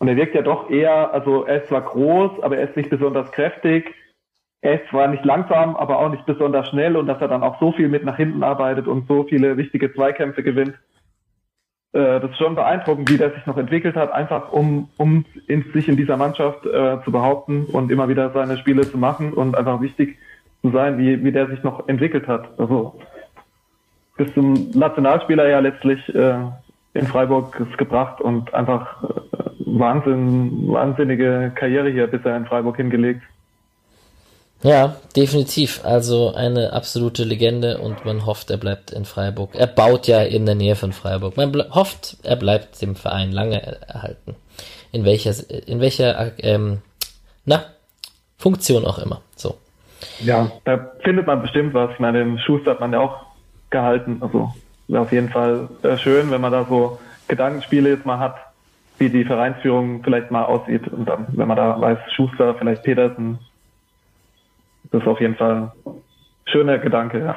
Und 0.00 0.08
er 0.08 0.16
wirkt 0.16 0.34
ja 0.34 0.42
doch 0.42 0.68
eher, 0.68 1.14
also 1.14 1.44
er 1.44 1.62
ist 1.62 1.68
zwar 1.68 1.82
groß, 1.82 2.42
aber 2.42 2.58
er 2.58 2.68
ist 2.68 2.76
nicht 2.76 2.90
besonders 2.90 3.30
kräftig. 3.30 3.94
Er 4.60 4.82
ist 4.82 4.90
zwar 4.90 5.06
nicht 5.06 5.24
langsam, 5.24 5.76
aber 5.76 6.00
auch 6.00 6.08
nicht 6.08 6.26
besonders 6.26 6.68
schnell 6.68 6.96
und 6.96 7.06
dass 7.06 7.20
er 7.20 7.28
dann 7.28 7.44
auch 7.44 7.60
so 7.60 7.70
viel 7.70 7.88
mit 7.88 8.04
nach 8.04 8.16
hinten 8.16 8.42
arbeitet 8.42 8.88
und 8.88 9.06
so 9.06 9.22
viele 9.22 9.56
wichtige 9.56 9.94
Zweikämpfe 9.94 10.42
gewinnt. 10.42 10.74
Äh, 11.92 12.18
das 12.18 12.32
ist 12.32 12.38
schon 12.38 12.56
beeindruckend, 12.56 13.10
wie 13.10 13.18
der 13.18 13.30
sich 13.30 13.46
noch 13.46 13.56
entwickelt 13.56 13.94
hat, 13.94 14.10
einfach 14.12 14.52
um, 14.52 14.88
um 14.98 15.24
in, 15.46 15.64
sich 15.72 15.88
in 15.88 15.96
dieser 15.96 16.16
Mannschaft 16.16 16.66
äh, 16.66 16.98
zu 17.04 17.12
behaupten 17.12 17.66
und 17.66 17.92
immer 17.92 18.08
wieder 18.08 18.30
seine 18.32 18.58
Spiele 18.58 18.90
zu 18.90 18.98
machen 18.98 19.32
und 19.32 19.56
einfach 19.56 19.80
wichtig 19.80 20.18
zu 20.62 20.70
sein, 20.70 20.98
wie, 20.98 21.22
wie 21.24 21.32
der 21.32 21.48
sich 21.48 21.62
noch 21.62 21.88
entwickelt 21.88 22.26
hat. 22.26 22.48
Also 22.58 22.98
bis 24.16 24.32
zum 24.34 24.70
Nationalspieler 24.74 25.48
ja 25.48 25.58
letztlich 25.58 26.00
äh, 26.14 26.34
in 26.94 27.06
Freiburg 27.06 27.76
gebracht 27.76 28.20
und 28.20 28.52
einfach 28.54 29.02
äh, 29.02 29.06
Wahnsinn, 29.66 30.68
wahnsinnige 30.68 31.52
Karriere 31.54 31.90
hier 31.90 32.06
bisher 32.06 32.36
in 32.36 32.46
Freiburg 32.46 32.76
hingelegt. 32.76 33.22
Ja, 34.62 34.96
definitiv. 35.16 35.84
Also 35.84 36.34
eine 36.34 36.72
absolute 36.72 37.24
Legende 37.24 37.78
und 37.78 38.04
man 38.04 38.26
hofft, 38.26 38.50
er 38.50 38.58
bleibt 38.58 38.92
in 38.92 39.04
Freiburg. 39.04 39.56
Er 39.56 39.66
baut 39.66 40.06
ja 40.06 40.22
in 40.22 40.46
der 40.46 40.54
Nähe 40.54 40.76
von 40.76 40.92
Freiburg. 40.92 41.36
Man 41.36 41.52
hofft, 41.74 42.18
er 42.22 42.36
bleibt 42.36 42.80
dem 42.80 42.94
Verein 42.94 43.32
lange 43.32 43.60
erhalten. 43.60 44.36
In 44.92 45.04
welcher, 45.04 45.32
in 45.66 45.80
welcher, 45.80 46.38
ähm, 46.38 46.78
na, 47.44 47.64
Funktion 48.38 48.84
auch 48.86 48.98
immer. 48.98 49.20
So. 49.34 49.56
Ja, 50.20 50.50
da 50.64 50.92
findet 51.04 51.26
man 51.26 51.42
bestimmt 51.42 51.74
was. 51.74 51.90
Ich 51.92 51.98
meine, 51.98 52.18
den 52.18 52.38
Schuster 52.38 52.72
hat 52.72 52.80
man 52.80 52.92
ja 52.92 53.00
auch 53.00 53.26
gehalten. 53.70 54.18
Also 54.20 54.52
wäre 54.88 55.02
auf 55.02 55.12
jeden 55.12 55.30
Fall 55.30 55.68
äh, 55.82 55.96
schön, 55.96 56.30
wenn 56.30 56.40
man 56.40 56.52
da 56.52 56.66
so 56.68 56.98
Gedankenspiele 57.28 57.90
jetzt 57.90 58.06
mal 58.06 58.18
hat, 58.18 58.36
wie 58.98 59.08
die 59.08 59.24
Vereinsführung 59.24 60.02
vielleicht 60.02 60.30
mal 60.30 60.44
aussieht. 60.44 60.88
Und 60.88 61.08
dann, 61.08 61.26
wenn 61.30 61.48
man 61.48 61.56
da 61.56 61.80
weiß, 61.80 61.98
Schuster, 62.14 62.54
vielleicht 62.54 62.82
Petersen, 62.82 63.38
das 64.90 65.02
ist 65.02 65.08
auf 65.08 65.20
jeden 65.20 65.36
Fall 65.36 65.72
ein 65.86 65.92
schöner 66.46 66.78
Gedanke, 66.78 67.18
ja. 67.20 67.36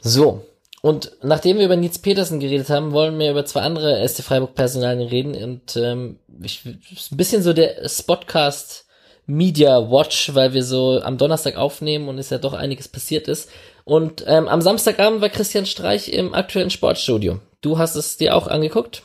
So, 0.00 0.46
und 0.80 1.12
nachdem 1.22 1.58
wir 1.58 1.64
über 1.64 1.76
Nils 1.76 1.98
Petersen 1.98 2.38
geredet 2.38 2.70
haben, 2.70 2.92
wollen 2.92 3.18
wir 3.18 3.30
über 3.30 3.44
zwei 3.44 3.62
andere 3.62 4.06
SC 4.06 4.22
Freiburg 4.22 4.54
Personalien 4.54 5.08
reden. 5.08 5.34
Und 5.34 5.76
ähm, 5.76 6.18
ich, 6.40 6.64
ein 6.64 7.16
bisschen 7.16 7.42
so 7.42 7.52
der 7.52 7.88
Spotcast 7.88 8.86
Media 9.28 9.78
Watch, 9.90 10.34
weil 10.34 10.54
wir 10.54 10.62
so 10.62 11.00
am 11.02 11.18
Donnerstag 11.18 11.56
aufnehmen 11.56 12.08
und 12.08 12.18
es 12.18 12.30
ja 12.30 12.38
doch 12.38 12.54
einiges 12.54 12.88
passiert 12.88 13.28
ist. 13.28 13.52
Und 13.84 14.24
ähm, 14.26 14.48
am 14.48 14.62
Samstagabend 14.62 15.20
war 15.20 15.28
Christian 15.28 15.66
Streich 15.66 16.12
im 16.12 16.34
aktuellen 16.34 16.70
Sportstudio. 16.70 17.38
Du 17.60 17.78
hast 17.78 17.94
es 17.94 18.16
dir 18.16 18.34
auch 18.34 18.48
angeguckt? 18.48 19.02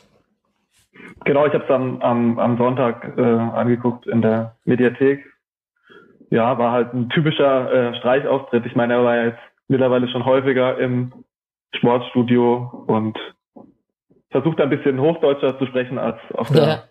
Genau, 1.24 1.46
ich 1.46 1.52
habe 1.52 1.64
es 1.64 1.70
am, 1.70 2.00
am, 2.00 2.38
am 2.38 2.56
Sonntag 2.56 3.16
äh, 3.16 3.22
angeguckt 3.22 4.06
in 4.06 4.22
der 4.22 4.56
Mediathek. 4.64 5.24
Ja, 6.30 6.58
war 6.58 6.72
halt 6.72 6.94
ein 6.94 7.10
typischer 7.10 7.72
äh, 7.72 7.98
Streichauftritt. 7.98 8.64
Ich 8.64 8.74
meine, 8.74 8.94
er 8.94 9.04
war 9.04 9.16
ja 9.16 9.24
jetzt 9.26 9.42
mittlerweile 9.68 10.08
schon 10.08 10.24
häufiger 10.24 10.78
im 10.78 11.12
Sportstudio 11.76 12.84
und 12.86 13.18
versucht 14.30 14.60
ein 14.60 14.70
bisschen 14.70 15.00
Hochdeutscher 15.00 15.58
zu 15.58 15.66
sprechen 15.66 15.98
als 15.98 16.18
auf 16.32 16.50
der 16.50 16.66
ja. 16.66 16.82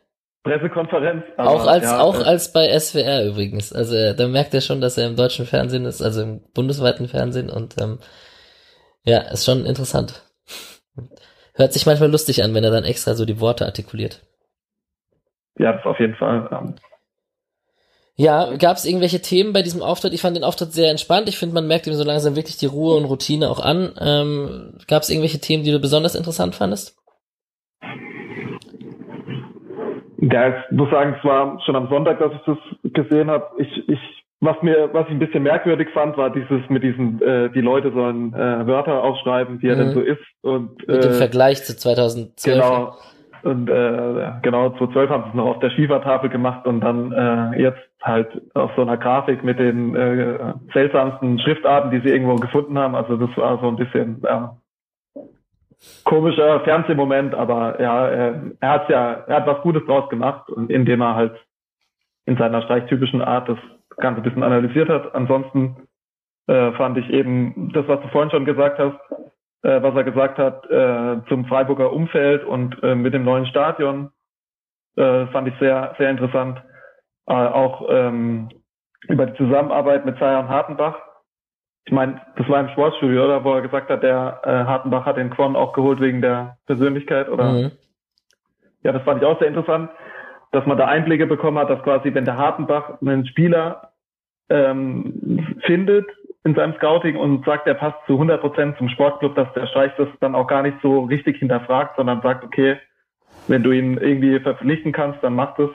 Pressekonferenz. 0.43 1.23
auch 1.37 1.65
als 1.65 1.85
ja, 1.85 2.01
auch 2.01 2.19
äh, 2.19 2.23
als 2.23 2.51
bei 2.51 2.77
SWR 2.77 3.25
übrigens. 3.25 3.71
Also 3.71 3.95
äh, 3.95 4.13
da 4.13 4.27
merkt 4.27 4.53
er 4.53 4.61
schon, 4.61 4.81
dass 4.81 4.97
er 4.97 5.07
im 5.07 5.15
deutschen 5.15 5.45
Fernsehen 5.45 5.85
ist, 5.85 6.01
also 6.01 6.21
im 6.21 6.41
bundesweiten 6.53 7.07
Fernsehen 7.07 7.49
und 7.49 7.81
ähm, 7.81 7.99
ja, 9.03 9.19
ist 9.19 9.45
schon 9.45 9.65
interessant. 9.65 10.21
Hört 11.55 11.73
sich 11.73 11.85
manchmal 11.85 12.11
lustig 12.11 12.43
an, 12.43 12.53
wenn 12.53 12.63
er 12.63 12.71
dann 12.71 12.83
extra 12.83 13.13
so 13.13 13.25
die 13.25 13.39
Worte 13.39 13.65
artikuliert. 13.65 14.21
Ja, 15.57 15.79
auf 15.83 15.99
jeden 15.99 16.15
Fall. 16.15 16.49
Ähm. 16.51 16.75
Ja, 18.15 18.55
gab 18.57 18.77
es 18.77 18.85
irgendwelche 18.85 19.21
Themen 19.21 19.53
bei 19.53 19.61
diesem 19.61 19.81
Auftritt? 19.81 20.13
Ich 20.13 20.21
fand 20.21 20.35
den 20.35 20.43
Auftritt 20.43 20.73
sehr 20.73 20.91
entspannt. 20.91 21.29
Ich 21.29 21.37
finde, 21.37 21.55
man 21.55 21.67
merkt 21.67 21.87
ihm 21.87 21.93
so 21.93 22.03
langsam 22.03 22.35
wirklich 22.35 22.57
die 22.57 22.65
Ruhe 22.65 22.95
und 22.95 23.05
Routine 23.05 23.49
auch 23.49 23.59
an. 23.59 23.93
Ähm, 23.99 24.77
gab 24.87 25.03
es 25.03 25.09
irgendwelche 25.09 25.39
Themen, 25.39 25.63
die 25.63 25.71
du 25.71 25.79
besonders 25.79 26.15
interessant 26.15 26.55
fandest? 26.55 26.97
Ja, 30.31 30.49
ich 30.49 30.71
muss 30.71 30.89
sagen, 30.89 31.15
es 31.17 31.25
war 31.25 31.59
schon 31.65 31.75
am 31.75 31.89
Sonntag, 31.89 32.19
dass 32.19 32.31
ich 32.33 32.41
das 32.45 32.93
gesehen 32.93 33.29
habe. 33.29 33.45
Ich, 33.57 33.89
ich 33.89 33.99
was 34.39 34.61
mir, 34.61 34.89
was 34.91 35.05
ich 35.07 35.13
ein 35.13 35.19
bisschen 35.19 35.43
merkwürdig 35.43 35.87
fand, 35.93 36.17
war 36.17 36.29
dieses 36.29 36.69
mit 36.69 36.83
diesen, 36.83 37.21
äh, 37.21 37.49
die 37.51 37.61
Leute 37.61 37.91
sollen 37.93 38.33
äh, 38.33 38.67
Wörter 38.67 39.01
aufschreiben, 39.01 39.61
wie 39.61 39.67
er 39.67 39.75
mhm. 39.75 39.79
denn 39.79 39.93
so 39.93 40.01
ist 40.01 40.21
und 40.41 40.85
mit 40.85 41.03
dem 41.03 41.11
äh, 41.11 41.13
Vergleich 41.13 41.63
zu 41.63 41.77
2012. 41.77 42.55
Genau. 42.55 42.97
Und 43.43 43.69
äh, 43.69 44.31
genau, 44.41 44.69
2012 44.69 45.09
haben 45.09 45.23
sie 45.23 45.29
es 45.29 45.35
noch 45.35 45.45
auf 45.47 45.59
der 45.59 45.69
Schiefertafel 45.71 46.29
gemacht 46.29 46.65
und 46.65 46.81
dann 46.81 47.11
äh, 47.11 47.61
jetzt 47.61 47.79
halt 48.01 48.29
auf 48.53 48.71
so 48.75 48.81
einer 48.81 48.97
Grafik 48.97 49.43
mit 49.43 49.59
den 49.59 49.95
äh, 49.95 50.53
seltsamsten 50.73 51.39
Schriftarten, 51.39 51.91
die 51.91 51.99
sie 51.99 52.13
irgendwo 52.13 52.35
gefunden 52.35 52.77
haben. 52.77 52.95
Also 52.95 53.17
das 53.17 53.35
war 53.35 53.59
so 53.59 53.67
ein 53.67 53.75
bisschen 53.75 54.21
ja, 54.23 54.57
komischer 56.03 56.61
Fernsehmoment, 56.61 57.33
aber 57.33 57.79
ja, 57.81 58.07
er, 58.07 58.41
er 58.59 58.69
hat 58.69 58.89
ja, 58.89 59.13
er 59.27 59.35
hat 59.37 59.47
was 59.47 59.61
Gutes 59.61 59.85
draus 59.85 60.09
gemacht 60.09 60.49
indem 60.67 61.01
er 61.01 61.15
halt 61.15 61.39
in 62.25 62.37
seiner 62.37 62.61
streichtypischen 62.61 63.21
Art 63.21 63.49
das 63.49 63.57
Ganze 63.97 64.21
ein 64.21 64.23
bisschen 64.23 64.43
analysiert 64.43 64.89
hat. 64.89 65.13
Ansonsten 65.13 65.87
äh, 66.47 66.71
fand 66.73 66.97
ich 66.97 67.09
eben 67.09 67.71
das, 67.73 67.87
was 67.87 68.01
du 68.01 68.07
vorhin 68.09 68.31
schon 68.31 68.45
gesagt 68.45 68.79
hast, 68.79 68.97
äh, 69.63 69.81
was 69.81 69.95
er 69.95 70.03
gesagt 70.03 70.37
hat 70.37 70.69
äh, 70.69 71.21
zum 71.27 71.45
Freiburger 71.45 71.91
Umfeld 71.91 72.43
und 72.45 72.81
äh, 72.83 72.95
mit 72.95 73.13
dem 73.13 73.23
neuen 73.23 73.45
Stadion, 73.45 74.11
äh, 74.95 75.27
fand 75.27 75.47
ich 75.47 75.53
sehr, 75.59 75.95
sehr 75.97 76.09
interessant. 76.09 76.61
Äh, 77.27 77.33
auch 77.33 77.87
ähm, 77.89 78.49
über 79.07 79.25
die 79.25 79.37
Zusammenarbeit 79.37 80.05
mit 80.05 80.17
Zayan 80.17 80.49
Hartenbach. 80.49 80.97
Ich 81.85 81.91
meine, 81.91 82.21
das 82.37 82.47
war 82.47 82.59
im 82.61 82.69
Sportstudio, 82.69 83.25
oder? 83.25 83.43
Wo 83.43 83.53
er 83.53 83.61
gesagt 83.61 83.89
hat, 83.89 84.03
der 84.03 84.41
äh, 84.43 84.49
Hartenbach 84.49 85.05
hat 85.05 85.17
den 85.17 85.29
Quon 85.29 85.55
auch 85.55 85.73
geholt 85.73 85.99
wegen 85.99 86.21
der 86.21 86.57
Persönlichkeit, 86.65 87.29
oder? 87.29 87.51
Mhm. 87.51 87.71
Ja, 88.83 88.91
das 88.91 89.03
fand 89.03 89.21
ich 89.21 89.27
auch 89.27 89.39
sehr 89.39 89.47
interessant, 89.47 89.89
dass 90.51 90.65
man 90.65 90.77
da 90.77 90.85
Einblicke 90.85 91.25
bekommen 91.25 91.57
hat, 91.57 91.69
dass 91.69 91.83
quasi, 91.83 92.13
wenn 92.13 92.25
der 92.25 92.37
Hartenbach 92.37 93.01
einen 93.01 93.25
Spieler 93.25 93.93
ähm, 94.49 95.55
findet, 95.65 96.07
in 96.45 96.55
seinem 96.55 96.73
Scouting 96.75 97.15
und 97.15 97.45
sagt, 97.45 97.67
er 97.67 97.73
passt 97.73 97.97
zu 98.05 98.13
100 98.13 98.41
Prozent 98.41 98.77
zum 98.77 98.89
Sportclub, 98.89 99.35
dass 99.35 99.51
der 99.53 99.67
Streich 99.67 99.93
das 99.97 100.09
dann 100.19 100.35
auch 100.35 100.47
gar 100.47 100.61
nicht 100.61 100.77
so 100.81 101.03
richtig 101.03 101.37
hinterfragt, 101.37 101.95
sondern 101.95 102.21
sagt, 102.21 102.43
okay, 102.43 102.77
wenn 103.47 103.63
du 103.63 103.71
ihn 103.71 103.97
irgendwie 103.97 104.39
verpflichten 104.39 104.91
kannst, 104.91 105.23
dann 105.23 105.35
mach 105.35 105.55
das. 105.55 105.69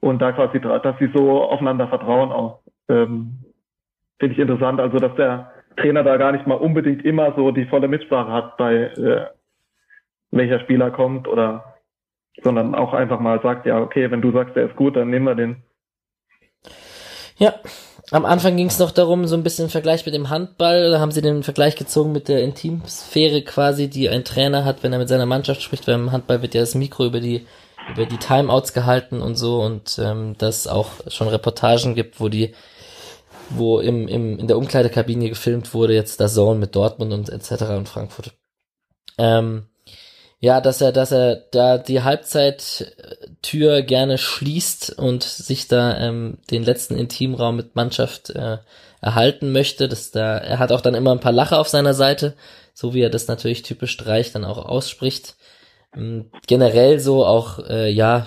Und 0.00 0.20
da 0.20 0.32
quasi, 0.32 0.60
dass 0.60 0.98
sie 0.98 1.10
so 1.14 1.42
aufeinander 1.42 1.88
vertrauen 1.88 2.32
auch. 2.32 2.60
Ähm, 2.88 3.44
Finde 4.20 4.34
ich 4.34 4.38
interessant. 4.38 4.80
Also, 4.80 4.98
dass 4.98 5.14
der 5.16 5.50
Trainer 5.76 6.04
da 6.04 6.16
gar 6.16 6.32
nicht 6.32 6.46
mal 6.46 6.54
unbedingt 6.54 7.04
immer 7.04 7.34
so 7.34 7.50
die 7.50 7.66
volle 7.66 7.88
Mitsprache 7.88 8.30
hat 8.30 8.56
bei 8.56 8.74
äh, 8.74 9.26
welcher 10.30 10.60
Spieler 10.60 10.90
kommt 10.90 11.26
oder 11.26 11.64
sondern 12.42 12.74
auch 12.74 12.92
einfach 12.94 13.20
mal 13.20 13.40
sagt, 13.42 13.66
ja, 13.66 13.80
okay, 13.80 14.10
wenn 14.10 14.22
du 14.22 14.32
sagst, 14.32 14.54
der 14.56 14.66
ist 14.66 14.76
gut, 14.76 14.96
dann 14.96 15.10
nehmen 15.10 15.26
wir 15.26 15.34
den. 15.34 15.62
Ja, 17.36 17.54
am 18.12 18.24
Anfang 18.24 18.56
ging 18.56 18.66
es 18.66 18.78
noch 18.78 18.90
darum, 18.90 19.26
so 19.26 19.36
ein 19.36 19.42
bisschen 19.42 19.68
Vergleich 19.68 20.04
mit 20.06 20.14
dem 20.14 20.30
Handball. 20.30 20.90
Da 20.90 21.00
haben 21.00 21.10
sie 21.10 21.22
den 21.22 21.42
Vergleich 21.42 21.76
gezogen 21.76 22.12
mit 22.12 22.28
der 22.28 22.42
Intimsphäre 22.42 23.42
quasi, 23.42 23.88
die 23.88 24.08
ein 24.08 24.24
Trainer 24.24 24.64
hat, 24.64 24.82
wenn 24.82 24.92
er 24.92 24.98
mit 24.98 25.08
seiner 25.08 25.26
Mannschaft 25.26 25.62
spricht. 25.62 25.86
Beim 25.86 26.12
Handball 26.12 26.42
wird 26.42 26.54
ja 26.54 26.60
das 26.60 26.74
Mikro 26.74 27.06
über 27.06 27.20
die 27.20 27.46
über 27.90 28.06
die 28.06 28.18
Timeouts 28.18 28.72
gehalten 28.72 29.20
und 29.20 29.36
so 29.36 29.62
und 29.62 29.98
ähm, 30.02 30.36
dass 30.38 30.66
auch 30.66 30.90
schon 31.08 31.28
Reportagen 31.28 31.94
gibt, 31.94 32.20
wo 32.20 32.28
die 32.28 32.54
wo 33.50 33.80
im, 33.80 34.08
im 34.08 34.38
in 34.38 34.46
der 34.46 34.58
Umkleidekabine 34.58 35.28
gefilmt 35.28 35.74
wurde 35.74 35.94
jetzt 35.94 36.20
das 36.20 36.34
Zone 36.34 36.58
mit 36.58 36.74
Dortmund 36.74 37.12
und 37.12 37.28
etc. 37.28 37.62
und 37.70 37.88
Frankfurt. 37.88 38.32
Ähm, 39.18 39.66
ja, 40.42 40.62
dass 40.62 40.80
er, 40.80 40.90
dass 40.90 41.12
er 41.12 41.36
da 41.36 41.76
die 41.76 42.02
Halbzeittür 42.02 43.82
gerne 43.82 44.16
schließt 44.16 44.98
und 44.98 45.22
sich 45.22 45.68
da 45.68 45.98
ähm, 45.98 46.38
den 46.50 46.62
letzten 46.62 46.96
Intimraum 46.96 47.56
mit 47.56 47.76
Mannschaft 47.76 48.30
äh, 48.30 48.56
erhalten 49.02 49.52
möchte. 49.52 49.86
Dass 49.86 50.12
da, 50.12 50.38
er 50.38 50.58
hat 50.58 50.72
auch 50.72 50.80
dann 50.80 50.94
immer 50.94 51.12
ein 51.12 51.20
paar 51.20 51.32
Lacher 51.32 51.58
auf 51.58 51.68
seiner 51.68 51.92
Seite, 51.92 52.36
so 52.72 52.94
wie 52.94 53.02
er 53.02 53.10
das 53.10 53.28
natürlich 53.28 53.62
typisch 53.62 53.92
Streich 53.92 54.32
dann 54.32 54.46
auch 54.46 54.64
ausspricht. 54.64 55.36
Ähm, 55.94 56.30
generell 56.46 57.00
so 57.00 57.26
auch, 57.26 57.58
äh, 57.68 57.90
ja, 57.90 58.26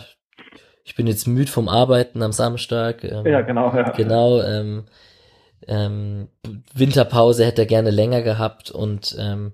ich 0.84 0.94
bin 0.94 1.08
jetzt 1.08 1.28
müde 1.28 1.50
vom 1.50 1.68
Arbeiten 1.68 2.22
am 2.22 2.32
Samstag. 2.32 3.04
Ähm, 3.04 3.26
ja, 3.26 3.42
genau, 3.42 3.74
ja. 3.74 3.90
Genau, 3.90 4.40
ähm, 4.42 4.86
ähm, 5.68 6.30
Winterpause 6.74 7.46
hätte 7.46 7.64
er 7.64 7.68
gerne 7.68 7.92
länger 7.92 8.22
gehabt 8.22 8.72
und 8.72 9.16
ähm, 9.20 9.54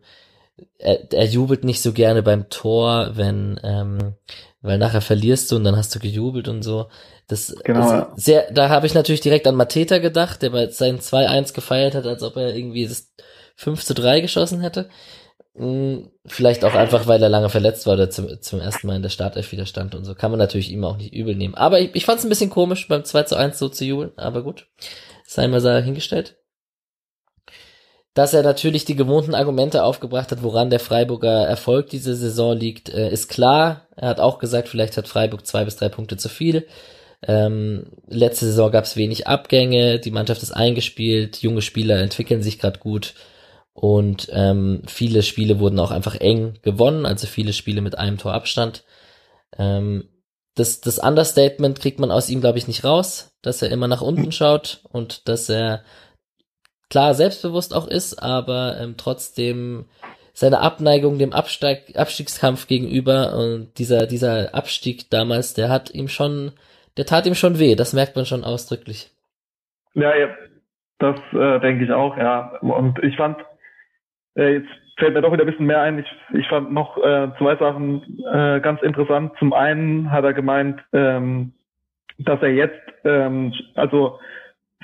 er, 0.78 1.12
er 1.12 1.26
jubelt 1.26 1.64
nicht 1.64 1.82
so 1.82 1.94
gerne 1.94 2.24
beim 2.24 2.50
Tor, 2.50 3.12
wenn, 3.14 3.60
ähm, 3.64 4.16
weil 4.62 4.78
nachher 4.78 5.02
verlierst 5.02 5.52
du 5.52 5.56
und 5.56 5.64
dann 5.64 5.76
hast 5.76 5.94
du 5.96 6.00
gejubelt 6.00 6.48
und 6.48 6.64
so. 6.64 6.88
Das 7.28 7.56
genau. 7.64 7.90
Also 7.90 8.08
sehr, 8.16 8.52
da 8.52 8.70
habe 8.70 8.88
ich 8.88 8.94
natürlich 8.94 9.22
direkt 9.22 9.48
an 9.48 9.56
Mateta 9.56 10.00
gedacht, 10.00 10.42
der 10.42 10.50
bei 10.50 10.68
seinen 10.68 11.00
2-1 11.00 11.54
gefeiert 11.54 11.96
hat, 11.96 12.06
als 12.06 12.24
ob 12.24 12.36
er 12.38 12.56
irgendwie 12.56 12.88
das 12.88 13.14
5 13.56 13.84
zu 13.86 13.94
3 13.94 14.22
geschossen 14.22 14.62
hätte. 14.62 14.90
Hm, 15.56 16.10
vielleicht 16.26 16.64
auch 16.64 16.74
einfach, 16.74 17.08
weil 17.08 17.22
er 17.22 17.30
lange 17.30 17.50
verletzt 17.50 17.86
war 17.86 17.94
oder 17.94 18.10
zum, 18.10 18.42
zum 18.42 18.60
ersten 18.60 18.88
Mal 18.88 18.96
in 18.96 19.02
der 19.02 19.10
Startelf 19.10 19.52
wieder 19.52 19.66
stand 19.66 19.94
und 19.94 20.06
so. 20.06 20.16
Kann 20.16 20.32
man 20.32 20.40
natürlich 20.40 20.72
ihm 20.72 20.84
auch 20.84 20.98
nicht 20.98 21.14
übel 21.14 21.36
nehmen. 21.36 21.56
Aber 21.56 21.80
ich, 21.80 21.94
ich 21.94 22.06
fand 22.06 22.20
es 22.20 22.26
ein 22.26 22.30
bisschen 22.30 22.50
komisch, 22.50 22.88
beim 22.88 23.04
2 23.04 23.24
zu 23.24 23.36
1 23.36 23.60
so 23.60 23.70
zu 23.70 23.86
jubeln, 23.86 24.12
aber 24.16 24.42
gut. 24.42 24.68
Sei 25.32 25.48
mal 25.48 25.84
hingestellt 25.84 26.40
dass 28.20 28.34
er 28.34 28.44
natürlich 28.44 28.84
die 28.84 28.98
gewohnten 28.98 29.34
Argumente 29.34 29.84
aufgebracht 29.84 30.32
hat, 30.32 30.44
woran 30.44 30.70
der 30.70 30.82
Freiburger 30.82 31.48
Erfolg 31.48 31.90
diese 31.90 32.16
Saison 32.16 32.58
liegt, 32.58 32.90
äh, 32.90 33.10
ist 33.10 33.30
klar. 33.30 33.88
Er 33.96 34.10
hat 34.10 34.20
auch 34.20 34.40
gesagt, 34.40 34.68
vielleicht 34.68 34.98
hat 34.98 35.08
Freiburg 35.08 35.46
zwei 35.46 35.64
bis 35.64 35.78
drei 35.78 35.88
Punkte 35.88 36.18
zu 36.18 36.28
viel. 36.28 36.68
Ähm, 37.26 37.86
letzte 38.08 38.46
Saison 38.46 38.72
gab 38.72 38.84
es 38.84 38.98
wenig 38.98 39.28
Abgänge, 39.28 40.00
die 40.00 40.12
Mannschaft 40.12 40.44
ist 40.44 40.52
eingespielt, 40.52 41.42
junge 41.42 41.62
Spieler 41.62 42.00
entwickeln 42.00 42.42
sich 42.42 42.60
gerade 42.60 42.80
gut 42.80 43.14
und 43.74 44.28
ähm, 44.34 44.82
viele 44.88 45.24
Spiele 45.24 45.60
wurden 45.60 45.80
auch 45.80 45.92
einfach 45.92 46.16
eng 46.16 46.56
gewonnen, 46.62 47.06
also 47.06 47.28
viele 47.28 47.54
Spiele 47.54 47.82
mit 47.82 47.98
einem 47.98 48.18
Tor 48.18 48.34
Abstand. 48.34 48.84
Ähm, 49.58 50.10
das, 50.56 50.82
das 50.82 51.00
Understatement 51.00 51.80
kriegt 51.80 52.00
man 52.00 52.12
aus 52.12 52.30
ihm, 52.30 52.42
glaube 52.42 52.58
ich, 52.58 52.68
nicht 52.68 52.84
raus, 52.84 53.29
dass 53.42 53.62
er 53.62 53.72
immer 53.72 53.88
nach 53.88 54.02
unten 54.02 54.32
schaut 54.32 54.82
und 54.92 55.28
dass 55.28 55.50
er 55.50 55.84
klar 56.90 57.14
selbstbewusst 57.14 57.76
auch 57.76 57.88
ist, 57.88 58.22
aber 58.22 58.78
ähm, 58.80 58.96
trotzdem 58.98 59.86
seine 60.34 60.62
Abneigung 60.62 61.18
dem 61.20 61.34
Absteig, 61.34 61.96
Abstiegskampf 61.96 62.68
gegenüber 62.68 63.36
und 63.38 63.78
dieser, 63.78 64.08
dieser 64.08 64.56
Abstieg 64.56 65.10
damals, 65.10 65.54
der 65.54 65.70
hat 65.70 65.92
ihm 65.92 66.08
schon, 66.08 66.54
der 66.98 67.06
tat 67.06 67.26
ihm 67.26 67.36
schon 67.36 67.60
weh, 67.60 67.76
das 67.76 67.94
merkt 67.94 68.16
man 68.16 68.26
schon 68.26 68.44
ausdrücklich. 68.44 69.12
Ja, 69.94 70.16
ja 70.16 70.30
das 71.00 71.18
äh, 71.34 71.60
denke 71.60 71.86
ich 71.86 71.92
auch, 71.92 72.18
ja. 72.18 72.58
Und 72.62 73.00
ich 73.04 73.16
fand, 73.16 73.38
äh, 74.36 74.56
jetzt 74.56 74.70
fällt 74.98 75.14
mir 75.14 75.22
doch 75.22 75.32
wieder 75.32 75.44
ein 75.44 75.50
bisschen 75.50 75.66
mehr 75.66 75.82
ein, 75.82 76.00
ich, 76.00 76.08
ich 76.34 76.48
fand 76.48 76.72
noch 76.72 76.98
äh, 76.98 77.32
zwei 77.38 77.56
Sachen 77.56 78.20
äh, 78.32 78.60
ganz 78.60 78.82
interessant. 78.82 79.34
Zum 79.40 79.54
einen 79.54 80.12
hat 80.12 80.24
er 80.24 80.34
gemeint, 80.34 80.82
ähm, 80.94 81.54
dass 82.20 82.42
er 82.42 82.54
jetzt, 82.54 82.80
ähm, 83.04 83.54
also 83.76 84.20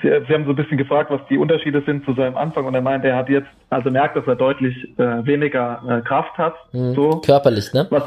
Sie, 0.02 0.08
Sie, 0.08 0.34
haben 0.34 0.44
so 0.44 0.50
ein 0.50 0.56
bisschen 0.56 0.76
gefragt, 0.76 1.10
was 1.10 1.22
die 1.30 1.38
Unterschiede 1.38 1.82
sind 1.86 2.04
zu 2.04 2.12
seinem 2.12 2.36
Anfang 2.36 2.66
und 2.66 2.74
er 2.74 2.82
meint, 2.82 3.02
er 3.04 3.16
hat 3.16 3.30
jetzt, 3.30 3.48
also 3.70 3.90
merkt, 3.90 4.14
dass 4.14 4.26
er 4.26 4.36
deutlich 4.36 4.76
äh, 4.98 5.24
weniger 5.24 5.82
äh, 5.88 6.00
Kraft 6.02 6.36
hat. 6.36 6.54
Mhm. 6.72 6.92
So. 6.92 7.10
Körperlich, 7.24 7.72
ne? 7.72 7.86
Was, 7.88 8.04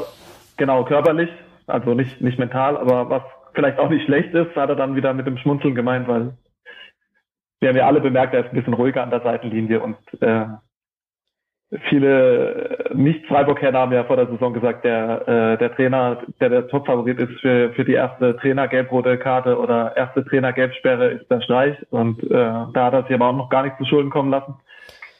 genau, 0.56 0.84
körperlich, 0.84 1.30
also 1.66 1.94
nicht, 1.94 2.20
nicht 2.20 2.38
mental, 2.38 2.76
aber 2.76 3.10
was 3.10 3.22
vielleicht 3.54 3.80
auch 3.80 3.90
nicht 3.90 4.04
schlecht 4.04 4.32
ist, 4.34 4.54
hat 4.54 4.68
er 4.68 4.76
dann 4.76 4.94
wieder 4.94 5.12
mit 5.14 5.26
dem 5.26 5.36
Schmunzeln 5.38 5.74
gemeint, 5.74 6.06
weil 6.06 6.32
wir 7.58 7.68
haben 7.68 7.76
ja 7.76 7.88
alle 7.88 8.00
bemerkt, 8.00 8.34
er 8.34 8.44
ist 8.44 8.52
ein 8.52 8.56
bisschen 8.56 8.74
ruhiger 8.74 9.02
an 9.02 9.10
der 9.10 9.22
Seitenlinie 9.22 9.80
und 9.80 9.96
äh, 10.20 10.46
viele 11.88 12.90
Nicht-Freiburg-Kenner 12.94 13.78
haben 13.78 13.92
ja 13.92 14.04
vor 14.04 14.16
der 14.16 14.26
Saison 14.26 14.52
gesagt, 14.52 14.84
der, 14.84 15.28
äh, 15.28 15.58
der 15.58 15.74
Trainer, 15.74 16.18
der 16.40 16.48
der 16.48 16.68
Top-Favorit 16.68 17.20
ist 17.20 17.40
für, 17.40 17.72
für 17.72 17.84
die 17.84 17.92
erste 17.92 18.36
Trainer-gelb-rote 18.38 19.18
Karte 19.18 19.56
oder 19.56 19.96
erste 19.96 20.24
Trainer-gelbsperre 20.24 21.10
ist 21.10 21.30
der 21.30 21.40
Streich. 21.42 21.76
Und 21.90 22.22
äh, 22.24 22.28
da 22.28 22.84
hat 22.84 22.94
er 22.94 23.02
sich 23.04 23.14
aber 23.14 23.28
auch 23.28 23.36
noch 23.36 23.50
gar 23.50 23.62
nicht 23.62 23.76
zu 23.78 23.84
Schulden 23.84 24.10
kommen 24.10 24.30
lassen. 24.30 24.54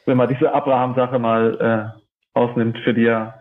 Wenn 0.06 0.16
man 0.16 0.28
diese 0.28 0.52
Abraham-Sache 0.52 1.18
mal 1.18 1.94
äh, 1.94 2.38
ausnimmt, 2.38 2.78
für 2.78 2.94
die 2.94 3.06
er 3.06 3.34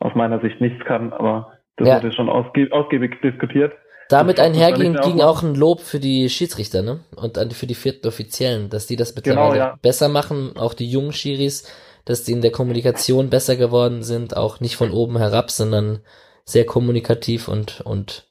aus 0.00 0.14
meiner 0.14 0.40
Sicht 0.40 0.60
nichts 0.60 0.84
kann, 0.84 1.12
aber 1.12 1.52
das 1.76 1.88
ja. 1.88 1.96
wurde 1.96 2.12
schon 2.12 2.28
ausgie 2.28 2.70
ausgiebig 2.72 3.20
diskutiert. 3.22 3.72
Damit 4.08 4.38
einherging 4.38 4.94
ging 4.96 5.20
auch 5.22 5.42
ein 5.42 5.54
Lob 5.54 5.80
für 5.80 5.98
die 5.98 6.28
Schiedsrichter, 6.28 6.82
ne? 6.82 7.00
Und 7.16 7.38
für 7.54 7.66
die 7.66 7.74
vierten 7.74 8.06
Offiziellen, 8.06 8.68
dass 8.68 8.86
die 8.86 8.96
das 8.96 9.14
mittlerweile 9.14 9.52
genau, 9.52 9.64
ja. 9.64 9.78
besser 9.80 10.08
machen, 10.08 10.52
auch 10.56 10.74
die 10.74 10.90
jungen 10.90 11.12
Schiris 11.12 11.72
dass 12.04 12.24
die 12.24 12.32
in 12.32 12.42
der 12.42 12.52
Kommunikation 12.52 13.30
besser 13.30 13.56
geworden 13.56 14.02
sind, 14.02 14.36
auch 14.36 14.60
nicht 14.60 14.76
von 14.76 14.90
oben 14.90 15.18
herab, 15.18 15.50
sondern 15.50 16.00
sehr 16.44 16.66
kommunikativ 16.66 17.48
und, 17.48 17.80
und 17.80 18.28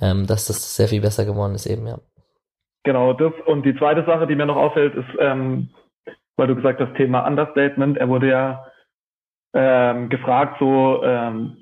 ähm, 0.00 0.26
dass 0.26 0.46
das 0.46 0.76
sehr 0.76 0.88
viel 0.88 1.00
besser 1.00 1.24
geworden 1.24 1.54
ist 1.54 1.66
eben, 1.66 1.86
ja. 1.86 1.98
Genau, 2.84 3.12
das 3.12 3.32
und 3.46 3.64
die 3.66 3.76
zweite 3.76 4.04
Sache, 4.04 4.26
die 4.26 4.34
mir 4.34 4.46
noch 4.46 4.56
auffällt, 4.56 4.94
ist, 4.94 5.08
ähm, 5.20 5.70
weil 6.36 6.46
du 6.46 6.56
gesagt 6.56 6.80
hast, 6.80 6.96
Thema 6.96 7.26
Understatement, 7.26 7.98
er 7.98 8.08
wurde 8.08 8.28
ja 8.28 8.64
ähm, 9.52 10.08
gefragt, 10.08 10.56
so 10.58 11.02
ähm, 11.02 11.56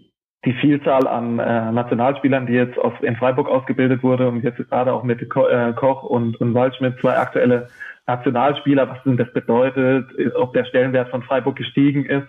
die 0.44 0.52
Vielzahl 0.54 1.06
an 1.08 1.38
äh, 1.38 1.72
Nationalspielern, 1.72 2.46
die 2.46 2.52
jetzt 2.52 2.78
aus, 2.78 2.92
in 3.02 3.16
Freiburg 3.16 3.48
ausgebildet 3.48 4.02
wurde 4.02 4.28
und 4.28 4.44
jetzt 4.44 4.58
gerade 4.68 4.92
auch 4.92 5.02
mit 5.02 5.28
Ko 5.28 5.46
äh, 5.48 5.72
Koch 5.72 6.04
und, 6.04 6.40
und 6.40 6.54
Waldschmidt 6.54 7.00
zwei 7.00 7.18
aktuelle 7.18 7.68
Nationalspieler, 8.06 8.88
was 8.88 9.02
denn 9.04 9.16
das 9.16 9.32
bedeutet, 9.32 10.06
ob 10.36 10.52
der 10.52 10.64
Stellenwert 10.64 11.10
von 11.10 11.22
Freiburg 11.22 11.56
gestiegen 11.56 12.04
ist. 12.04 12.28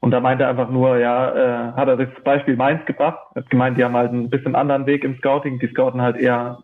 Und 0.00 0.10
da 0.10 0.20
meinte 0.20 0.44
er 0.44 0.50
einfach 0.50 0.68
nur, 0.68 0.98
ja, 0.98 1.70
äh, 1.70 1.72
hat 1.72 1.88
er 1.88 1.96
das 1.96 2.08
Beispiel 2.24 2.56
Mainz 2.56 2.84
gebracht, 2.86 3.18
hat 3.34 3.50
gemeint, 3.50 3.78
die 3.78 3.84
haben 3.84 3.96
halt 3.96 4.12
ein 4.12 4.30
bisschen 4.30 4.54
anderen 4.54 4.86
Weg 4.86 5.04
im 5.04 5.16
Scouting, 5.18 5.58
die 5.58 5.68
scouten 5.68 6.00
halt 6.02 6.16
eher 6.16 6.58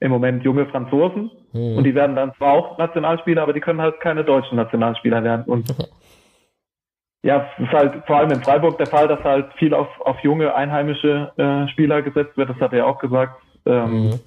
im 0.00 0.10
Moment 0.10 0.42
junge 0.42 0.66
Franzosen 0.66 1.30
hm. 1.52 1.76
und 1.76 1.84
die 1.84 1.94
werden 1.94 2.16
dann 2.16 2.34
zwar 2.34 2.52
auch 2.52 2.78
Nationalspieler, 2.78 3.42
aber 3.42 3.52
die 3.52 3.60
können 3.60 3.80
halt 3.80 4.00
keine 4.00 4.24
deutschen 4.24 4.56
Nationalspieler 4.56 5.22
werden. 5.22 5.44
Und 5.44 5.74
ja, 7.22 7.46
es 7.56 7.64
ist 7.64 7.72
halt 7.72 8.04
vor 8.06 8.16
allem 8.16 8.32
in 8.32 8.42
Freiburg 8.42 8.78
der 8.78 8.88
Fall, 8.88 9.06
dass 9.06 9.22
halt 9.22 9.52
viel 9.54 9.74
auf, 9.74 9.88
auf 10.00 10.18
junge 10.20 10.54
einheimische 10.54 11.32
äh, 11.36 11.68
Spieler 11.68 12.02
gesetzt 12.02 12.36
wird, 12.36 12.50
das 12.50 12.56
hat 12.58 12.72
er 12.72 12.78
ja 12.78 12.84
auch 12.86 12.98
gesagt. 12.98 13.40
Ähm, 13.64 13.90
mhm. 13.90 14.20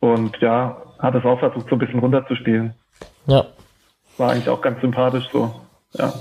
Und 0.00 0.38
ja, 0.40 0.82
hat 1.02 1.14
es 1.14 1.24
auch 1.24 1.38
versucht, 1.38 1.68
so 1.68 1.76
ein 1.76 1.78
bisschen 1.78 1.98
runterzuspielen. 1.98 2.74
Ja. 3.26 3.46
War 4.16 4.30
eigentlich 4.30 4.48
auch 4.48 4.60
ganz 4.60 4.80
sympathisch 4.80 5.28
so, 5.32 5.52
ja. 5.94 6.12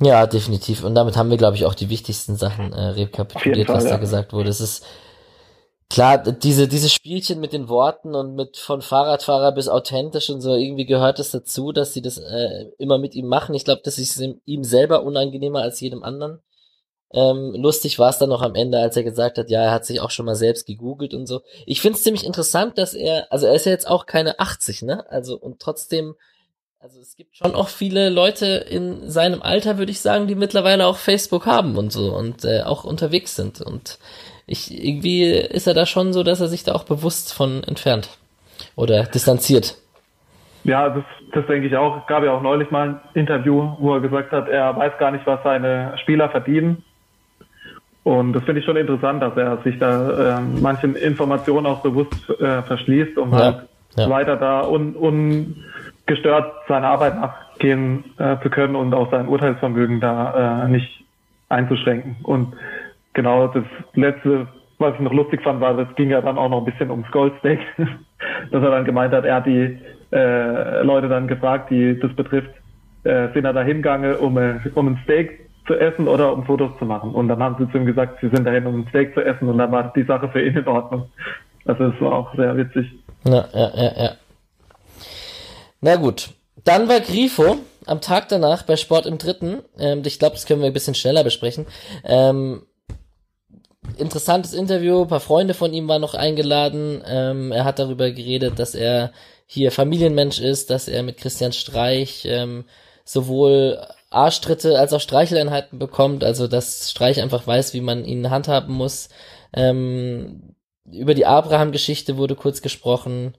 Ja, 0.00 0.26
definitiv. 0.26 0.82
Und 0.82 0.96
damit 0.96 1.16
haben 1.16 1.30
wir, 1.30 1.36
glaube 1.36 1.56
ich, 1.56 1.64
auch 1.64 1.74
die 1.74 1.88
wichtigsten 1.88 2.34
Sachen 2.34 2.72
äh, 2.72 2.80
rekapituliert, 2.80 3.68
Fall, 3.68 3.76
was 3.76 3.84
da 3.84 3.98
gesagt 3.98 4.32
wurde. 4.32 4.48
Es 4.48 4.60
ist 4.60 4.84
klar, 5.88 6.18
diese, 6.18 6.66
diese 6.66 6.88
Spielchen 6.88 7.38
mit 7.38 7.52
den 7.52 7.68
Worten 7.68 8.16
und 8.16 8.34
mit 8.34 8.56
von 8.56 8.82
Fahrradfahrer 8.82 9.52
bis 9.52 9.68
authentisch 9.68 10.28
und 10.30 10.40
so, 10.40 10.54
irgendwie 10.54 10.86
gehört 10.86 11.20
es 11.20 11.30
dazu, 11.30 11.70
dass 11.70 11.92
sie 11.92 12.02
das 12.02 12.18
äh, 12.18 12.66
immer 12.78 12.98
mit 12.98 13.14
ihm 13.14 13.28
machen. 13.28 13.54
Ich 13.54 13.64
glaube, 13.64 13.82
das 13.84 13.98
ist 13.98 14.20
ihm 14.44 14.64
selber 14.64 15.04
unangenehmer 15.04 15.62
als 15.62 15.78
jedem 15.78 16.02
anderen. 16.02 16.40
Ähm, 17.14 17.54
lustig 17.54 17.98
war 17.98 18.08
es 18.08 18.18
dann 18.18 18.30
noch 18.30 18.42
am 18.42 18.54
Ende, 18.54 18.78
als 18.78 18.96
er 18.96 19.02
gesagt 19.02 19.36
hat, 19.36 19.50
ja, 19.50 19.62
er 19.62 19.72
hat 19.72 19.84
sich 19.84 20.00
auch 20.00 20.10
schon 20.10 20.26
mal 20.26 20.34
selbst 20.34 20.66
gegoogelt 20.66 21.12
und 21.12 21.26
so. 21.26 21.42
Ich 21.66 21.80
finde 21.80 21.96
es 21.96 22.02
ziemlich 22.02 22.24
interessant, 22.24 22.78
dass 22.78 22.94
er, 22.94 23.26
also 23.30 23.46
er 23.46 23.54
ist 23.54 23.66
ja 23.66 23.72
jetzt 23.72 23.88
auch 23.88 24.06
keine 24.06 24.40
80, 24.40 24.82
ne? 24.82 25.04
Also 25.10 25.36
und 25.36 25.60
trotzdem, 25.60 26.14
also 26.80 26.98
es 27.00 27.14
gibt 27.16 27.36
schon 27.36 27.54
auch 27.54 27.68
viele 27.68 28.08
Leute 28.08 28.46
in 28.46 29.10
seinem 29.10 29.42
Alter, 29.42 29.76
würde 29.76 29.92
ich 29.92 30.00
sagen, 30.00 30.26
die 30.26 30.34
mittlerweile 30.34 30.86
auch 30.86 30.96
Facebook 30.96 31.44
haben 31.44 31.76
und 31.76 31.92
so 31.92 32.14
und 32.14 32.44
äh, 32.44 32.62
auch 32.62 32.84
unterwegs 32.84 33.36
sind. 33.36 33.60
Und 33.60 33.98
ich, 34.46 34.82
irgendwie 34.82 35.32
ist 35.32 35.66
er 35.66 35.74
da 35.74 35.84
schon 35.84 36.14
so, 36.14 36.22
dass 36.22 36.40
er 36.40 36.48
sich 36.48 36.64
da 36.64 36.74
auch 36.74 36.84
bewusst 36.84 37.34
von 37.34 37.62
entfernt 37.64 38.08
oder 38.74 39.04
distanziert. 39.04 39.76
Ja, 40.64 40.88
das, 40.88 41.04
das 41.32 41.46
denke 41.46 41.66
ich 41.66 41.76
auch. 41.76 42.00
Es 42.00 42.06
gab 42.06 42.22
ja 42.22 42.32
auch 42.32 42.42
neulich 42.42 42.70
mal 42.70 42.88
ein 42.88 43.00
Interview, 43.14 43.74
wo 43.78 43.94
er 43.94 44.00
gesagt 44.00 44.32
hat, 44.32 44.48
er 44.48 44.74
weiß 44.76 44.92
gar 44.98 45.10
nicht, 45.10 45.26
was 45.26 45.42
seine 45.42 45.98
Spieler 45.98 46.30
verdienen. 46.30 46.84
Und 48.04 48.32
das 48.32 48.42
finde 48.44 48.60
ich 48.60 48.66
schon 48.66 48.76
interessant, 48.76 49.22
dass 49.22 49.36
er 49.36 49.58
sich 49.58 49.78
da 49.78 50.38
äh, 50.38 50.40
manchen 50.60 50.96
Informationen 50.96 51.66
auch 51.66 51.82
bewusst 51.82 52.28
äh, 52.40 52.62
verschließt, 52.62 53.16
um 53.16 53.30
ja, 53.30 53.38
halt 53.38 53.68
ja. 53.96 54.10
weiter 54.10 54.36
da 54.36 54.66
un, 54.66 54.94
ungestört 54.94 56.52
seiner 56.66 56.88
Arbeit 56.88 57.20
nachgehen 57.20 58.04
äh, 58.18 58.36
zu 58.42 58.50
können 58.50 58.74
und 58.74 58.92
auch 58.92 59.10
sein 59.10 59.28
Urteilsvermögen 59.28 60.00
da 60.00 60.64
äh, 60.64 60.68
nicht 60.68 61.04
einzuschränken. 61.48 62.16
Und 62.24 62.54
Genau, 63.14 63.46
das 63.48 63.64
letzte, 63.94 64.46
was 64.78 64.94
ich 64.94 65.00
noch 65.00 65.12
lustig 65.12 65.42
fand, 65.42 65.60
war, 65.60 65.76
das 65.76 65.94
ging 65.96 66.10
ja 66.10 66.20
dann 66.20 66.38
auch 66.38 66.48
noch 66.48 66.58
ein 66.58 66.64
bisschen 66.64 66.90
ums 66.90 67.10
Goldsteak, 67.10 67.60
dass 67.76 68.62
er 68.62 68.70
dann 68.70 68.84
gemeint 68.84 69.12
hat, 69.12 69.24
er 69.24 69.36
hat 69.36 69.46
die 69.46 69.78
äh, 70.12 70.82
Leute 70.82 71.08
dann 71.08 71.28
gefragt, 71.28 71.70
die 71.70 71.98
das 71.98 72.12
betrifft, 72.14 72.50
äh, 73.04 73.28
sind 73.34 73.44
er 73.44 73.52
da 73.52 73.62
hingegangen, 73.62 74.16
um, 74.16 74.38
äh, 74.38 74.60
um 74.74 74.88
ein 74.88 75.00
Steak 75.04 75.50
zu 75.66 75.74
essen 75.74 76.08
oder 76.08 76.32
um 76.32 76.44
Fotos 76.44 76.70
zu 76.78 76.84
machen. 76.84 77.14
Und 77.14 77.28
dann 77.28 77.42
haben 77.42 77.56
sie 77.58 77.70
zu 77.70 77.78
ihm 77.78 77.86
gesagt, 77.86 78.18
sie 78.20 78.28
sind 78.28 78.44
dahin, 78.44 78.66
um 78.66 78.80
ein 78.80 78.86
Steak 78.88 79.14
zu 79.14 79.20
essen 79.20 79.48
und 79.48 79.58
dann 79.58 79.70
war 79.70 79.92
die 79.94 80.04
Sache 80.04 80.28
für 80.28 80.42
ihn 80.42 80.56
in 80.56 80.66
Ordnung. 80.66 81.08
Also 81.64 81.90
das 81.90 82.00
war 82.00 82.12
auch 82.12 82.34
sehr 82.34 82.56
witzig. 82.56 82.90
Ja, 83.24 83.48
ja, 83.52 83.70
ja, 83.74 84.02
ja. 84.02 84.10
Na 85.80 85.96
gut. 85.96 86.30
Dann 86.64 86.88
war 86.88 87.00
Grifo 87.00 87.58
am 87.86 88.00
Tag 88.00 88.28
danach 88.28 88.62
bei 88.62 88.76
Sport 88.76 89.06
im 89.06 89.18
Dritten. 89.18 89.62
Ähm, 89.78 90.02
ich 90.04 90.18
glaube, 90.18 90.34
das 90.34 90.46
können 90.46 90.60
wir 90.60 90.68
ein 90.68 90.72
bisschen 90.72 90.94
schneller 90.94 91.24
besprechen. 91.24 91.66
Ähm, 92.04 92.62
interessantes 93.98 94.54
Interview, 94.54 95.02
ein 95.02 95.08
paar 95.08 95.20
Freunde 95.20 95.54
von 95.54 95.72
ihm 95.72 95.88
waren 95.88 96.00
noch 96.00 96.14
eingeladen. 96.14 97.02
Ähm, 97.06 97.52
er 97.52 97.64
hat 97.64 97.78
darüber 97.78 98.10
geredet, 98.10 98.58
dass 98.58 98.74
er 98.74 99.12
hier 99.46 99.72
Familienmensch 99.72 100.40
ist, 100.40 100.70
dass 100.70 100.88
er 100.88 101.02
mit 101.02 101.18
Christian 101.18 101.52
Streich 101.52 102.24
ähm, 102.26 102.64
sowohl 103.04 103.78
Arschtritte 104.14 104.78
als 104.78 104.92
auch 104.92 105.00
Streicheleinheiten 105.00 105.78
bekommt, 105.78 106.24
also 106.24 106.48
dass 106.48 106.90
Streich 106.90 107.20
einfach 107.20 107.46
weiß, 107.46 107.74
wie 107.74 107.80
man 107.80 108.04
ihn 108.04 108.30
handhaben 108.30 108.74
muss. 108.74 109.08
Ähm, 109.54 110.54
über 110.90 111.14
die 111.14 111.26
Abraham-Geschichte 111.26 112.16
wurde 112.16 112.34
kurz 112.34 112.62
gesprochen. 112.62 113.34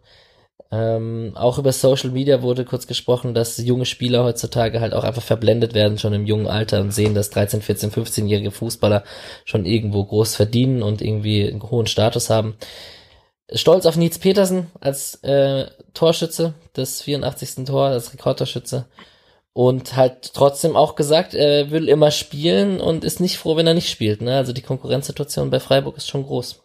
Ähm, 0.72 1.34
auch 1.36 1.60
über 1.60 1.72
Social 1.72 2.10
Media 2.10 2.42
wurde 2.42 2.66
kurz 2.66 2.88
gesprochen, 2.88 3.34
dass 3.34 3.58
junge 3.58 3.86
Spieler 3.86 4.24
heutzutage 4.24 4.82
halt 4.82 4.94
auch 4.94 5.04
einfach 5.04 5.22
verblendet 5.22 5.74
werden, 5.74 6.00
schon 6.00 6.14
im 6.14 6.26
jungen 6.26 6.48
Alter 6.48 6.82
und 6.82 6.92
sehen, 6.92 7.14
dass 7.14 7.30
13, 7.30 7.62
14, 7.62 7.92
15-jährige 7.92 8.52
Fußballer 8.52 9.04
schon 9.46 9.66
irgendwo 9.66 10.04
groß 10.04 10.36
verdienen 10.36 10.82
und 10.82 11.02
irgendwie 11.02 11.48
einen 11.48 11.62
hohen 11.62 11.86
Status 11.86 12.30
haben. 12.30 12.56
Stolz 13.54 13.86
auf 13.86 13.98
Nietz 13.98 14.18
Petersen 14.18 14.72
als 14.80 15.16
äh, 15.24 15.68
Torschütze 15.94 16.54
des 16.76 17.02
84. 17.04 17.66
Tor, 17.66 17.88
als 17.88 18.14
Rekordtorschütze. 18.14 18.86
Und 19.54 19.96
halt 19.96 20.34
trotzdem 20.34 20.76
auch 20.76 20.96
gesagt, 20.96 21.36
er 21.36 21.70
will 21.70 21.88
immer 21.88 22.10
spielen 22.10 22.82
und 22.82 23.04
ist 23.04 23.20
nicht 23.20 23.38
froh, 23.38 23.56
wenn 23.56 23.68
er 23.68 23.76
nicht 23.76 23.90
spielt. 23.90 24.22
Ne? 24.22 24.36
Also 24.36 24.52
die 24.52 24.64
Konkurrenzsituation 24.64 25.52
bei 25.52 25.60
Freiburg 25.60 25.98
ist 25.98 26.10
schon 26.10 26.24
groß. 26.24 26.64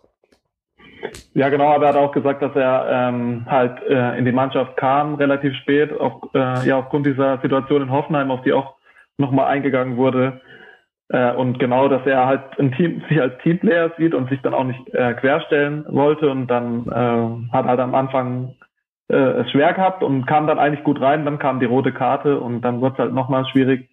Ja, 1.34 1.49
genau, 1.51 1.72
aber 1.72 1.86
er 1.86 1.89
hat 1.91 2.01
auch 2.01 2.12
gesagt, 2.12 2.43
dass 2.43 2.57
er 2.57 2.86
ähm, 2.91 3.47
halt 3.47 3.80
äh, 3.89 4.18
in 4.18 4.24
die 4.24 4.32
Mannschaft 4.32 4.76
kam 4.76 5.14
relativ 5.14 5.55
spät, 5.57 5.93
auf, 5.93 6.22
äh, 6.34 6.66
ja, 6.66 6.78
aufgrund 6.78 7.07
dieser 7.07 7.39
Situation 7.41 7.82
in 7.82 7.91
Hoffenheim, 7.93 8.30
auf 8.30 8.43
die 8.43 8.53
auch 8.53 8.74
nochmal 9.18 9.47
eingegangen 9.47 9.97
wurde. 9.97 10.41
Äh, 11.11 11.32
und 11.34 11.59
genau, 11.59 11.89
dass 11.89 12.05
er 12.07 12.26
halt 12.26 12.59
ein 12.59 12.72
Team, 12.72 13.03
sich 13.09 13.20
als 13.20 13.39
Teamplayer 13.43 13.93
sieht 13.99 14.14
und 14.14 14.28
sich 14.28 14.41
dann 14.43 14.55
auch 14.55 14.64
nicht 14.64 14.80
äh, 14.95 15.14
querstellen 15.14 15.84
wollte 15.89 16.30
und 16.30 16.49
dann 16.49 16.86
äh, 16.86 17.53
hat 17.53 17.66
halt 17.66 17.80
am 17.80 17.95
Anfang 17.95 18.55
äh, 19.09 19.49
schwer 19.51 19.73
gehabt 19.73 20.03
und 20.03 20.27
kam 20.27 20.47
dann 20.47 20.59
eigentlich 20.59 20.85
gut 20.85 21.01
rein, 21.01 21.25
dann 21.25 21.39
kam 21.39 21.61
die 21.61 21.67
rote 21.67 21.93
Karte 21.93 22.39
und 22.41 22.61
dann 22.61 22.81
wurde 22.81 22.95
es 22.95 22.99
halt 22.99 23.13
nochmal 23.13 23.47
schwierig. 23.47 23.89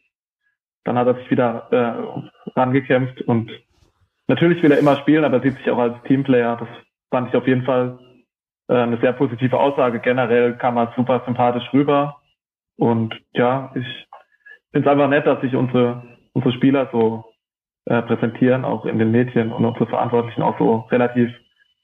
Dann 0.84 0.98
hat 0.98 1.08
er 1.08 1.16
sich 1.16 1.32
wieder 1.32 1.68
äh, 1.72 2.52
rangekämpft 2.60 3.22
und 3.22 3.50
natürlich 4.28 4.62
will 4.62 4.72
er 4.72 4.80
immer 4.80 4.98
spielen, 4.98 5.24
aber 5.24 5.40
sieht 5.40 5.58
sich 5.58 5.70
auch 5.72 5.78
als 5.78 5.96
Teamplayer. 6.04 6.58
Das 6.58 6.68
fand 7.10 7.30
ich 7.30 7.36
auf 7.36 7.48
jeden 7.48 7.64
Fall 7.64 7.98
äh, 8.68 8.76
eine 8.76 8.98
sehr 8.98 9.14
positive 9.14 9.60
Aussage. 9.60 10.00
Generell 10.00 10.58
kam 10.58 10.78
er 10.78 10.94
super 10.96 11.22
sympathisch 11.26 11.72
rüber. 11.74 12.18
Und 12.78 13.16
ja, 13.34 13.72
ich 13.76 13.86
finde 14.72 14.88
es 14.88 14.92
einfach 14.92 15.08
nett, 15.08 15.26
dass 15.26 15.42
sich 15.42 15.56
unsere, 15.56 16.04
unsere 16.34 16.54
Spieler 16.54 16.90
so 16.92 17.26
äh, 17.86 18.02
präsentieren, 18.02 18.66
auch 18.66 18.86
in 18.86 19.00
den 19.00 19.12
Medien 19.12 19.52
und 19.52 19.64
unsere 19.64 19.88
Verantwortlichen 19.88 20.42
auch 20.42 20.58
so 20.60 20.88
relativ 20.92 21.34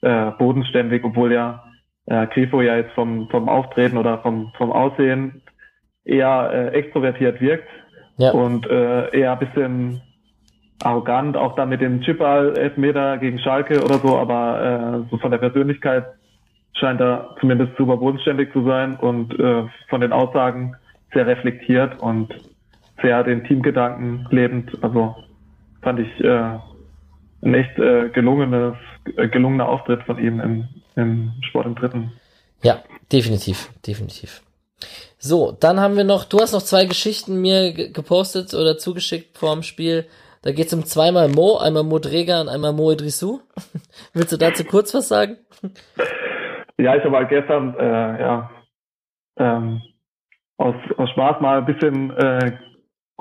äh, 0.02 0.32
bodenständig, 0.32 1.04
obwohl 1.04 1.32
ja 1.32 1.64
äh, 2.06 2.28
Grifo 2.28 2.62
ja 2.62 2.78
jetzt 2.78 2.94
vom, 2.94 3.30
vom 3.30 3.50
Auftreten 3.50 3.98
oder 3.98 4.20
vom, 4.20 4.52
vom 4.58 4.72
Aussehen 4.72 5.42
eher 6.04 6.52
äh, 6.52 6.68
extrovertiert 6.78 7.42
wirkt 7.42 7.68
ja. 8.18 8.32
und 8.32 8.68
äh, 8.68 9.18
eher 9.18 9.34
ein 9.34 9.40
bisschen 9.40 10.02
arrogant, 10.84 11.38
auch 11.38 11.56
dann 11.56 11.70
mit 11.70 11.82
dem 11.82 12.02
Chipball 12.02 12.58
Elfmeter 12.58 13.18
gegen 13.18 13.40
Schalke 13.40 13.84
oder 13.84 14.00
so, 14.00 14.18
aber 14.18 15.04
äh, 15.06 15.10
so 15.12 15.18
von 15.18 15.32
der 15.32 15.38
Persönlichkeit 15.38 16.06
scheint 16.74 17.00
er 17.00 17.36
zumindest 17.40 17.78
super 17.78 17.98
bodenständig 17.98 18.52
zu 18.54 18.64
sein 18.66 18.96
und 18.96 19.38
äh, 19.40 19.64
von 19.90 20.02
den 20.02 20.12
Aussagen 20.12 20.76
sehr 21.14 21.28
reflektiert 21.28 22.02
und 22.02 22.34
sehr 23.02 23.24
den 23.24 23.44
Teamgedanken 23.44 24.28
lebend. 24.32 24.72
Also 24.82 25.16
fand 25.82 26.00
ich 26.00 26.24
äh, 26.24 26.58
ein 27.44 27.54
echt 27.54 27.78
äh, 27.78 28.10
gelungenes, 28.10 28.76
äh, 29.18 29.28
gelungener 29.28 29.68
Auftritt 29.68 30.04
von 30.04 30.18
ihm 30.18 30.40
im, 30.40 30.68
im 30.96 31.34
Sport 31.42 31.66
im 31.66 31.76
Dritten. 31.76 32.14
Ja, 32.64 32.84
definitiv, 33.12 33.70
definitiv. 33.86 34.42
So, 35.18 35.52
dann 35.52 35.80
haben 35.80 35.98
wir 35.98 36.04
noch, 36.04 36.26
du 36.26 36.40
hast 36.40 36.54
noch 36.54 36.64
zwei 36.64 36.86
Geschichten 36.86 37.42
mir 37.42 37.74
gepostet 37.92 38.54
oder 38.54 38.78
zugeschickt 38.78 39.38
vor 39.38 39.54
dem 39.54 39.64
Spiel. 39.64 40.08
Da 40.42 40.52
geht 40.52 40.68
es 40.68 40.74
um 40.74 40.84
zweimal 40.84 41.30
Mo, 41.30 41.58
einmal 41.58 41.84
Mo 41.84 42.00
Dreger 42.00 42.42
und 42.42 42.50
einmal 42.50 42.74
Mo 42.74 42.92
Idrissou. 42.92 43.42
Willst 44.14 44.32
du 44.32 44.38
dazu 44.38 44.64
kurz 44.64 44.94
was 44.94 45.08
sagen? 45.08 45.38
Ja, 46.78 46.96
ich 46.96 47.04
habe 47.04 47.18
halt 47.18 47.30
gestern 47.30 47.76
äh, 47.78 48.22
ja, 48.22 48.52
ähm, 49.38 49.82
aus, 50.58 50.76
aus 50.98 51.10
Spaß 51.12 51.42
mal 51.42 51.60
ein 51.60 51.66
bisschen 51.66 52.10
äh, 52.12 52.58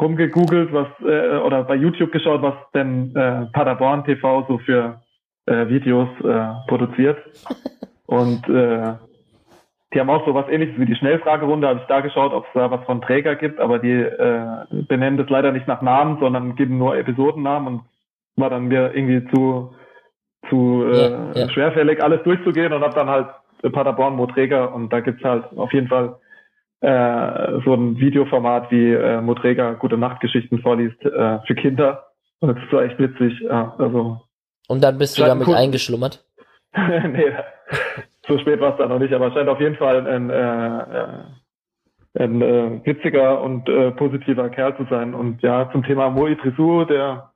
rumgegoogelt, 0.01 0.73
was 0.73 0.89
äh, 1.01 1.37
oder 1.37 1.65
bei 1.65 1.75
YouTube 1.75 2.13
geschaut, 2.13 2.41
was 2.41 2.55
denn 2.73 3.15
äh, 3.15 3.47
Paderborn 3.53 4.05
TV 4.05 4.47
so 4.49 4.59
für 4.59 5.03
äh, 5.51 5.69
Videos 5.69 6.09
äh, 6.23 6.69
produziert. 6.69 7.19
Und 8.07 8.49
äh, 8.49 8.95
die 9.93 10.01
haben 10.01 10.11
auch 10.11 10.25
so 10.25 10.35
was 10.35 10.49
ähnliches 10.49 10.79
wie 10.79 10.87
die 10.87 10.95
Schnellfragerunde, 10.95 11.69
habe 11.69 11.81
ich 11.81 11.87
da 11.87 12.01
geschaut, 12.01 12.33
ob 12.33 12.45
es 12.47 12.51
da 12.55 12.71
was 12.71 12.85
von 12.85 13.01
Träger 13.03 13.35
gibt, 13.35 13.59
aber 13.59 13.79
die 13.79 13.91
äh, 13.91 14.65
benennen 14.71 15.19
das 15.19 15.29
leider 15.29 15.53
nicht 15.53 15.67
nach 15.67 15.83
Namen, 15.83 16.19
sondern 16.21 16.55
geben 16.55 16.79
nur 16.79 16.97
Episodennamen 16.97 17.69
und 17.69 17.83
war 18.37 18.51
dann 18.51 18.69
mir 18.69 18.95
irgendwie 18.95 19.29
zu, 19.35 19.75
zu 20.49 20.85
äh, 20.85 21.39
ja, 21.41 21.49
schwerfällig, 21.51 22.03
alles 22.03 22.23
durchzugehen 22.23 22.73
und 22.73 22.83
habe 22.83 22.95
dann 22.95 23.11
halt 23.11 23.29
Paderborn 23.73 24.17
Moträger 24.17 24.73
und 24.73 24.93
da 24.93 25.01
gibt's 25.01 25.25
halt 25.25 25.45
auf 25.57 25.73
jeden 25.73 25.89
Fall 25.89 26.17
äh, 26.81 27.61
so 27.65 27.75
ein 27.75 27.99
Videoformat 27.99 28.71
wie 28.71 28.93
äh, 28.93 29.21
Moträger 29.21 29.75
gute 29.75 29.99
Nachtgeschichten 29.99 30.61
vorliest 30.61 31.05
äh, 31.05 31.39
für 31.47 31.55
Kinder. 31.55 32.07
Und 32.41 32.57
das 32.57 32.65
ist 32.65 32.73
echt 32.73 32.99
witzig. 32.99 33.39
Ja, 33.41 33.75
also 33.77 34.21
und 34.71 34.85
dann 34.85 34.99
bist 34.99 35.19
du 35.19 35.25
damit 35.25 35.47
kurz... 35.47 35.59
eingeschlummert? 35.59 36.25
nee, 36.77 37.33
so 38.29 38.39
spät 38.39 38.61
war 38.61 38.73
es 38.73 38.79
da 38.79 38.87
noch 38.87 39.01
nicht, 39.01 39.13
aber 39.13 39.27
es 39.27 39.35
scheint 39.35 39.49
auf 39.49 39.61
jeden 39.61 39.77
Fall 39.77 40.07
ein, 40.07 40.31
äh, 40.31 40.79
äh, 41.01 42.25
ein 42.25 42.41
äh, 42.41 42.81
witziger 42.85 43.43
und 43.43 43.69
äh, 43.69 43.91
positiver 43.91 44.49
Kerl 44.51 44.77
zu 44.77 44.87
sein. 44.89 45.15
Und 45.15 45.43
ja, 45.43 45.69
zum 45.73 45.83
Thema 45.83 46.11
Moi 46.11 46.37
Trisou, 46.37 46.85
der 46.85 47.33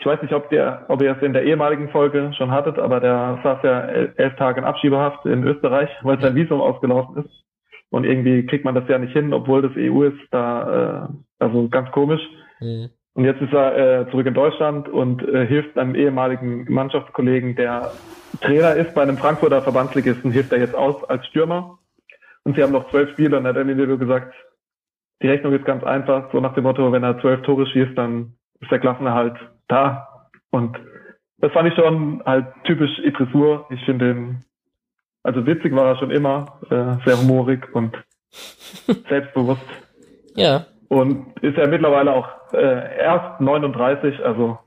ich 0.00 0.06
weiß 0.06 0.20
nicht, 0.22 0.34
ob 0.34 0.50
der, 0.50 0.86
ob 0.88 1.00
ihr 1.00 1.16
es 1.16 1.22
in 1.22 1.32
der 1.32 1.44
ehemaligen 1.44 1.88
Folge 1.90 2.32
schon 2.36 2.50
hattet, 2.50 2.80
aber 2.80 2.98
der 2.98 3.38
saß 3.44 3.58
ja 3.62 3.80
elf 4.16 4.34
Tage 4.36 4.60
in 4.60 4.66
Abschiebehaft 4.66 5.24
in 5.24 5.44
Österreich, 5.44 5.88
weil 6.02 6.20
sein 6.20 6.34
Visum 6.34 6.60
ausgelaufen 6.60 7.24
ist. 7.24 7.44
Und 7.90 8.04
irgendwie 8.04 8.44
kriegt 8.44 8.64
man 8.64 8.74
das 8.74 8.88
ja 8.88 8.98
nicht 8.98 9.12
hin, 9.12 9.32
obwohl 9.32 9.62
das 9.62 9.70
EU 9.76 10.02
ist, 10.02 10.18
da, 10.32 11.06
äh, 11.06 11.08
also 11.38 11.68
ganz 11.68 11.92
komisch. 11.92 12.20
Mhm. 12.60 12.90
Und 13.14 13.24
jetzt 13.24 13.40
ist 13.40 13.52
er 13.52 13.76
äh, 14.00 14.10
zurück 14.10 14.26
in 14.26 14.34
Deutschland 14.34 14.88
und 14.88 15.22
äh, 15.22 15.46
hilft 15.46 15.78
einem 15.78 15.94
ehemaligen 15.94 16.66
Mannschaftskollegen, 16.72 17.54
der 17.54 17.92
Trainer 18.40 18.74
ist 18.74 18.92
bei 18.94 19.02
einem 19.02 19.16
Frankfurter 19.16 19.62
Verbandsligisten, 19.62 20.32
hilft 20.32 20.52
er 20.52 20.58
jetzt 20.58 20.74
aus 20.74 21.02
als 21.04 21.24
Stürmer. 21.26 21.78
Und 22.42 22.56
sie 22.56 22.62
haben 22.62 22.72
noch 22.72 22.90
zwölf 22.90 23.10
Spieler 23.12 23.38
und 23.38 23.46
hat 23.46 23.56
Interview 23.56 23.96
gesagt, 23.96 24.34
die 25.22 25.28
Rechnung 25.28 25.54
ist 25.54 25.64
ganz 25.64 25.84
einfach, 25.84 26.30
so 26.32 26.40
nach 26.40 26.54
dem 26.54 26.64
Motto, 26.64 26.90
wenn 26.92 27.04
er 27.04 27.20
zwölf 27.20 27.42
Tore 27.42 27.66
schießt, 27.66 27.96
dann 27.96 28.34
ist 28.60 28.70
der 28.70 28.80
Klassenerhalt 28.80 29.36
da. 29.68 30.28
Und 30.50 30.76
das 31.38 31.52
fand 31.52 31.68
ich 31.68 31.74
schon 31.74 32.22
halt 32.26 32.46
typisch 32.64 32.98
Idrissur. 32.98 33.66
Ich 33.70 33.82
finde 33.84 34.10
ihn, 34.10 34.44
also 35.22 35.46
witzig 35.46 35.74
war 35.74 35.86
er 35.86 35.98
schon 35.98 36.10
immer, 36.10 36.58
äh, 36.64 37.04
sehr 37.06 37.18
humorig 37.18 37.72
und 37.74 37.96
selbstbewusst. 39.08 39.62
Ja. 40.34 40.66
Und 40.94 41.36
ist 41.42 41.58
ja 41.58 41.66
mittlerweile 41.66 42.12
auch 42.12 42.28
äh, 42.52 42.98
erst 42.98 43.40
39, 43.40 44.24
also 44.24 44.60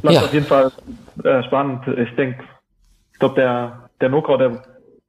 bleibt 0.00 0.16
ja. 0.16 0.22
auf 0.22 0.32
jeden 0.32 0.46
Fall 0.46 0.72
äh, 1.22 1.42
spannend. 1.42 1.86
Ich 1.86 2.16
denke, 2.16 2.42
ich 3.12 3.18
glaube, 3.18 3.34
der, 3.34 3.90
der 4.00 4.08
Nokau, 4.08 4.38
der 4.38 4.62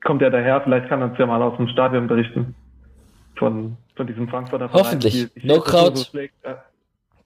kommt 0.04 0.22
ja 0.22 0.30
daher, 0.30 0.60
vielleicht 0.60 0.90
kann 0.90 1.00
er 1.00 1.08
uns 1.08 1.18
ja 1.18 1.26
mal 1.26 1.42
aus 1.42 1.56
dem 1.56 1.70
Stadion 1.70 2.08
berichten. 2.08 2.54
Von, 3.38 3.78
von 3.96 4.08
diesem 4.08 4.28
Frankfurter 4.28 4.68
Verein. 4.68 4.84
Hoffentlich. 4.84 5.30
No-Kraut, 5.42 5.96
so 5.96 6.20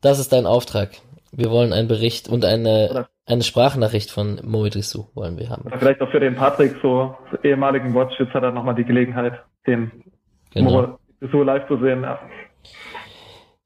das 0.02 0.20
ist 0.20 0.34
dein 0.34 0.46
Auftrag. 0.46 0.90
Wir 1.32 1.50
wollen 1.50 1.74
einen 1.74 1.88
Bericht 1.88 2.30
und 2.30 2.46
eine, 2.46 3.08
eine 3.26 3.42
Sprachnachricht 3.42 4.12
von 4.12 4.40
Moedrisu 4.44 5.08
wollen 5.16 5.40
wir 5.40 5.50
haben. 5.50 5.64
Oder 5.64 5.80
vielleicht 5.80 6.02
auch 6.02 6.12
für 6.12 6.20
den 6.20 6.36
Patrick, 6.36 6.76
so 6.84 7.18
ehemaligen 7.42 7.96
Watchschütz, 7.96 8.30
hat 8.36 8.44
er 8.44 8.52
nochmal 8.52 8.76
die 8.76 8.86
Gelegenheit, 8.86 9.42
den 9.66 10.04
genau. 10.52 11.00
Moedrisu 11.24 11.44
live 11.44 11.68
zu 11.68 11.78
sehen. 11.78 12.04
Ja. 12.04 12.20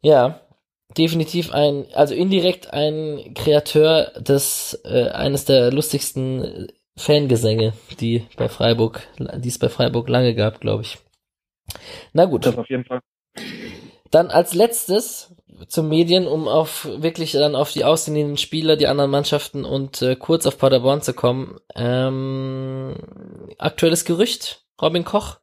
ja, 0.01 0.41
definitiv 0.97 1.51
ein, 1.51 1.85
also 1.93 2.13
indirekt 2.13 2.73
ein 2.73 3.33
Kreateur 3.35 4.11
des, 4.19 4.79
äh, 4.85 5.09
eines 5.09 5.45
der 5.45 5.71
lustigsten 5.71 6.67
Fangesänge, 6.95 7.73
die 7.99 8.25
bei 8.37 8.49
Freiburg, 8.49 9.01
die 9.37 9.49
es 9.49 9.59
bei 9.59 9.69
Freiburg 9.69 10.09
lange 10.09 10.35
gab, 10.35 10.59
glaube 10.59 10.83
ich. 10.83 10.97
Na 12.13 12.25
gut. 12.25 12.45
Das 12.45 12.57
auf 12.57 12.69
jeden 12.69 12.85
Fall. 12.85 13.01
Dann 14.09 14.27
als 14.27 14.53
letztes 14.53 15.35
zum 15.67 15.89
Medien, 15.89 16.27
um 16.27 16.47
auf 16.47 16.87
wirklich 17.01 17.33
dann 17.33 17.55
auf 17.55 17.71
die 17.71 17.83
ausgehenden 17.83 18.37
Spieler, 18.37 18.77
die 18.77 18.87
anderen 18.87 19.11
Mannschaften 19.11 19.65
und 19.65 20.01
äh, 20.01 20.15
kurz 20.15 20.45
auf 20.45 20.57
Paderborn 20.57 21.01
zu 21.01 21.13
kommen. 21.13 21.59
Ähm, 21.75 22.95
aktuelles 23.57 24.05
Gerücht, 24.05 24.65
Robin 24.81 25.03
Koch, 25.03 25.39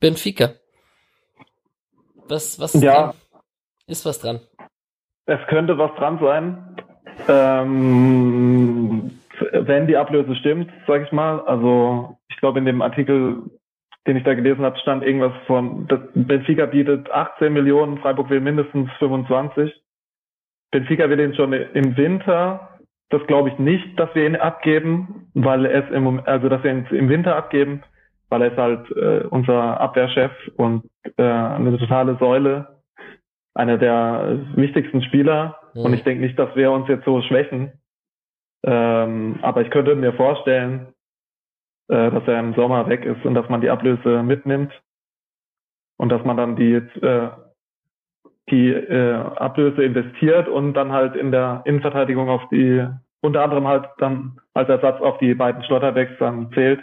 Benfica. 0.00 0.54
Was, 2.28 2.60
was 2.60 2.74
ist 2.74 2.82
ja. 2.82 2.94
dran? 2.94 3.14
Ist 3.86 4.04
was 4.06 4.20
dran? 4.20 4.40
Es 5.26 5.40
könnte 5.48 5.78
was 5.78 5.94
dran 5.96 6.18
sein. 6.20 6.76
Ähm, 7.28 9.18
wenn 9.52 9.86
die 9.86 9.96
Ablöse 9.96 10.34
stimmt, 10.36 10.70
sag 10.86 11.02
ich 11.02 11.12
mal. 11.12 11.40
Also 11.40 12.18
ich 12.28 12.36
glaube 12.36 12.58
in 12.58 12.64
dem 12.64 12.82
Artikel 12.82 13.42
den 14.08 14.16
ich 14.16 14.24
da 14.24 14.34
gelesen 14.34 14.64
habe, 14.64 14.78
stand 14.78 15.04
irgendwas 15.04 15.34
von, 15.46 15.86
Benfica 16.14 16.64
bietet 16.64 17.10
18 17.10 17.52
Millionen, 17.52 17.98
Freiburg 17.98 18.30
will 18.30 18.40
mindestens 18.40 18.90
25. 18.98 19.70
Benfica 20.70 21.10
will 21.10 21.20
ihn 21.20 21.34
schon 21.34 21.52
im 21.52 21.96
Winter. 21.96 22.78
Das 23.10 23.24
glaube 23.26 23.50
ich 23.50 23.58
nicht, 23.58 23.98
dass 24.00 24.14
wir 24.14 24.26
ihn 24.26 24.36
abgeben, 24.36 25.30
weil 25.34 25.66
er 25.66 25.84
es 25.84 25.90
im, 25.94 26.20
also 26.24 26.48
dass 26.48 26.64
wir 26.64 26.70
ihn 26.70 26.86
im 26.90 27.10
Winter 27.10 27.36
abgeben, 27.36 27.82
weil 28.28 28.42
er 28.42 28.52
ist 28.52 28.58
halt 28.58 28.90
äh, 28.90 29.26
unser 29.28 29.80
Abwehrchef 29.80 30.32
und 30.56 30.84
äh, 31.16 31.22
eine 31.22 31.76
totale 31.78 32.16
Säule, 32.18 32.82
einer 33.54 33.78
der 33.78 34.38
wichtigsten 34.54 35.02
Spieler. 35.02 35.58
Mhm. 35.74 35.82
Und 35.82 35.94
ich 35.94 36.04
denke 36.04 36.24
nicht, 36.24 36.38
dass 36.38 36.54
wir 36.54 36.70
uns 36.70 36.88
jetzt 36.88 37.04
so 37.04 37.22
schwächen. 37.22 37.72
Ähm, 38.64 39.38
aber 39.42 39.62
ich 39.62 39.70
könnte 39.70 39.94
mir 39.94 40.12
vorstellen, 40.12 40.92
äh, 41.88 42.10
dass 42.10 42.26
er 42.26 42.40
im 42.40 42.54
Sommer 42.54 42.88
weg 42.88 43.04
ist 43.04 43.24
und 43.24 43.34
dass 43.34 43.48
man 43.48 43.60
die 43.60 43.70
Ablöse 43.70 44.22
mitnimmt 44.22 44.72
und 45.96 46.10
dass 46.10 46.24
man 46.24 46.36
dann 46.36 46.56
die, 46.56 46.74
äh, 46.74 47.30
die 48.50 48.70
äh, 48.70 49.14
Ablöse 49.14 49.84
investiert 49.84 50.48
und 50.48 50.74
dann 50.74 50.92
halt 50.92 51.16
in 51.16 51.30
der 51.30 51.62
Innenverteidigung 51.64 52.28
auf 52.28 52.42
die, 52.50 52.86
unter 53.20 53.42
anderem 53.42 53.66
halt 53.66 53.88
dann 53.98 54.40
als 54.54 54.68
Ersatz 54.68 55.00
auf 55.00 55.18
die 55.18 55.34
beiden 55.34 55.62
Schlotterbacks 55.64 56.12
dann 56.18 56.50
zählt. 56.52 56.80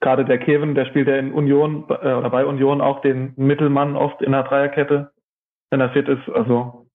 Gerade 0.00 0.24
der 0.24 0.38
Kevin, 0.38 0.74
der 0.74 0.86
spielt 0.86 1.08
ja 1.08 1.16
in 1.16 1.32
Union 1.32 1.84
äh, 1.88 2.14
oder 2.14 2.30
bei 2.30 2.44
Union 2.46 2.80
auch 2.80 3.00
den 3.02 3.34
Mittelmann 3.36 3.96
oft 3.96 4.22
in 4.22 4.32
der 4.32 4.44
Dreierkette, 4.44 5.10
wenn 5.70 5.80
er 5.80 5.90
fit 5.90 6.08
ist. 6.08 6.28
Also 6.30 6.86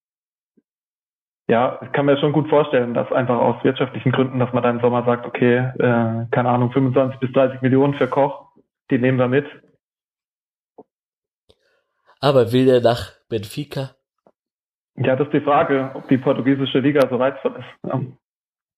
ja, 1.48 1.78
ich 1.82 1.92
kann 1.92 2.06
mir 2.06 2.18
schon 2.18 2.32
gut 2.32 2.48
vorstellen, 2.48 2.94
dass 2.94 3.10
einfach 3.12 3.38
aus 3.38 3.62
wirtschaftlichen 3.62 4.10
Gründen, 4.10 4.40
dass 4.40 4.52
man 4.52 4.64
dann 4.64 4.76
im 4.76 4.82
Sommer 4.82 5.04
sagt, 5.04 5.26
okay, 5.26 5.58
äh, 5.78 6.26
keine 6.32 6.48
Ahnung, 6.48 6.72
25 6.72 7.20
bis 7.20 7.32
30 7.32 7.62
Millionen 7.62 7.94
für 7.94 8.08
Koch, 8.08 8.48
die 8.90 8.98
nehmen 8.98 9.18
wir 9.18 9.28
mit. 9.28 9.46
Aber 12.20 12.50
will 12.52 12.66
der 12.66 12.80
nach 12.80 13.12
Benfica? 13.28 13.90
Ja, 14.96 15.14
das 15.14 15.28
ist 15.28 15.34
die 15.34 15.40
Frage, 15.40 15.92
ob 15.94 16.08
die 16.08 16.18
portugiesische 16.18 16.80
Liga 16.80 17.06
so 17.08 17.16
reizvoll 17.16 17.56
ist. 17.58 17.92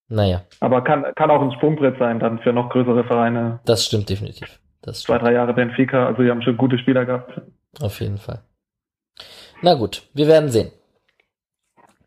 Ja. 0.08 0.16
Naja. 0.16 0.42
Aber 0.60 0.82
kann, 0.82 1.04
kann 1.14 1.30
auch 1.30 1.42
ein 1.42 1.52
Sprungbrett 1.52 1.98
sein 1.98 2.18
dann 2.18 2.38
für 2.38 2.52
noch 2.52 2.70
größere 2.70 3.04
Vereine. 3.04 3.60
Das 3.64 3.84
stimmt 3.84 4.08
definitiv. 4.08 4.58
Das 4.82 5.02
stimmt. 5.02 5.18
Zwei, 5.18 5.24
drei 5.24 5.34
Jahre 5.34 5.54
Benfica, 5.54 6.06
also 6.06 6.22
die 6.22 6.30
haben 6.30 6.42
schon 6.42 6.56
gute 6.56 6.78
Spieler 6.78 7.04
gehabt. 7.04 7.40
Auf 7.80 8.00
jeden 8.00 8.18
Fall. 8.18 8.40
Na 9.62 9.74
gut, 9.74 10.02
wir 10.14 10.28
werden 10.28 10.50
sehen. 10.50 10.70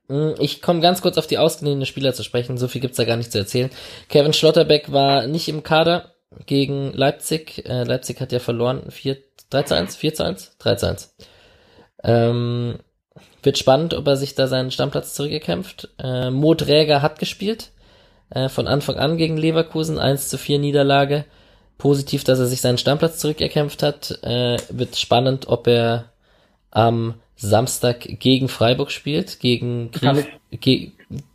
Hm, 0.08 0.36
ich 0.40 0.62
komme 0.62 0.82
ganz 0.82 1.02
kurz 1.02 1.18
auf 1.18 1.28
die 1.28 1.38
ausgeliehenen 1.38 1.86
Spieler 1.86 2.14
zu 2.14 2.24
sprechen. 2.24 2.58
So 2.58 2.68
viel 2.68 2.82
gibt's 2.82 2.98
da 2.98 3.06
gar 3.06 3.18
nicht 3.18 3.32
zu 3.32 3.38
erzählen. 3.38 3.70
Kevin 4.10 4.34
Schlotterbeck 4.34 4.92
war 4.92 5.28
nicht 5.28 5.48
im 5.48 5.64
Kader 5.64 6.12
gegen 6.46 6.92
Leipzig. 6.94 7.66
Äh, 7.68 7.84
Leipzig 7.84 8.20
hat 8.20 8.32
ja 8.32 8.40
verloren. 8.40 8.84
4, 8.90 9.18
3 9.50 9.64
zu 9.64 9.76
1? 9.76 9.96
4 9.96 10.14
zu 10.14 10.26
1? 10.26 10.58
3 10.58 10.76
zu 10.76 10.88
1. 10.88 11.16
Ähm, 12.04 12.80
wird 13.44 13.58
spannend, 13.58 13.94
ob 13.94 14.08
er 14.08 14.16
sich 14.16 14.36
da 14.36 14.48
seinen 14.48 14.72
Stammplatz 14.72 15.14
zurückgekämpft. 15.14 15.90
Äh, 16.00 16.30
Mo 16.30 16.54
Dräger 16.56 17.02
hat 17.02 17.20
gespielt. 17.20 17.72
Äh, 18.32 18.50
von 18.50 18.68
Anfang 18.68 18.96
an 18.96 19.18
gegen 19.18 19.38
Leverkusen. 19.38 20.00
1 20.00 20.30
zu 20.30 20.38
4 20.38 20.60
Niederlage. 20.60 21.26
Positiv, 21.78 22.24
dass 22.24 22.40
er 22.40 22.46
sich 22.46 22.62
seinen 22.62 22.78
Stammplatz 22.78 23.18
zurückerkämpft 23.18 23.84
hat. 23.84 24.20
Äh, 24.24 24.58
wird 24.70 24.96
spannend, 24.96 25.48
ob 25.48 25.68
er 25.68 26.06
am 26.72 27.16
Samstag 27.36 28.02
gegen 28.20 28.48
Freiburg 28.48 28.92
spielt, 28.92 29.40
gegen 29.40 29.92
Grief, 29.92 30.28
ge 30.52 30.92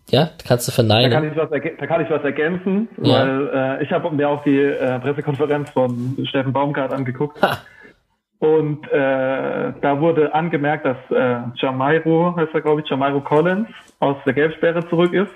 ja, 0.09 0.31
kannst 0.47 0.69
du 0.69 0.73
verneinen. 0.73 1.11
Da 1.11 1.21
kann 1.21 1.31
ich 1.31 1.37
was, 1.37 1.51
da 1.51 1.87
kann 1.87 2.01
ich 2.01 2.09
was 2.09 2.23
ergänzen, 2.23 2.89
ja. 3.03 3.13
weil 3.13 3.81
äh, 3.81 3.83
ich 3.83 3.91
habe 3.91 4.09
mir 4.13 4.29
auch 4.29 4.45
die 4.45 4.57
äh, 4.57 5.01
Pressekonferenz 5.01 5.71
von 5.71 6.17
Steffen 6.29 6.53
Baumgart 6.53 6.93
angeguckt. 6.93 7.43
Ha. 7.43 7.59
Und 8.39 8.87
äh, 8.93 9.73
da 9.81 10.01
wurde 10.01 10.33
angemerkt, 10.33 10.85
dass 10.85 10.97
äh, 11.11 11.41
Jamairo, 11.57 12.37
heißt 12.37 12.55
er 12.55 12.61
glaube 12.61 12.83
ich, 12.83 12.89
Jamairo 12.89 13.21
Collins 13.21 13.69
aus 13.99 14.17
der 14.25 14.35
Gelbsperre 14.35 14.87
zurück 14.89 15.13
ist. 15.13 15.33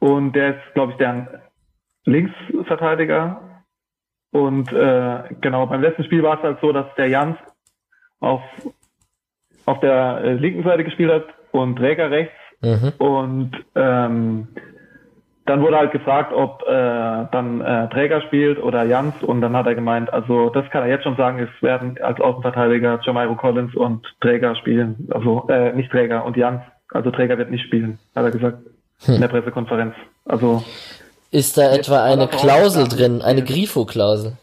Und 0.00 0.32
der 0.32 0.56
ist, 0.56 0.74
glaube 0.74 0.92
ich, 0.92 0.98
deren 0.98 1.28
Linksverteidiger. 2.04 3.64
Und 4.30 4.72
äh, 4.72 5.22
genau, 5.40 5.66
beim 5.66 5.82
letzten 5.82 6.04
Spiel 6.04 6.22
war 6.22 6.36
es 6.36 6.42
halt 6.42 6.58
so, 6.60 6.72
dass 6.72 6.86
der 6.96 7.08
Jans 7.08 7.36
auf 8.20 8.42
auf 9.68 9.80
der 9.80 10.22
äh, 10.24 10.32
linken 10.32 10.64
Seite 10.64 10.82
gespielt 10.82 11.12
hat 11.12 11.26
und 11.52 11.76
Träger 11.76 12.10
rechts. 12.10 12.32
Mhm. 12.62 12.92
Und 12.98 13.50
ähm, 13.74 14.48
dann 15.44 15.62
wurde 15.62 15.76
halt 15.76 15.92
gefragt, 15.92 16.32
ob 16.32 16.62
äh, 16.62 17.26
dann 17.30 17.60
äh, 17.60 17.88
Träger 17.90 18.22
spielt 18.22 18.62
oder 18.62 18.84
Jans. 18.84 19.22
Und 19.22 19.42
dann 19.42 19.54
hat 19.54 19.66
er 19.66 19.74
gemeint, 19.74 20.12
also 20.12 20.50
das 20.50 20.68
kann 20.70 20.82
er 20.82 20.88
jetzt 20.88 21.04
schon 21.04 21.16
sagen, 21.16 21.38
es 21.38 21.62
werden 21.62 21.98
als 22.02 22.20
Außenverteidiger 22.20 23.00
Jamairo 23.02 23.34
Collins 23.34 23.74
und 23.74 24.06
Träger 24.20 24.56
spielen. 24.56 25.08
Also 25.10 25.46
äh, 25.48 25.72
nicht 25.74 25.90
Träger 25.90 26.24
und 26.24 26.36
Jans. 26.36 26.62
Also 26.90 27.10
Träger 27.10 27.36
wird 27.36 27.50
nicht 27.50 27.66
spielen, 27.66 27.98
hat 28.16 28.24
er 28.24 28.30
gesagt 28.30 28.58
hm. 29.04 29.14
in 29.14 29.20
der 29.20 29.28
Pressekonferenz. 29.28 29.94
Also 30.24 30.62
ist 31.30 31.58
da 31.58 31.72
etwa 31.72 32.04
eine 32.04 32.26
Klausel 32.26 32.88
drin, 32.88 33.22
eine 33.22 33.44
Grifo-Klausel? 33.44 34.36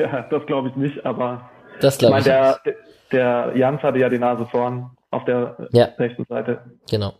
Ja, 0.00 0.22
das 0.30 0.46
glaube 0.46 0.70
ich 0.70 0.76
nicht, 0.76 1.04
aber 1.04 1.50
das 1.78 1.98
glaube 1.98 2.18
ich, 2.18 2.24
mein, 2.24 2.32
der, 2.32 2.58
nicht. 2.64 2.78
der 3.12 3.52
Jans 3.54 3.82
hatte 3.82 3.98
ja 3.98 4.08
die 4.08 4.18
Nase 4.18 4.46
vorn 4.50 4.92
auf 5.10 5.26
der 5.26 5.68
ja. 5.72 5.84
rechten 5.98 6.24
Seite. 6.24 6.62
Genau. 6.88 7.12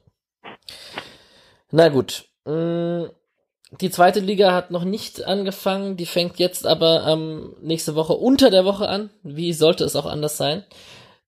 Na 1.70 1.90
gut. 1.90 2.24
Mm, 2.46 3.04
die 3.80 3.90
zweite 3.90 4.20
Liga 4.20 4.52
hat 4.52 4.70
noch 4.70 4.84
nicht 4.84 5.26
angefangen, 5.26 5.96
die 5.96 6.06
fängt 6.06 6.38
jetzt 6.38 6.66
aber 6.66 7.06
ähm, 7.06 7.54
nächste 7.60 7.94
Woche 7.94 8.14
unter 8.14 8.50
der 8.50 8.64
Woche 8.64 8.88
an. 8.88 9.10
Wie 9.22 9.52
sollte 9.52 9.84
es 9.84 9.96
auch 9.96 10.06
anders 10.06 10.36
sein? 10.36 10.64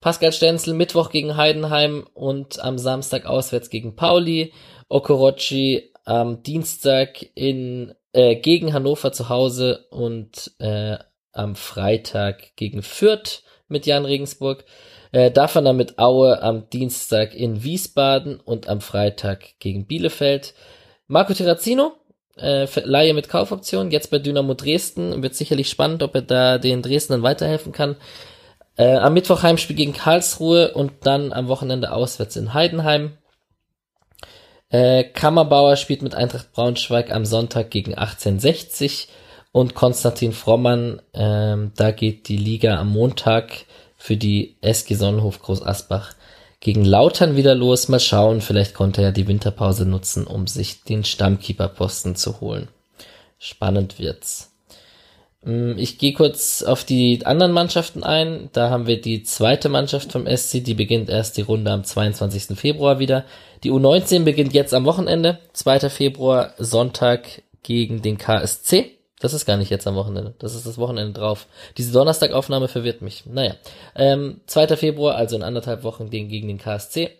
Pascal 0.06 0.30
Stenzel 0.30 0.72
Mittwoch 0.72 1.10
gegen 1.10 1.36
Heidenheim 1.36 2.06
und 2.14 2.62
am 2.62 2.78
Samstag 2.78 3.26
auswärts 3.26 3.70
gegen 3.70 3.96
Pauli. 3.96 4.52
Okorochi 4.88 5.90
am 6.04 6.44
Dienstag 6.44 7.26
in 7.34 7.92
äh, 8.12 8.36
gegen 8.36 8.72
Hannover 8.72 9.10
zu 9.10 9.28
Hause 9.28 9.88
und 9.90 10.52
äh, 10.60 10.96
am 11.32 11.56
Freitag 11.56 12.54
gegen 12.54 12.82
Fürth 12.84 13.42
mit 13.66 13.84
Jan 13.84 14.04
Regensburg. 14.04 14.64
Äh, 15.10 15.32
davon 15.32 15.76
mit 15.76 15.98
Aue 15.98 16.40
am 16.40 16.70
Dienstag 16.70 17.34
in 17.34 17.64
Wiesbaden 17.64 18.38
und 18.38 18.68
am 18.68 18.80
Freitag 18.80 19.58
gegen 19.58 19.88
Bielefeld. 19.88 20.54
Marco 21.08 21.34
Terrazino, 21.34 21.94
äh, 22.36 22.68
Laie 22.84 23.12
mit 23.12 23.28
Kaufoption, 23.28 23.90
jetzt 23.90 24.12
bei 24.12 24.20
Dynamo 24.20 24.54
Dresden. 24.54 25.24
Wird 25.24 25.34
sicherlich 25.34 25.68
spannend, 25.68 26.04
ob 26.04 26.14
er 26.14 26.22
da 26.22 26.58
den 26.58 26.82
Dresdnern 26.82 27.24
weiterhelfen 27.24 27.72
kann. 27.72 27.96
Äh, 28.76 28.96
am 28.96 29.14
Mittwoch 29.14 29.42
Heimspiel 29.42 29.76
gegen 29.76 29.92
Karlsruhe 29.92 30.72
und 30.74 30.92
dann 31.02 31.32
am 31.32 31.48
Wochenende 31.48 31.92
auswärts 31.92 32.36
in 32.36 32.52
Heidenheim. 32.52 33.16
Äh, 34.68 35.04
Kammerbauer 35.04 35.76
spielt 35.76 36.02
mit 36.02 36.14
Eintracht 36.14 36.52
Braunschweig 36.52 37.10
am 37.10 37.24
Sonntag 37.24 37.70
gegen 37.70 37.94
1860 37.94 39.08
und 39.52 39.74
Konstantin 39.74 40.32
Frommann, 40.32 41.00
ähm, 41.14 41.72
da 41.76 41.90
geht 41.90 42.28
die 42.28 42.36
Liga 42.36 42.78
am 42.78 42.90
Montag 42.90 43.64
für 43.96 44.16
die 44.16 44.56
SG 44.60 44.94
Sonnenhof 44.94 45.40
Groß 45.40 45.62
Asbach 45.62 46.14
gegen 46.60 46.84
Lautern 46.84 47.36
wieder 47.36 47.54
los. 47.54 47.88
Mal 47.88 48.00
schauen, 48.00 48.42
vielleicht 48.42 48.74
konnte 48.74 49.02
er 49.02 49.12
die 49.12 49.26
Winterpause 49.26 49.86
nutzen, 49.86 50.26
um 50.26 50.46
sich 50.46 50.82
den 50.82 51.04
Stammkeeper-Posten 51.04 52.16
zu 52.16 52.40
holen. 52.40 52.68
Spannend 53.38 53.98
wird's. 53.98 54.55
Mm, 55.46 55.78
ich 55.78 55.98
gehe 55.98 56.12
kurz 56.12 56.62
auf 56.62 56.84
die 56.84 57.24
anderen 57.24 57.52
Mannschaften 57.52 58.02
ein. 58.02 58.50
Da 58.52 58.68
haben 58.68 58.86
wir 58.86 59.00
die 59.00 59.22
zweite 59.22 59.68
Mannschaft 59.68 60.12
vom 60.12 60.26
SC, 60.26 60.62
die 60.62 60.74
beginnt 60.74 61.08
erst 61.08 61.36
die 61.36 61.42
Runde 61.42 61.70
am 61.70 61.84
22. 61.84 62.58
Februar 62.58 62.98
wieder. 62.98 63.24
Die 63.62 63.70
U19 63.70 64.24
beginnt 64.24 64.52
jetzt 64.52 64.74
am 64.74 64.84
Wochenende, 64.84 65.38
2. 65.52 65.88
Februar, 65.88 66.52
Sonntag 66.58 67.42
gegen 67.62 68.02
den 68.02 68.18
KSC. 68.18 68.90
Das 69.20 69.32
ist 69.32 69.46
gar 69.46 69.56
nicht 69.56 69.70
jetzt 69.70 69.86
am 69.86 69.94
Wochenende. 69.94 70.34
Das 70.40 70.54
ist 70.54 70.66
das 70.66 70.78
Wochenende 70.78 71.18
drauf. 71.18 71.46
Diese 71.78 71.92
Donnerstagaufnahme 71.92 72.68
verwirrt 72.68 73.00
mich. 73.00 73.24
Naja. 73.24 73.54
Ähm, 73.94 74.40
2. 74.46 74.76
Februar, 74.76 75.14
also 75.14 75.36
in 75.36 75.42
anderthalb 75.42 75.84
Wochen 75.84 76.10
gegen, 76.10 76.28
gegen 76.28 76.48
den 76.48 76.58
KSC. 76.58 77.10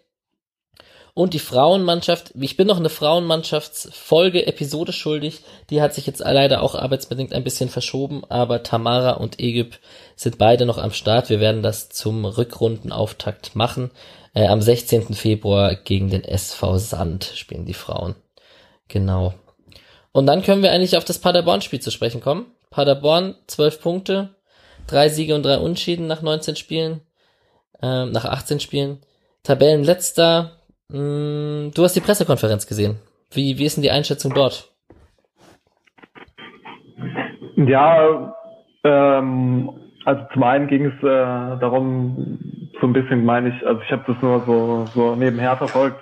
Und 1.16 1.32
die 1.32 1.38
Frauenmannschaft, 1.38 2.34
ich 2.38 2.58
bin 2.58 2.66
noch 2.66 2.76
eine 2.76 2.90
Frauenmannschaftsfolge 2.90 4.46
Episode 4.46 4.92
schuldig. 4.92 5.44
Die 5.70 5.80
hat 5.80 5.94
sich 5.94 6.06
jetzt 6.06 6.18
leider 6.20 6.60
auch 6.60 6.74
arbeitsbedingt 6.74 7.32
ein 7.32 7.42
bisschen 7.42 7.70
verschoben, 7.70 8.22
aber 8.28 8.62
Tamara 8.62 9.12
und 9.12 9.40
Egypt 9.40 9.80
sind 10.14 10.36
beide 10.36 10.66
noch 10.66 10.76
am 10.76 10.92
Start. 10.92 11.30
Wir 11.30 11.40
werden 11.40 11.62
das 11.62 11.88
zum 11.88 12.26
Rückrundenauftakt 12.26 13.56
machen. 13.56 13.92
Äh, 14.34 14.46
am 14.48 14.60
16. 14.60 15.14
Februar 15.14 15.74
gegen 15.74 16.10
den 16.10 16.22
SV 16.22 16.76
Sand 16.76 17.32
spielen 17.34 17.64
die 17.64 17.72
Frauen. 17.72 18.14
Genau. 18.88 19.32
Und 20.12 20.26
dann 20.26 20.42
können 20.42 20.62
wir 20.62 20.70
eigentlich 20.70 20.98
auf 20.98 21.06
das 21.06 21.18
Paderborn-Spiel 21.18 21.80
zu 21.80 21.90
sprechen 21.90 22.20
kommen. 22.20 22.44
Paderborn, 22.68 23.36
12 23.46 23.80
Punkte, 23.80 24.34
drei 24.86 25.08
Siege 25.08 25.34
und 25.34 25.44
drei 25.44 25.56
Unschieden 25.56 26.08
nach 26.08 26.20
19 26.20 26.56
Spielen, 26.56 27.00
ähm, 27.80 28.12
nach 28.12 28.26
18 28.26 28.60
Spielen. 28.60 29.00
Tabellenletzter. 29.44 30.52
Mh, 30.88 30.98
mm, 30.98 31.70
du 31.74 31.82
hast 31.82 31.94
die 31.94 32.00
Pressekonferenz 32.00 32.66
gesehen. 32.66 32.98
Wie, 33.32 33.58
wie 33.58 33.64
ist 33.64 33.76
denn 33.76 33.82
die 33.82 33.90
Einschätzung 33.90 34.32
dort? 34.34 34.72
Ja, 37.56 38.34
ähm, 38.84 39.70
also 40.04 40.22
zum 40.32 40.42
einen 40.42 40.68
ging 40.68 40.86
es 40.86 41.02
äh, 41.02 41.58
darum, 41.58 42.38
so 42.80 42.86
ein 42.86 42.92
bisschen 42.92 43.24
meine 43.24 43.48
ich, 43.48 43.66
also 43.66 43.80
ich 43.82 43.90
habe 43.90 44.04
das 44.06 44.22
nur 44.22 44.40
so, 44.46 44.84
so 44.94 45.16
nebenher 45.16 45.56
verfolgt, 45.56 45.98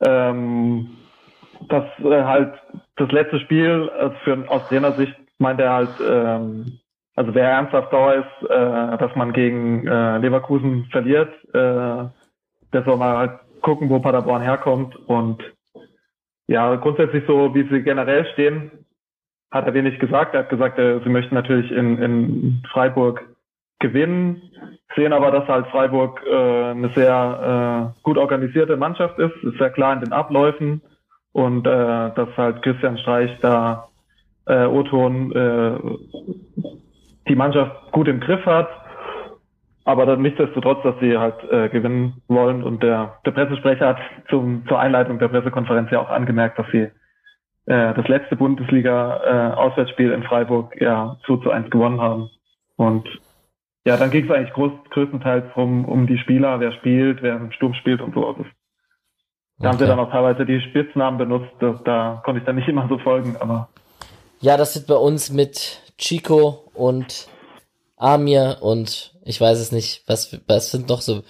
ähm, 0.00 0.96
dass 1.68 1.84
äh, 2.00 2.24
halt 2.24 2.54
das 2.96 3.12
letzte 3.12 3.38
Spiel 3.40 3.90
also 3.90 4.16
für, 4.24 4.44
aus 4.48 4.66
Trainersicht 4.68 5.14
meint 5.38 5.60
er 5.60 5.72
halt, 5.72 5.90
ähm, 6.04 6.80
also 7.14 7.34
wer 7.34 7.50
ernsthaft 7.50 7.90
sauer 7.90 8.14
ist, 8.14 8.50
äh, 8.50 8.98
dass 8.98 9.14
man 9.14 9.32
gegen 9.32 9.86
äh, 9.86 10.18
Leverkusen 10.18 10.86
verliert, 10.90 11.32
äh, 11.54 12.08
der 12.72 12.84
soll 12.84 12.96
mal 12.96 13.16
halt 13.16 13.32
gucken, 13.60 13.90
wo 13.90 14.00
Paderborn 14.00 14.42
herkommt. 14.42 14.96
Und 15.08 15.42
ja, 16.46 16.74
grundsätzlich 16.76 17.24
so, 17.26 17.54
wie 17.54 17.68
sie 17.68 17.82
generell 17.82 18.26
stehen, 18.32 18.70
hat 19.50 19.66
er 19.66 19.74
wenig 19.74 19.98
gesagt. 19.98 20.34
Er 20.34 20.40
hat 20.40 20.48
gesagt, 20.48 20.78
äh, 20.78 21.00
sie 21.02 21.08
möchten 21.08 21.34
natürlich 21.34 21.70
in, 21.70 21.98
in 21.98 22.62
Freiburg 22.72 23.22
gewinnen, 23.78 24.42
sehen 24.94 25.12
aber, 25.12 25.30
dass 25.30 25.48
halt 25.48 25.66
Freiburg 25.68 26.22
äh, 26.26 26.70
eine 26.70 26.90
sehr 26.94 27.92
äh, 27.96 28.02
gut 28.02 28.18
organisierte 28.18 28.76
Mannschaft 28.76 29.18
ist, 29.18 29.34
ist 29.42 29.58
sehr 29.58 29.70
klar 29.70 29.94
in 29.94 30.00
den 30.00 30.12
Abläufen. 30.12 30.82
Und 31.32 31.66
äh, 31.66 31.70
dass 31.70 32.28
halt 32.36 32.62
Christian 32.62 32.98
Streich 32.98 33.30
da 33.40 33.88
äh, 34.46 34.64
Oton 34.64 35.32
äh, 35.32 35.78
die 37.28 37.36
Mannschaft 37.36 37.92
gut 37.92 38.08
im 38.08 38.20
Griff 38.20 38.44
hat, 38.44 38.68
aber 39.90 40.06
dann 40.06 40.22
nichtsdestotrotz, 40.22 40.82
dass 40.84 40.94
sie 41.00 41.18
halt 41.18 41.42
äh, 41.50 41.68
gewinnen 41.68 42.22
wollen 42.28 42.62
und 42.62 42.82
der, 42.82 43.18
der 43.26 43.32
Pressesprecher 43.32 43.88
hat 43.88 43.98
zum, 44.28 44.64
zur 44.68 44.78
Einleitung 44.78 45.18
der 45.18 45.28
Pressekonferenz 45.28 45.90
ja 45.90 46.00
auch 46.00 46.10
angemerkt, 46.10 46.58
dass 46.58 46.66
sie 46.70 46.90
äh, 47.66 47.94
das 47.94 48.06
letzte 48.06 48.36
Bundesliga-Auswärtsspiel 48.36 50.12
äh, 50.12 50.14
in 50.14 50.22
Freiburg 50.22 50.80
ja 50.80 51.16
2 51.26 51.36
zu 51.42 51.50
1 51.50 51.70
gewonnen 51.70 52.00
haben 52.00 52.30
und 52.76 53.08
ja, 53.84 53.96
dann 53.96 54.10
ging 54.10 54.26
es 54.26 54.30
eigentlich 54.30 54.52
groß, 54.52 54.72
größtenteils 54.90 55.46
um, 55.56 55.84
um 55.86 56.06
die 56.06 56.18
Spieler, 56.18 56.60
wer 56.60 56.72
spielt, 56.72 57.22
wer 57.22 57.36
im 57.36 57.50
Sturm 57.52 57.74
spielt 57.74 58.00
und 58.00 58.14
so. 58.14 58.26
Also 58.26 58.42
da 58.42 58.48
okay. 59.58 59.68
haben 59.68 59.78
sie 59.78 59.86
dann 59.86 59.98
auch 59.98 60.10
teilweise 60.10 60.44
die 60.44 60.60
Spitznamen 60.60 61.18
benutzt. 61.18 61.50
Das, 61.60 61.82
da 61.84 62.22
konnte 62.24 62.40
ich 62.40 62.46
dann 62.46 62.56
nicht 62.56 62.68
immer 62.68 62.86
so 62.88 62.98
folgen, 62.98 63.36
aber. 63.40 63.68
Ja, 64.40 64.56
das 64.56 64.76
wird 64.76 64.86
bei 64.86 64.94
uns 64.94 65.32
mit 65.32 65.82
Chico 65.98 66.70
und 66.74 67.28
Amir 68.00 68.58
und 68.60 69.14
ich 69.24 69.40
weiß 69.40 69.58
es 69.60 69.72
nicht, 69.72 70.02
was, 70.06 70.40
was 70.48 70.70
sind 70.70 70.88
noch 70.88 71.00
so, 71.00 71.22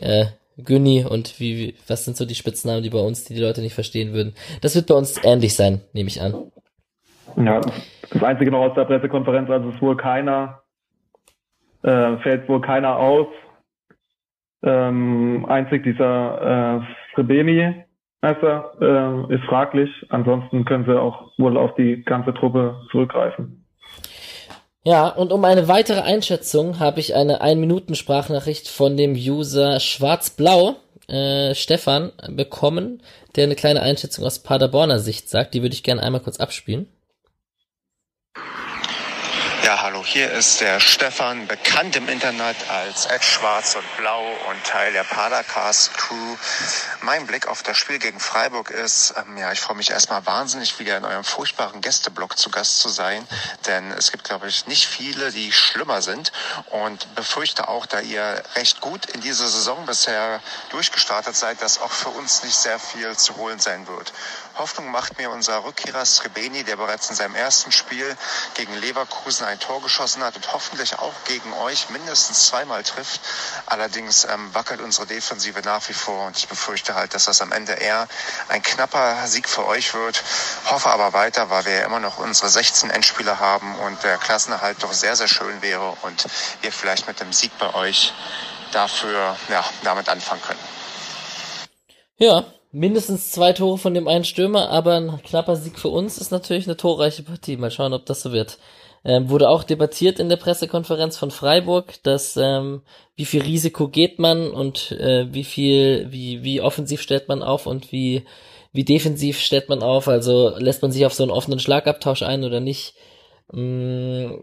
äh, 0.00 0.26
Günni 0.58 1.04
und 1.04 1.40
wie, 1.40 1.58
wie, 1.58 1.74
was 1.88 2.04
sind 2.04 2.16
so 2.16 2.24
die 2.24 2.34
Spitznamen, 2.34 2.82
die 2.82 2.90
bei 2.90 3.00
uns, 3.00 3.24
die 3.24 3.34
die 3.34 3.40
Leute 3.40 3.60
nicht 3.60 3.74
verstehen 3.74 4.12
würden. 4.12 4.34
Das 4.60 4.74
wird 4.74 4.86
bei 4.86 4.94
uns 4.94 5.22
ähnlich 5.24 5.54
sein, 5.54 5.80
nehme 5.92 6.08
ich 6.08 6.20
an. 6.20 6.34
Ja, 7.36 7.60
das 8.10 8.22
Einzige 8.22 8.50
noch 8.50 8.60
aus 8.60 8.74
der 8.74 8.84
Pressekonferenz, 8.84 9.48
also 9.48 9.70
es 9.70 9.80
wohl 9.80 9.96
keiner, 9.96 10.62
äh, 11.82 12.16
fällt 12.18 12.48
wohl 12.48 12.60
keiner 12.60 12.96
aus. 12.96 13.28
Ähm, 14.62 15.46
einzig 15.48 15.82
dieser 15.82 16.80
äh, 16.80 17.14
Srebeni 17.14 17.84
heißt 18.24 18.42
äh, 18.42 19.34
ist 19.34 19.44
fraglich. 19.44 19.90
Ansonsten 20.10 20.64
können 20.64 20.84
sie 20.84 21.00
auch 21.00 21.32
wohl 21.38 21.56
auf 21.56 21.74
die 21.74 22.04
ganze 22.04 22.32
Truppe 22.34 22.80
zurückgreifen. 22.90 23.61
Ja, 24.84 25.08
und 25.08 25.32
um 25.32 25.44
eine 25.44 25.68
weitere 25.68 26.00
Einschätzung 26.00 26.80
habe 26.80 26.98
ich 26.98 27.14
eine 27.14 27.40
1-Minuten-Sprachnachricht 27.40 28.68
von 28.68 28.96
dem 28.96 29.12
User 29.12 29.78
Schwarz-Blau, 29.78 30.74
äh, 31.06 31.54
Stefan, 31.54 32.10
bekommen, 32.28 33.00
der 33.36 33.44
eine 33.44 33.54
kleine 33.54 33.80
Einschätzung 33.82 34.24
aus 34.24 34.40
Paderborner 34.40 34.98
Sicht 34.98 35.28
sagt. 35.28 35.54
Die 35.54 35.62
würde 35.62 35.74
ich 35.74 35.84
gerne 35.84 36.02
einmal 36.02 36.20
kurz 36.20 36.40
abspielen. 36.40 36.88
Hallo, 40.02 40.10
hier 40.10 40.32
ist 40.32 40.60
der 40.60 40.80
Stefan, 40.80 41.46
bekannt 41.46 41.94
im 41.94 42.08
Internet 42.08 42.56
als 42.68 43.06
Ed 43.06 43.22
Schwarz 43.22 43.76
und 43.76 43.96
Blau 43.98 44.32
und 44.48 44.64
Teil 44.64 44.92
der 44.92 45.04
Padercast 45.04 45.94
Crew. 45.96 46.36
Mein 47.02 47.24
Blick 47.28 47.46
auf 47.46 47.62
das 47.62 47.78
Spiel 47.78 48.00
gegen 48.00 48.18
Freiburg 48.18 48.70
ist, 48.70 49.14
ähm, 49.16 49.36
ja, 49.36 49.52
ich 49.52 49.60
freue 49.60 49.76
mich 49.76 49.90
erstmal 49.90 50.26
wahnsinnig, 50.26 50.80
wieder 50.80 50.96
in 50.96 51.04
eurem 51.04 51.22
furchtbaren 51.22 51.80
Gästeblock 51.80 52.36
zu 52.36 52.50
Gast 52.50 52.80
zu 52.80 52.88
sein, 52.88 53.24
denn 53.66 53.92
es 53.92 54.10
gibt, 54.10 54.24
glaube 54.24 54.48
ich, 54.48 54.66
nicht 54.66 54.86
viele, 54.86 55.30
die 55.30 55.52
schlimmer 55.52 56.02
sind 56.02 56.32
und 56.70 57.14
befürchte 57.14 57.68
auch, 57.68 57.86
da 57.86 58.00
ihr 58.00 58.42
recht 58.56 58.80
gut 58.80 59.06
in 59.06 59.20
dieser 59.20 59.46
Saison 59.46 59.86
bisher 59.86 60.40
durchgestartet 60.70 61.36
seid, 61.36 61.62
dass 61.62 61.80
auch 61.80 61.92
für 61.92 62.08
uns 62.08 62.42
nicht 62.42 62.56
sehr 62.56 62.80
viel 62.80 63.16
zu 63.16 63.36
holen 63.36 63.60
sein 63.60 63.86
wird. 63.86 64.12
Hoffnung 64.58 64.90
macht 64.90 65.18
mir 65.18 65.30
unser 65.30 65.64
Rückkehrer 65.64 66.04
Srebeni, 66.04 66.64
der 66.64 66.76
bereits 66.76 67.08
in 67.10 67.16
seinem 67.16 67.34
ersten 67.34 67.72
Spiel 67.72 68.16
gegen 68.54 68.74
Leverkusen 68.74 69.46
ein 69.46 69.58
Tor 69.58 69.82
geschossen 69.82 70.22
hat 70.22 70.36
und 70.36 70.52
hoffentlich 70.52 70.98
auch 70.98 71.14
gegen 71.24 71.52
euch 71.54 71.90
mindestens 71.90 72.46
zweimal 72.46 72.82
trifft. 72.82 73.20
Allerdings 73.66 74.24
ähm, 74.24 74.54
wackelt 74.54 74.80
unsere 74.80 75.06
Defensive 75.06 75.60
nach 75.62 75.88
wie 75.88 75.94
vor 75.94 76.26
und 76.26 76.36
ich 76.36 76.48
befürchte 76.48 76.94
halt, 76.94 77.14
dass 77.14 77.24
das 77.24 77.40
am 77.40 77.52
Ende 77.52 77.72
eher 77.72 78.08
ein 78.48 78.62
knapper 78.62 79.26
Sieg 79.26 79.48
für 79.48 79.66
euch 79.66 79.94
wird. 79.94 80.22
Hoffe 80.66 80.90
aber 80.90 81.12
weiter, 81.12 81.50
weil 81.50 81.64
wir 81.64 81.72
ja 81.72 81.84
immer 81.86 82.00
noch 82.00 82.18
unsere 82.18 82.48
16 82.48 82.90
Endspieler 82.90 83.40
haben 83.40 83.74
und 83.80 84.02
der 84.02 84.18
Klassenerhalt 84.18 84.82
doch 84.82 84.92
sehr, 84.92 85.16
sehr 85.16 85.28
schön 85.28 85.62
wäre 85.62 85.96
und 86.02 86.26
wir 86.60 86.72
vielleicht 86.72 87.06
mit 87.06 87.20
dem 87.20 87.32
Sieg 87.32 87.56
bei 87.58 87.72
euch 87.74 88.12
dafür, 88.72 89.36
ja, 89.48 89.64
damit 89.82 90.08
anfangen 90.08 90.42
können. 90.42 90.60
Ja, 92.16 92.44
mindestens 92.72 93.30
zwei 93.30 93.52
Tore 93.52 93.78
von 93.78 93.94
dem 93.94 94.08
einen 94.08 94.24
Stürmer, 94.24 94.70
aber 94.70 94.96
ein 94.96 95.22
knapper 95.22 95.56
Sieg 95.56 95.78
für 95.78 95.88
uns 95.88 96.18
ist 96.18 96.32
natürlich 96.32 96.66
eine 96.66 96.76
torreiche 96.76 97.22
Partie. 97.22 97.56
Mal 97.56 97.70
schauen, 97.70 97.92
ob 97.92 98.06
das 98.06 98.22
so 98.22 98.32
wird. 98.32 98.58
Ähm, 99.04 99.28
wurde 99.28 99.48
auch 99.48 99.64
debattiert 99.64 100.18
in 100.20 100.28
der 100.28 100.36
Pressekonferenz 100.36 101.18
von 101.18 101.30
Freiburg, 101.30 102.02
dass 102.04 102.36
ähm, 102.36 102.82
wie 103.16 103.24
viel 103.24 103.42
Risiko 103.42 103.88
geht 103.88 104.18
man 104.18 104.50
und 104.50 104.92
äh, 104.92 105.26
wie 105.32 105.44
viel, 105.44 106.06
wie, 106.10 106.42
wie 106.42 106.60
offensiv 106.60 107.02
stellt 107.02 107.28
man 107.28 107.42
auf 107.42 107.66
und 107.66 107.92
wie, 107.92 108.24
wie 108.72 108.84
defensiv 108.84 109.40
stellt 109.40 109.68
man 109.68 109.82
auf. 109.82 110.08
Also 110.08 110.56
lässt 110.56 110.82
man 110.82 110.92
sich 110.92 111.04
auf 111.04 111.14
so 111.14 111.24
einen 111.24 111.32
offenen 111.32 111.58
Schlagabtausch 111.58 112.22
ein 112.22 112.44
oder 112.44 112.60
nicht. 112.60 112.94
Mm, 113.52 114.34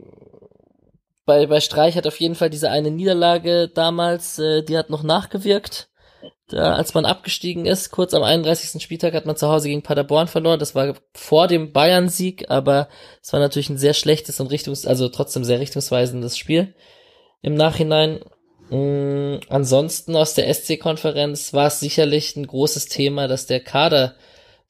bei, 1.26 1.46
bei 1.48 1.62
Streich 1.62 1.96
hat 1.96 2.06
auf 2.06 2.20
jeden 2.20 2.36
Fall 2.36 2.50
diese 2.50 2.70
eine 2.70 2.92
Niederlage 2.92 3.70
damals, 3.70 4.40
äh, 4.40 4.62
die 4.62 4.78
hat 4.78 4.90
noch 4.90 5.04
nachgewirkt 5.04 5.90
da, 6.50 6.74
als 6.74 6.94
man 6.96 7.06
abgestiegen 7.06 7.66
ist, 7.66 7.92
kurz 7.92 8.14
am 8.14 8.24
31. 8.24 8.82
Spieltag 8.82 9.14
hat 9.14 9.26
man 9.26 9.38
zu 9.38 9.48
Hause 9.48 9.70
gegen 9.70 9.84
Paderborn 9.84 10.28
verloren. 10.28 10.60
Das 10.60 10.74
war 10.74 10.96
vor 11.14 11.48
dem 11.48 11.72
Bayern-Sieg, 11.72 12.50
aber 12.50 12.90
es 13.22 13.32
war 13.32 13.40
natürlich 13.40 13.70
ein 13.70 13.78
sehr 13.78 13.94
schlechtes 13.94 14.40
und 14.40 14.52
richtungs-, 14.52 14.88
also 14.88 15.10
trotzdem 15.10 15.44
sehr 15.44 15.60
richtungsweisendes 15.60 16.38
Spiel 16.38 16.74
im 17.42 17.54
Nachhinein. 17.54 18.20
Mhm, 18.70 19.42
ansonsten 19.50 20.16
aus 20.16 20.34
der 20.34 20.52
SC-Konferenz 20.52 21.54
war 21.54 21.68
es 21.68 21.80
sicherlich 21.80 22.36
ein 22.36 22.48
großes 22.48 22.88
Thema, 22.88 23.28
dass 23.28 23.46
der 23.46 23.60
Kader 23.60 24.16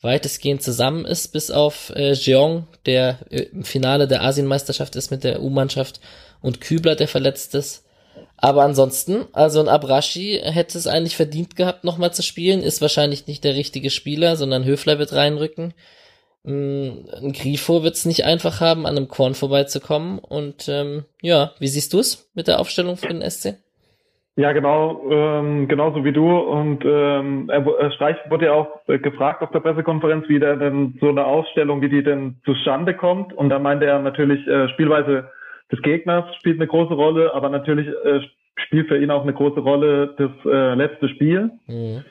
weitestgehend 0.01 0.61
zusammen 0.61 1.05
ist, 1.05 1.29
bis 1.29 1.51
auf 1.51 1.91
äh, 1.95 2.11
Jeong, 2.13 2.67
der 2.85 3.19
äh, 3.29 3.43
im 3.53 3.63
Finale 3.63 4.07
der 4.07 4.23
Asienmeisterschaft 4.23 4.95
ist 4.95 5.11
mit 5.11 5.23
der 5.23 5.41
U-Mannschaft 5.41 5.99
und 6.41 6.61
Kübler, 6.61 6.95
der 6.95 7.07
verletzt 7.07 7.55
ist. 7.55 7.85
Aber 8.41 8.63
ansonsten, 8.63 9.25
also 9.33 9.59
ein 9.59 9.67
Abrashi 9.67 10.39
hätte 10.41 10.77
es 10.77 10.87
eigentlich 10.87 11.17
verdient 11.17 11.57
gehabt, 11.57 11.83
nochmal 11.83 12.13
zu 12.13 12.23
spielen, 12.23 12.61
ist 12.61 12.81
wahrscheinlich 12.81 13.27
nicht 13.27 13.43
der 13.43 13.55
richtige 13.55 13.89
Spieler, 13.89 14.37
sondern 14.37 14.63
Höfler 14.63 14.97
wird 14.97 15.13
reinrücken. 15.13 15.73
Mm, 16.43 16.89
ein 17.21 17.33
Grifo 17.33 17.83
wird 17.83 17.95
es 17.95 18.05
nicht 18.05 18.23
einfach 18.23 18.61
haben, 18.61 18.85
an 18.85 18.95
einem 18.95 19.09
Korn 19.09 19.33
vorbeizukommen. 19.33 20.19
Und 20.19 20.69
ähm, 20.69 21.03
ja, 21.21 21.51
wie 21.59 21.67
siehst 21.67 21.93
du 21.93 21.99
es 21.99 22.31
mit 22.33 22.47
der 22.47 22.59
Aufstellung 22.59 22.95
für 22.95 23.07
den 23.07 23.29
SC? 23.29 23.55
Ja, 24.37 24.53
genau, 24.53 25.01
ähm, 25.11 25.67
genauso 25.67 26.05
wie 26.05 26.13
du. 26.13 26.29
Und 26.37 26.85
ähm, 26.85 27.49
er, 27.49 27.91
Streich 27.91 28.15
wurde 28.29 28.45
ja 28.45 28.53
auch 28.53 28.67
äh, 28.87 28.99
gefragt 28.99 29.41
auf 29.41 29.51
der 29.51 29.59
Pressekonferenz, 29.59 30.29
wie 30.29 30.39
der 30.39 30.55
denn 30.55 30.97
so 31.01 31.09
eine 31.09 31.25
Ausstellung, 31.25 31.81
wie 31.81 31.89
die 31.89 32.03
denn 32.03 32.37
zustande 32.45 32.93
kommt. 32.93 33.33
Und 33.33 33.49
da 33.49 33.59
meinte 33.59 33.85
er 33.85 33.99
natürlich 33.99 34.47
äh, 34.47 34.69
Spielweise 34.69 35.29
des 35.71 35.81
Gegners 35.81 36.35
spielt 36.35 36.57
eine 36.57 36.67
große 36.67 36.93
Rolle, 36.93 37.33
aber 37.33 37.49
natürlich 37.49 37.87
äh, 37.87 38.21
spielt 38.65 38.87
für 38.87 39.01
ihn 39.01 39.11
auch 39.11 39.23
eine 39.23 39.33
große 39.33 39.59
Rolle 39.59 40.15
das 40.17 40.31
äh, 40.45 40.73
letzte 40.73 41.09
Spiel. 41.09 41.51
Mhm. 41.67 42.03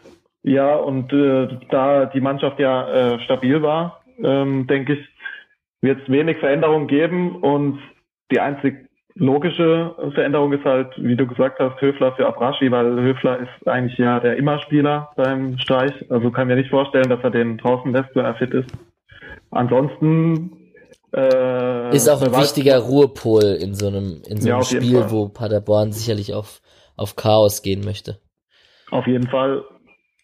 Ja, 0.43 0.77
und 0.77 1.13
äh, 1.13 1.49
da 1.71 2.07
die 2.07 2.21
Mannschaft 2.21 2.59
ja 2.59 3.15
äh, 3.15 3.21
stabil 3.21 3.61
war, 3.63 4.03
ähm, 4.23 4.67
denke 4.67 4.95
ich, 4.95 5.09
wird 5.81 6.01
es 6.03 6.11
wenig 6.11 6.39
Veränderungen 6.39 6.87
geben 6.87 7.37
und 7.37 7.79
die 8.31 8.41
einzig 8.41 8.89
logische 9.15 9.95
Veränderung 10.15 10.53
ist 10.53 10.65
halt, 10.65 10.93
wie 10.97 11.17
du 11.17 11.27
gesagt 11.27 11.59
hast, 11.59 11.81
Höfler 11.81 12.13
für 12.13 12.27
Abrashi, 12.27 12.71
weil 12.71 13.01
Höfler 13.01 13.41
ist 13.41 13.69
eigentlich 13.69 13.99
ja 13.99 14.21
der 14.21 14.37
Immerspieler 14.37 15.11
beim 15.17 15.59
Streich. 15.59 15.93
Also 16.09 16.31
kann 16.31 16.47
mir 16.47 16.57
nicht 16.57 16.71
vorstellen, 16.71 17.09
dass 17.09 17.23
er 17.23 17.31
den 17.31 17.59
draußen 17.59 17.93
lässt, 17.93 18.15
wenn 18.15 18.25
er 18.25 18.37
fit 18.37 18.55
ist. 18.55 18.71
Ansonsten 19.51 20.53
äh, 21.15 21.95
ist 21.95 22.09
auch 22.09 22.23
ein 22.23 22.37
wichtiger 22.37 22.79
Ruhepol 22.79 23.59
in 23.61 23.75
so 23.75 23.89
einem, 23.89 24.23
in 24.27 24.41
so 24.41 24.49
einem 24.51 24.59
ja, 24.59 24.63
Spiel, 24.63 25.11
wo 25.11 25.29
Paderborn 25.29 25.93
sicherlich 25.93 26.35
auf, 26.35 26.61
auf 26.97 27.17
Chaos 27.17 27.63
gehen 27.63 27.85
möchte. 27.85 28.19
Auf 28.91 29.07
jeden 29.07 29.29
Fall. 29.29 29.65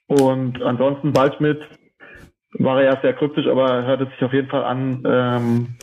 Und 0.07 0.63
ansonsten 0.63 1.17
Waldschmidt 1.17 1.67
war 2.59 2.83
er 2.83 2.95
ja 2.95 3.01
sehr 3.01 3.15
kryptisch, 3.15 3.47
aber 3.47 3.85
hörte 3.85 4.07
sich 4.07 4.23
auf 4.23 4.33
jeden 4.33 4.49
Fall 4.49 4.65
an, 4.65 5.03
ähm, 5.07 5.77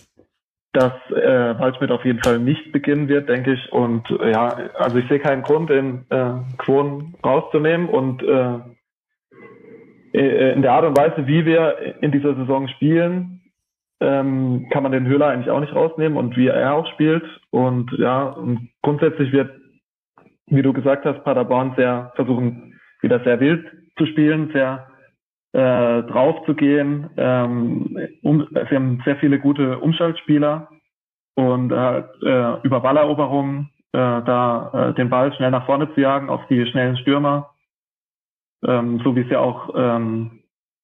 dass 0.73 0.93
äh, 1.11 1.59
Waldschmidt 1.59 1.91
auf 1.91 2.05
jeden 2.05 2.23
Fall 2.23 2.39
nicht 2.39 2.71
beginnen 2.71 3.07
wird, 3.07 3.27
denke 3.27 3.53
ich. 3.53 3.71
Und 3.71 4.09
äh, 4.09 4.31
ja, 4.31 4.47
also 4.75 4.97
ich 4.97 5.07
sehe 5.09 5.19
keinen 5.19 5.43
Grund, 5.43 5.69
den 5.69 6.05
äh, 6.09 6.33
Quon 6.57 7.15
rauszunehmen. 7.25 7.89
Und 7.89 8.23
äh, 8.23 8.59
äh, 10.13 10.53
in 10.53 10.61
der 10.61 10.73
Art 10.73 10.85
und 10.85 10.97
Weise, 10.97 11.27
wie 11.27 11.45
wir 11.45 11.95
in 12.01 12.11
dieser 12.11 12.35
Saison 12.35 12.67
spielen, 12.69 13.40
ähm, 14.01 14.67
kann 14.71 14.83
man 14.83 14.91
den 14.91 15.05
Höhler 15.05 15.27
eigentlich 15.27 15.49
auch 15.49 15.59
nicht 15.59 15.75
rausnehmen 15.75 16.17
und 16.17 16.35
wie 16.35 16.47
er 16.47 16.73
auch 16.73 16.87
spielt. 16.93 17.23
Und 17.51 17.91
ja, 17.97 18.23
und 18.23 18.69
grundsätzlich 18.81 19.31
wird, 19.31 19.51
wie 20.47 20.61
du 20.61 20.73
gesagt 20.73 21.05
hast, 21.05 21.23
Paderborn 21.23 21.73
sehr 21.77 22.11
versuchen, 22.15 22.79
wieder 23.01 23.23
sehr 23.23 23.39
wild 23.39 23.65
zu 23.97 24.05
spielen, 24.07 24.49
sehr 24.51 24.87
äh, 25.53 26.03
drauf 26.03 26.43
zu 26.45 26.55
gehen. 26.55 27.09
Ähm, 27.17 27.97
um, 28.23 28.47
sie 28.51 28.75
haben 28.75 29.01
sehr 29.05 29.17
viele 29.17 29.39
gute 29.39 29.79
Umschaltspieler 29.79 30.69
und 31.35 31.71
äh, 31.71 31.99
äh, 31.99 32.59
über 32.63 32.79
Balleroberungen 32.81 33.69
äh, 33.93 33.97
da 33.97 34.71
äh, 34.73 34.93
den 34.95 35.09
Ball 35.09 35.33
schnell 35.33 35.51
nach 35.51 35.65
vorne 35.65 35.93
zu 35.93 36.01
jagen 36.01 36.29
auf 36.29 36.41
die 36.47 36.65
schnellen 36.65 36.97
Stürmer, 36.97 37.51
ähm, 38.65 38.99
so 39.03 39.15
wie 39.15 39.21
es 39.21 39.29
ja 39.29 39.39
auch 39.39 39.73
ähm, 39.75 40.40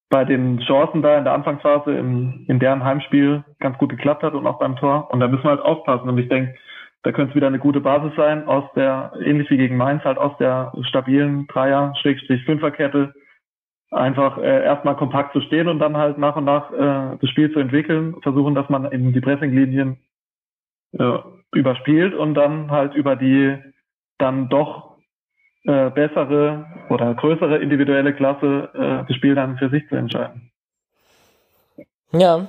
bei 0.10 0.24
den 0.24 0.60
Chancen 0.60 1.01
da 1.01 1.18
in 1.18 1.26
der 1.26 1.34
Anfangsphase 1.34 1.91
im, 1.93 2.45
in 2.47 2.60
deren 2.60 2.84
Heimspiel 2.84 3.43
ganz 3.60 3.78
gut 3.78 3.89
geklappt 3.89 4.24
hat 4.24 4.34
und 4.34 4.47
auch 4.47 4.60
beim 4.60 4.78
Tor. 4.78 5.12
Und 5.12 5.20
da 5.20 5.28
müssen 5.28 5.43
wir 5.43 5.51
halt 5.51 5.62
aufpassen. 5.62 6.08
Und 6.08 6.18
ich 6.18 6.30
denke, 6.30 6.55
da 7.03 7.12
könnte 7.12 7.32
es 7.32 7.36
wieder 7.36 7.47
eine 7.47 7.60
gute 7.60 7.82
Basis 7.82 8.16
sein, 8.16 8.47
aus 8.47 8.64
der, 8.76 9.12
ähnlich 9.24 9.49
wie 9.49 9.58
gegen 9.58 9.78
Mainz, 9.78 10.03
halt 10.03 10.18
aus 10.18 10.38
der 10.38 10.74
stabilen 10.82 11.47
Dreier, 11.47 11.93
Schrägstrich 12.01 12.43
Fünferkette, 12.45 13.14
einfach 13.91 14.38
äh, 14.38 14.64
erstmal 14.64 14.95
kompakt 14.95 15.34
zu 15.34 15.41
stehen 15.41 15.68
und 15.68 15.80
dann 15.80 15.95
halt 15.95 16.18
nach 16.18 16.36
und 16.36 16.45
nach 16.45 16.72
äh, 16.72 17.18
das 17.20 17.30
Spiel 17.30 17.51
zu 17.51 17.60
entwickeln, 17.60 18.16
versuchen, 18.22 18.55
dass 18.55 18.70
man 18.70 18.91
eben 18.91 19.14
die 19.14 19.22
Pressinglinien 19.22 19.97
äh, 20.93 21.18
überspielt 21.53 22.14
und 22.14 22.34
dann 22.34 22.72
halt 22.72 22.95
über 22.95 23.16
die 23.16 23.58
dann 24.18 24.49
doch 24.49 24.97
äh, 25.64 25.89
bessere 25.91 26.66
oder 26.90 27.14
größere 27.16 27.58
individuelle 27.58 28.14
Klasse 28.14 28.70
äh, 28.74 29.08
das 29.08 29.16
Spiel 29.16 29.36
dann 29.36 29.58
für 29.58 29.70
sich 29.70 29.88
zu 29.90 29.96
entscheiden. 29.96 30.52
Ja, 32.12 32.48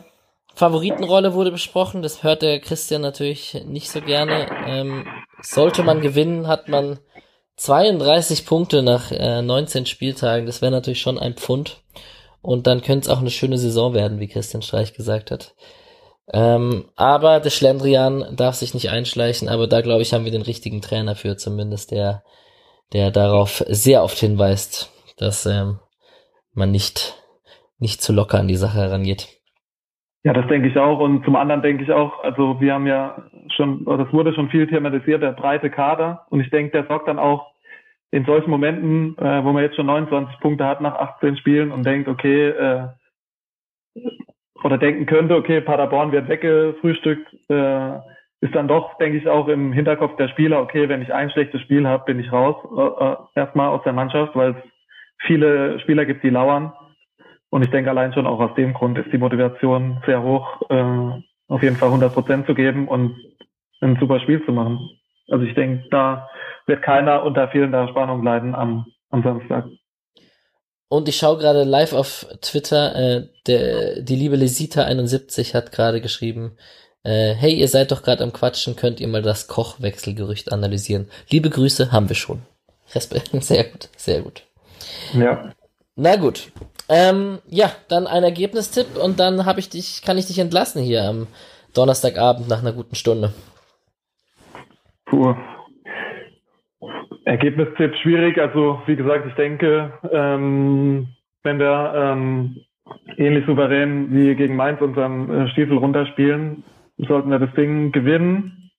Favoritenrolle 0.54 1.34
wurde 1.34 1.50
besprochen, 1.52 2.02
das 2.02 2.22
hört 2.22 2.42
der 2.42 2.58
Christian 2.60 3.02
natürlich 3.02 3.62
nicht 3.66 3.90
so 3.90 4.00
gerne. 4.00 4.46
Ähm, 4.66 5.06
sollte 5.40 5.82
man 5.82 6.00
gewinnen, 6.00 6.48
hat 6.48 6.68
man 6.68 6.98
32 7.56 8.46
Punkte 8.46 8.82
nach 8.82 9.12
äh, 9.12 9.42
19 9.42 9.86
Spieltagen, 9.86 10.46
das 10.46 10.62
wäre 10.62 10.72
natürlich 10.72 11.00
schon 11.00 11.18
ein 11.18 11.34
Pfund. 11.34 11.82
Und 12.40 12.66
dann 12.66 12.82
könnte 12.82 13.08
es 13.08 13.08
auch 13.08 13.20
eine 13.20 13.30
schöne 13.30 13.58
Saison 13.58 13.94
werden, 13.94 14.20
wie 14.20 14.28
Christian 14.28 14.62
Streich 14.62 14.94
gesagt 14.94 15.30
hat. 15.30 15.54
Ähm, 16.32 16.88
aber 16.94 17.40
der 17.40 17.50
Schlendrian 17.50 18.36
darf 18.36 18.54
sich 18.56 18.74
nicht 18.74 18.90
einschleichen, 18.90 19.48
aber 19.48 19.66
da 19.66 19.80
glaube 19.80 20.02
ich, 20.02 20.12
haben 20.12 20.24
wir 20.24 20.32
den 20.32 20.42
richtigen 20.42 20.82
Trainer 20.82 21.14
für, 21.16 21.36
zumindest 21.36 21.90
der 21.90 22.22
der 22.92 23.10
darauf 23.10 23.62
sehr 23.68 24.02
oft 24.02 24.18
hinweist, 24.18 24.92
dass 25.18 25.46
ähm, 25.46 25.78
man 26.54 26.70
nicht, 26.70 27.22
nicht 27.78 28.02
zu 28.02 28.12
locker 28.12 28.38
an 28.38 28.48
die 28.48 28.56
Sache 28.56 28.78
herangeht. 28.78 29.28
Ja, 30.24 30.32
das 30.32 30.46
denke 30.48 30.68
ich 30.68 30.76
auch. 30.76 30.98
Und 30.98 31.24
zum 31.24 31.36
anderen 31.36 31.62
denke 31.62 31.84
ich 31.84 31.92
auch, 31.92 32.22
also 32.22 32.60
wir 32.60 32.74
haben 32.74 32.86
ja 32.86 33.30
schon, 33.56 33.84
das 33.84 34.12
wurde 34.12 34.34
schon 34.34 34.50
viel 34.50 34.66
thematisiert, 34.66 35.22
der 35.22 35.32
breite 35.32 35.70
Kader. 35.70 36.26
Und 36.30 36.40
ich 36.40 36.50
denke, 36.50 36.72
der 36.72 36.86
sorgt 36.86 37.08
dann 37.08 37.18
auch 37.18 37.46
in 38.10 38.24
solchen 38.24 38.50
Momenten, 38.50 39.16
äh, 39.18 39.44
wo 39.44 39.52
man 39.52 39.62
jetzt 39.62 39.76
schon 39.76 39.86
29 39.86 40.40
Punkte 40.40 40.64
hat 40.64 40.80
nach 40.80 40.96
18 40.96 41.36
Spielen 41.36 41.70
und 41.70 41.84
denkt, 41.84 42.08
okay, 42.08 42.48
äh, 42.48 42.88
oder 44.64 44.78
denken 44.78 45.06
könnte, 45.06 45.36
okay, 45.36 45.60
Paderborn 45.60 46.10
wird 46.10 46.28
weggefrühstückt, 46.28 47.28
äh, 47.48 47.98
ist 48.40 48.54
dann 48.54 48.68
doch, 48.68 48.96
denke 48.98 49.18
ich, 49.18 49.28
auch 49.28 49.48
im 49.48 49.72
Hinterkopf 49.72 50.16
der 50.16 50.28
Spieler, 50.28 50.60
okay, 50.60 50.88
wenn 50.88 51.02
ich 51.02 51.12
ein 51.12 51.30
schlechtes 51.30 51.60
Spiel 51.62 51.86
habe, 51.86 52.04
bin 52.04 52.20
ich 52.20 52.30
raus, 52.32 52.56
äh, 52.76 53.04
äh, 53.04 53.16
erstmal 53.34 53.68
aus 53.68 53.82
der 53.84 53.92
Mannschaft, 53.92 54.36
weil 54.36 54.50
es 54.50 54.56
viele 55.26 55.80
Spieler 55.80 56.04
gibt, 56.04 56.22
die 56.22 56.30
lauern. 56.30 56.72
Und 57.50 57.64
ich 57.64 57.70
denke 57.70 57.90
allein 57.90 58.12
schon 58.12 58.26
auch 58.26 58.38
aus 58.38 58.54
dem 58.54 58.74
Grund 58.74 58.98
ist 58.98 59.12
die 59.12 59.18
Motivation 59.18 60.02
sehr 60.06 60.22
hoch, 60.22 60.62
äh, 60.68 61.22
auf 61.48 61.62
jeden 61.62 61.76
Fall 61.76 61.88
100 61.88 62.12
Prozent 62.12 62.46
zu 62.46 62.54
geben 62.54 62.86
und 62.86 63.16
ein 63.80 63.96
super 63.98 64.20
Spiel 64.20 64.44
zu 64.44 64.52
machen. 64.52 64.78
Also 65.28 65.44
ich 65.44 65.54
denke, 65.54 65.88
da 65.90 66.28
wird 66.66 66.82
keiner 66.82 67.24
unter 67.24 67.48
fehlender 67.48 67.88
Spannung 67.88 68.22
leiden 68.22 68.54
am, 68.54 68.86
am 69.10 69.22
Samstag. 69.22 69.64
Und 70.88 71.08
ich 71.08 71.16
schaue 71.16 71.38
gerade 71.38 71.64
live 71.64 71.92
auf 71.92 72.26
Twitter, 72.40 72.94
äh, 72.94 73.22
der, 73.46 74.02
die 74.02 74.16
liebe 74.16 74.36
Lesita71 74.36 75.54
hat 75.54 75.72
gerade 75.72 76.00
geschrieben, 76.00 76.56
Äh, 77.08 77.34
hey, 77.36 77.54
ihr 77.54 77.68
seid 77.68 77.90
doch 77.90 78.02
gerade 78.02 78.22
am 78.22 78.34
Quatschen, 78.34 78.76
könnt 78.76 79.00
ihr 79.00 79.08
mal 79.08 79.22
das 79.22 79.48
Kochwechselgerücht 79.48 80.52
analysieren? 80.52 81.08
Liebe 81.30 81.48
Grüße, 81.48 81.90
haben 81.90 82.10
wir 82.10 82.16
schon. 82.16 82.42
Respekt, 82.94 83.30
sehr 83.42 83.64
gut, 83.64 83.88
sehr 83.96 84.20
gut. 84.20 84.44
Ja. 85.14 85.54
Na 85.96 86.16
gut. 86.16 86.52
Ähm, 86.90 87.38
ja, 87.48 87.72
dann 87.88 88.06
ein 88.06 88.24
Ergebnistipp 88.24 88.98
und 89.02 89.20
dann 89.20 89.46
habe 89.46 89.58
ich 89.58 89.70
dich, 89.70 90.02
kann 90.02 90.18
ich 90.18 90.26
dich 90.26 90.38
entlassen 90.38 90.82
hier 90.82 91.04
am 91.04 91.28
Donnerstagabend 91.74 92.46
nach 92.46 92.60
einer 92.60 92.72
guten 92.72 92.94
Stunde. 92.94 93.32
Puh. 95.06 95.34
Ergebnistipp 97.24 97.94
schwierig. 98.02 98.36
Also 98.36 98.82
wie 98.84 98.96
gesagt, 98.96 99.26
ich 99.26 99.34
denke, 99.34 99.94
ähm, 100.12 101.08
wenn 101.42 101.58
wir 101.58 101.92
ähm, 101.94 102.56
ähnlich 103.16 103.46
souverän 103.46 104.12
wie 104.12 104.34
gegen 104.34 104.56
Mainz 104.56 104.82
unseren 104.82 105.30
äh, 105.30 105.48
Stiefel 105.48 105.78
runterspielen, 105.78 106.64
sollten 107.06 107.30
wir 107.30 107.38
das 107.38 107.54
Ding 107.54 107.92
gewinnen. 107.92 108.70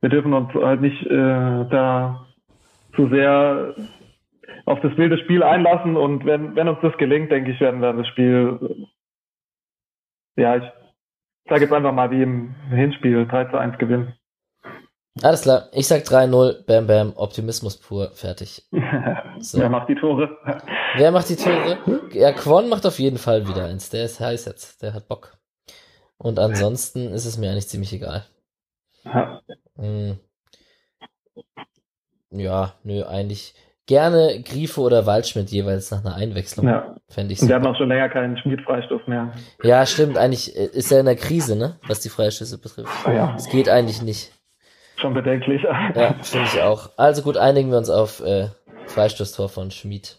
Wir 0.00 0.08
dürfen 0.08 0.32
uns 0.32 0.52
halt 0.54 0.80
nicht 0.80 1.04
äh, 1.06 1.66
da 1.68 2.26
zu 2.94 3.08
sehr 3.08 3.74
auf 4.66 4.80
das 4.80 4.96
wilde 4.96 5.18
Spiel 5.18 5.42
einlassen 5.42 5.96
und 5.96 6.24
wenn, 6.24 6.54
wenn 6.54 6.68
uns 6.68 6.78
das 6.82 6.96
gelingt, 6.96 7.30
denke 7.30 7.50
ich, 7.50 7.60
werden 7.60 7.80
wir 7.80 7.92
das 7.92 8.06
Spiel, 8.08 8.86
ja, 10.36 10.56
ich 10.56 10.64
sage 11.48 11.62
jetzt 11.62 11.72
einfach 11.72 11.92
mal 11.92 12.10
wie 12.10 12.22
im 12.22 12.54
Hinspiel 12.70 13.26
3 13.26 13.46
zu 13.46 13.58
1 13.58 13.78
gewinnen. 13.78 14.14
Alles 15.22 15.42
klar, 15.42 15.64
ich 15.72 15.88
sag 15.88 16.02
3-0, 16.02 16.66
bam 16.66 16.86
bam, 16.86 17.12
Optimismus 17.16 17.78
pur, 17.78 18.10
fertig. 18.14 18.62
So. 19.42 19.58
Wer 19.58 19.70
macht 19.70 19.88
die 19.88 19.94
Tore? 19.94 20.36
Wer 20.96 21.10
macht 21.12 21.30
die 21.30 21.36
Tore? 21.36 21.78
Ja, 22.12 22.30
Quan 22.32 22.68
macht 22.68 22.84
auf 22.84 22.98
jeden 22.98 23.16
Fall 23.16 23.48
wieder 23.48 23.64
eins, 23.64 23.88
der 23.88 24.04
ist 24.04 24.20
heiß 24.20 24.44
jetzt, 24.44 24.82
der 24.82 24.92
hat 24.92 25.08
Bock. 25.08 25.39
Und 26.22 26.38
ansonsten 26.38 27.12
ist 27.12 27.24
es 27.24 27.38
mir 27.38 27.50
eigentlich 27.50 27.68
ziemlich 27.68 27.92
egal. 27.94 28.24
Ja. 29.04 29.40
Hm. 29.76 30.18
Ja, 32.30 32.74
nö, 32.84 33.04
eigentlich 33.04 33.54
gerne 33.86 34.42
Grifo 34.42 34.82
oder 34.82 35.06
Waldschmidt 35.06 35.50
jeweils 35.50 35.90
nach 35.90 36.04
einer 36.04 36.14
Einwechslung. 36.14 36.68
Ja. 36.68 36.94
Fände 37.08 37.32
ich 37.32 37.40
Und 37.42 37.48
wir 37.48 37.56
haben 37.56 37.66
auch 37.66 37.76
schon 37.76 37.88
länger 37.88 38.08
keinen 38.10 38.36
Schmied-Freistoß 38.36 39.00
mehr. 39.06 39.32
Ja, 39.64 39.84
stimmt, 39.86 40.16
eigentlich 40.18 40.54
äh, 40.54 40.66
ist 40.66 40.92
er 40.92 41.00
in 41.00 41.06
der 41.06 41.16
Krise, 41.16 41.56
ne, 41.56 41.76
was 41.88 42.00
die 42.00 42.10
Freistöße 42.10 42.58
betrifft. 42.58 42.92
Ah 43.04 43.12
ja, 43.12 43.34
Es 43.36 43.48
geht 43.48 43.68
eigentlich 43.70 44.02
nicht. 44.02 44.30
schon 44.96 45.14
bedenklich. 45.14 45.62
Ja, 45.62 46.14
finde 46.22 46.46
ich 46.46 46.60
auch. 46.60 46.90
Also 46.98 47.22
gut, 47.22 47.38
einigen 47.38 47.70
wir 47.70 47.78
uns 47.78 47.90
auf 47.90 48.20
äh, 48.20 48.48
Freistoßtor 48.86 49.48
von 49.48 49.70
Schmid. 49.70 50.18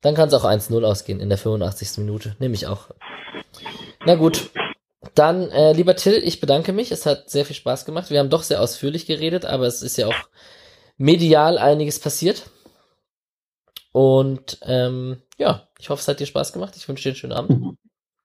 Dann 0.00 0.14
kann 0.14 0.28
es 0.28 0.34
auch 0.34 0.44
1-0 0.44 0.82
ausgehen 0.84 1.20
in 1.20 1.28
der 1.28 1.38
85. 1.38 1.98
Minute. 1.98 2.34
Nehme 2.38 2.54
ich 2.54 2.66
auch. 2.66 2.88
Na 4.06 4.14
gut. 4.14 4.50
Dann, 5.16 5.50
äh, 5.50 5.72
lieber 5.72 5.96
Till, 5.96 6.20
ich 6.22 6.40
bedanke 6.40 6.72
mich. 6.72 6.92
Es 6.92 7.06
hat 7.06 7.30
sehr 7.30 7.46
viel 7.46 7.56
Spaß 7.56 7.86
gemacht. 7.86 8.10
Wir 8.10 8.20
haben 8.20 8.30
doch 8.30 8.42
sehr 8.42 8.60
ausführlich 8.60 9.06
geredet, 9.06 9.46
aber 9.46 9.64
es 9.64 9.82
ist 9.82 9.96
ja 9.96 10.06
auch 10.08 10.28
medial 10.98 11.58
einiges 11.58 12.00
passiert. 12.00 12.50
Und 13.92 14.60
ähm, 14.66 15.22
ja, 15.38 15.62
ich 15.78 15.88
hoffe, 15.88 16.00
es 16.00 16.08
hat 16.08 16.20
dir 16.20 16.26
Spaß 16.26 16.52
gemacht. 16.52 16.74
Ich 16.76 16.86
wünsche 16.86 17.04
dir 17.04 17.08
einen 17.10 17.16
schönen 17.16 17.32
Abend. 17.32 17.78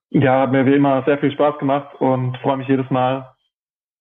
Ja, 0.10 0.42
hat 0.42 0.52
mir 0.52 0.66
wie 0.66 0.76
immer 0.76 1.02
sehr 1.06 1.18
viel 1.18 1.32
Spaß 1.32 1.58
gemacht 1.60 1.96
und 2.00 2.38
freue 2.40 2.58
mich 2.58 2.68
jedes 2.68 2.90
Mal, 2.90 3.34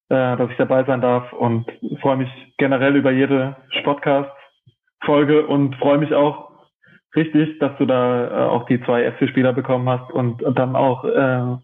äh, 0.08 0.36
dass 0.36 0.50
ich 0.50 0.56
dabei 0.56 0.82
sein 0.82 1.00
darf 1.00 1.32
und 1.32 1.70
freue 2.00 2.16
mich 2.16 2.28
generell 2.58 2.96
über 2.96 3.12
jede 3.12 3.54
Sportcast-Folge 3.80 5.46
und 5.46 5.76
freue 5.76 5.98
mich 5.98 6.12
auch 6.12 6.50
richtig, 7.14 7.60
dass 7.60 7.70
du 7.78 7.86
da 7.86 8.26
äh, 8.26 8.48
auch 8.50 8.66
die 8.66 8.82
zwei 8.82 9.08
FC-Spieler 9.12 9.52
bekommen 9.52 9.88
hast 9.88 10.10
und, 10.10 10.42
und 10.42 10.58
dann 10.58 10.74
auch 10.74 11.04
äh, 11.04 11.56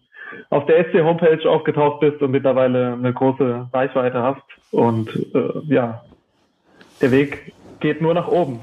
auf 0.49 0.65
der 0.65 0.83
SC-Homepage 0.85 1.49
aufgetaucht 1.49 1.99
bist 1.99 2.21
und 2.21 2.31
mittlerweile 2.31 2.93
eine 2.93 3.13
große 3.13 3.67
Reichweite 3.73 4.21
hast. 4.21 4.41
Und 4.71 5.09
äh, 5.33 5.73
ja, 5.73 6.03
der 7.01 7.11
Weg 7.11 7.53
geht 7.79 8.01
nur 8.01 8.13
nach 8.13 8.27
oben. 8.27 8.61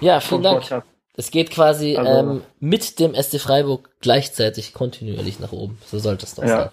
Ja, 0.00 0.20
vielen 0.20 0.42
Dank. 0.42 0.60
Podcast. 0.60 0.86
Es 1.18 1.30
geht 1.30 1.50
quasi 1.50 1.96
Also- 1.96 2.10
ähm, 2.32 2.42
mit 2.60 2.98
dem 3.00 3.14
SC 3.14 3.38
Freiburg 3.40 3.88
gleichzeitig 4.00 4.74
kontinuierlich 4.74 5.40
nach 5.40 5.52
oben. 5.52 5.78
So 5.86 5.98
sollte 5.98 6.26
es 6.26 6.34
doch 6.34 6.42
Ja. 6.44 6.60
sein. 6.64 6.68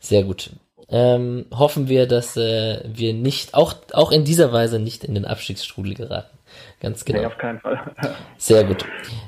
Sehr 0.00 0.22
gut. 0.24 0.50
Ähm, 0.88 1.46
hoffen 1.52 1.88
wir, 1.88 2.06
dass 2.06 2.36
äh, 2.36 2.80
wir 2.86 3.12
nicht, 3.14 3.54
auch, 3.54 3.74
auch 3.92 4.12
in 4.12 4.24
dieser 4.24 4.52
Weise 4.52 4.78
nicht 4.78 5.02
in 5.02 5.14
den 5.14 5.24
Abstiegsstrudel 5.24 5.94
geraten. 5.94 6.35
Ganz 6.80 7.04
genau. 7.04 7.20
Nee, 7.20 7.26
auf 7.26 7.38
keinen 7.38 7.58
Fall. 7.60 7.80
Sehr 8.36 8.64
gut. 8.64 8.84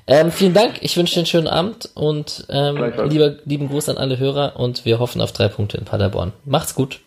Ähm, 0.06 0.30
vielen 0.30 0.52
Dank. 0.52 0.82
Ich 0.82 0.96
wünsche 0.96 1.14
dir 1.14 1.20
einen 1.20 1.26
schönen 1.26 1.48
Abend 1.48 1.90
und 1.94 2.46
ähm, 2.50 2.92
lieber, 3.08 3.36
lieben 3.44 3.68
Gruß 3.68 3.88
an 3.88 3.96
alle 3.96 4.18
Hörer 4.18 4.56
und 4.56 4.84
wir 4.84 4.98
hoffen 4.98 5.20
auf 5.20 5.32
drei 5.32 5.48
Punkte 5.48 5.78
in 5.78 5.84
Paderborn. 5.84 6.32
Macht's 6.44 6.74
gut. 6.74 7.00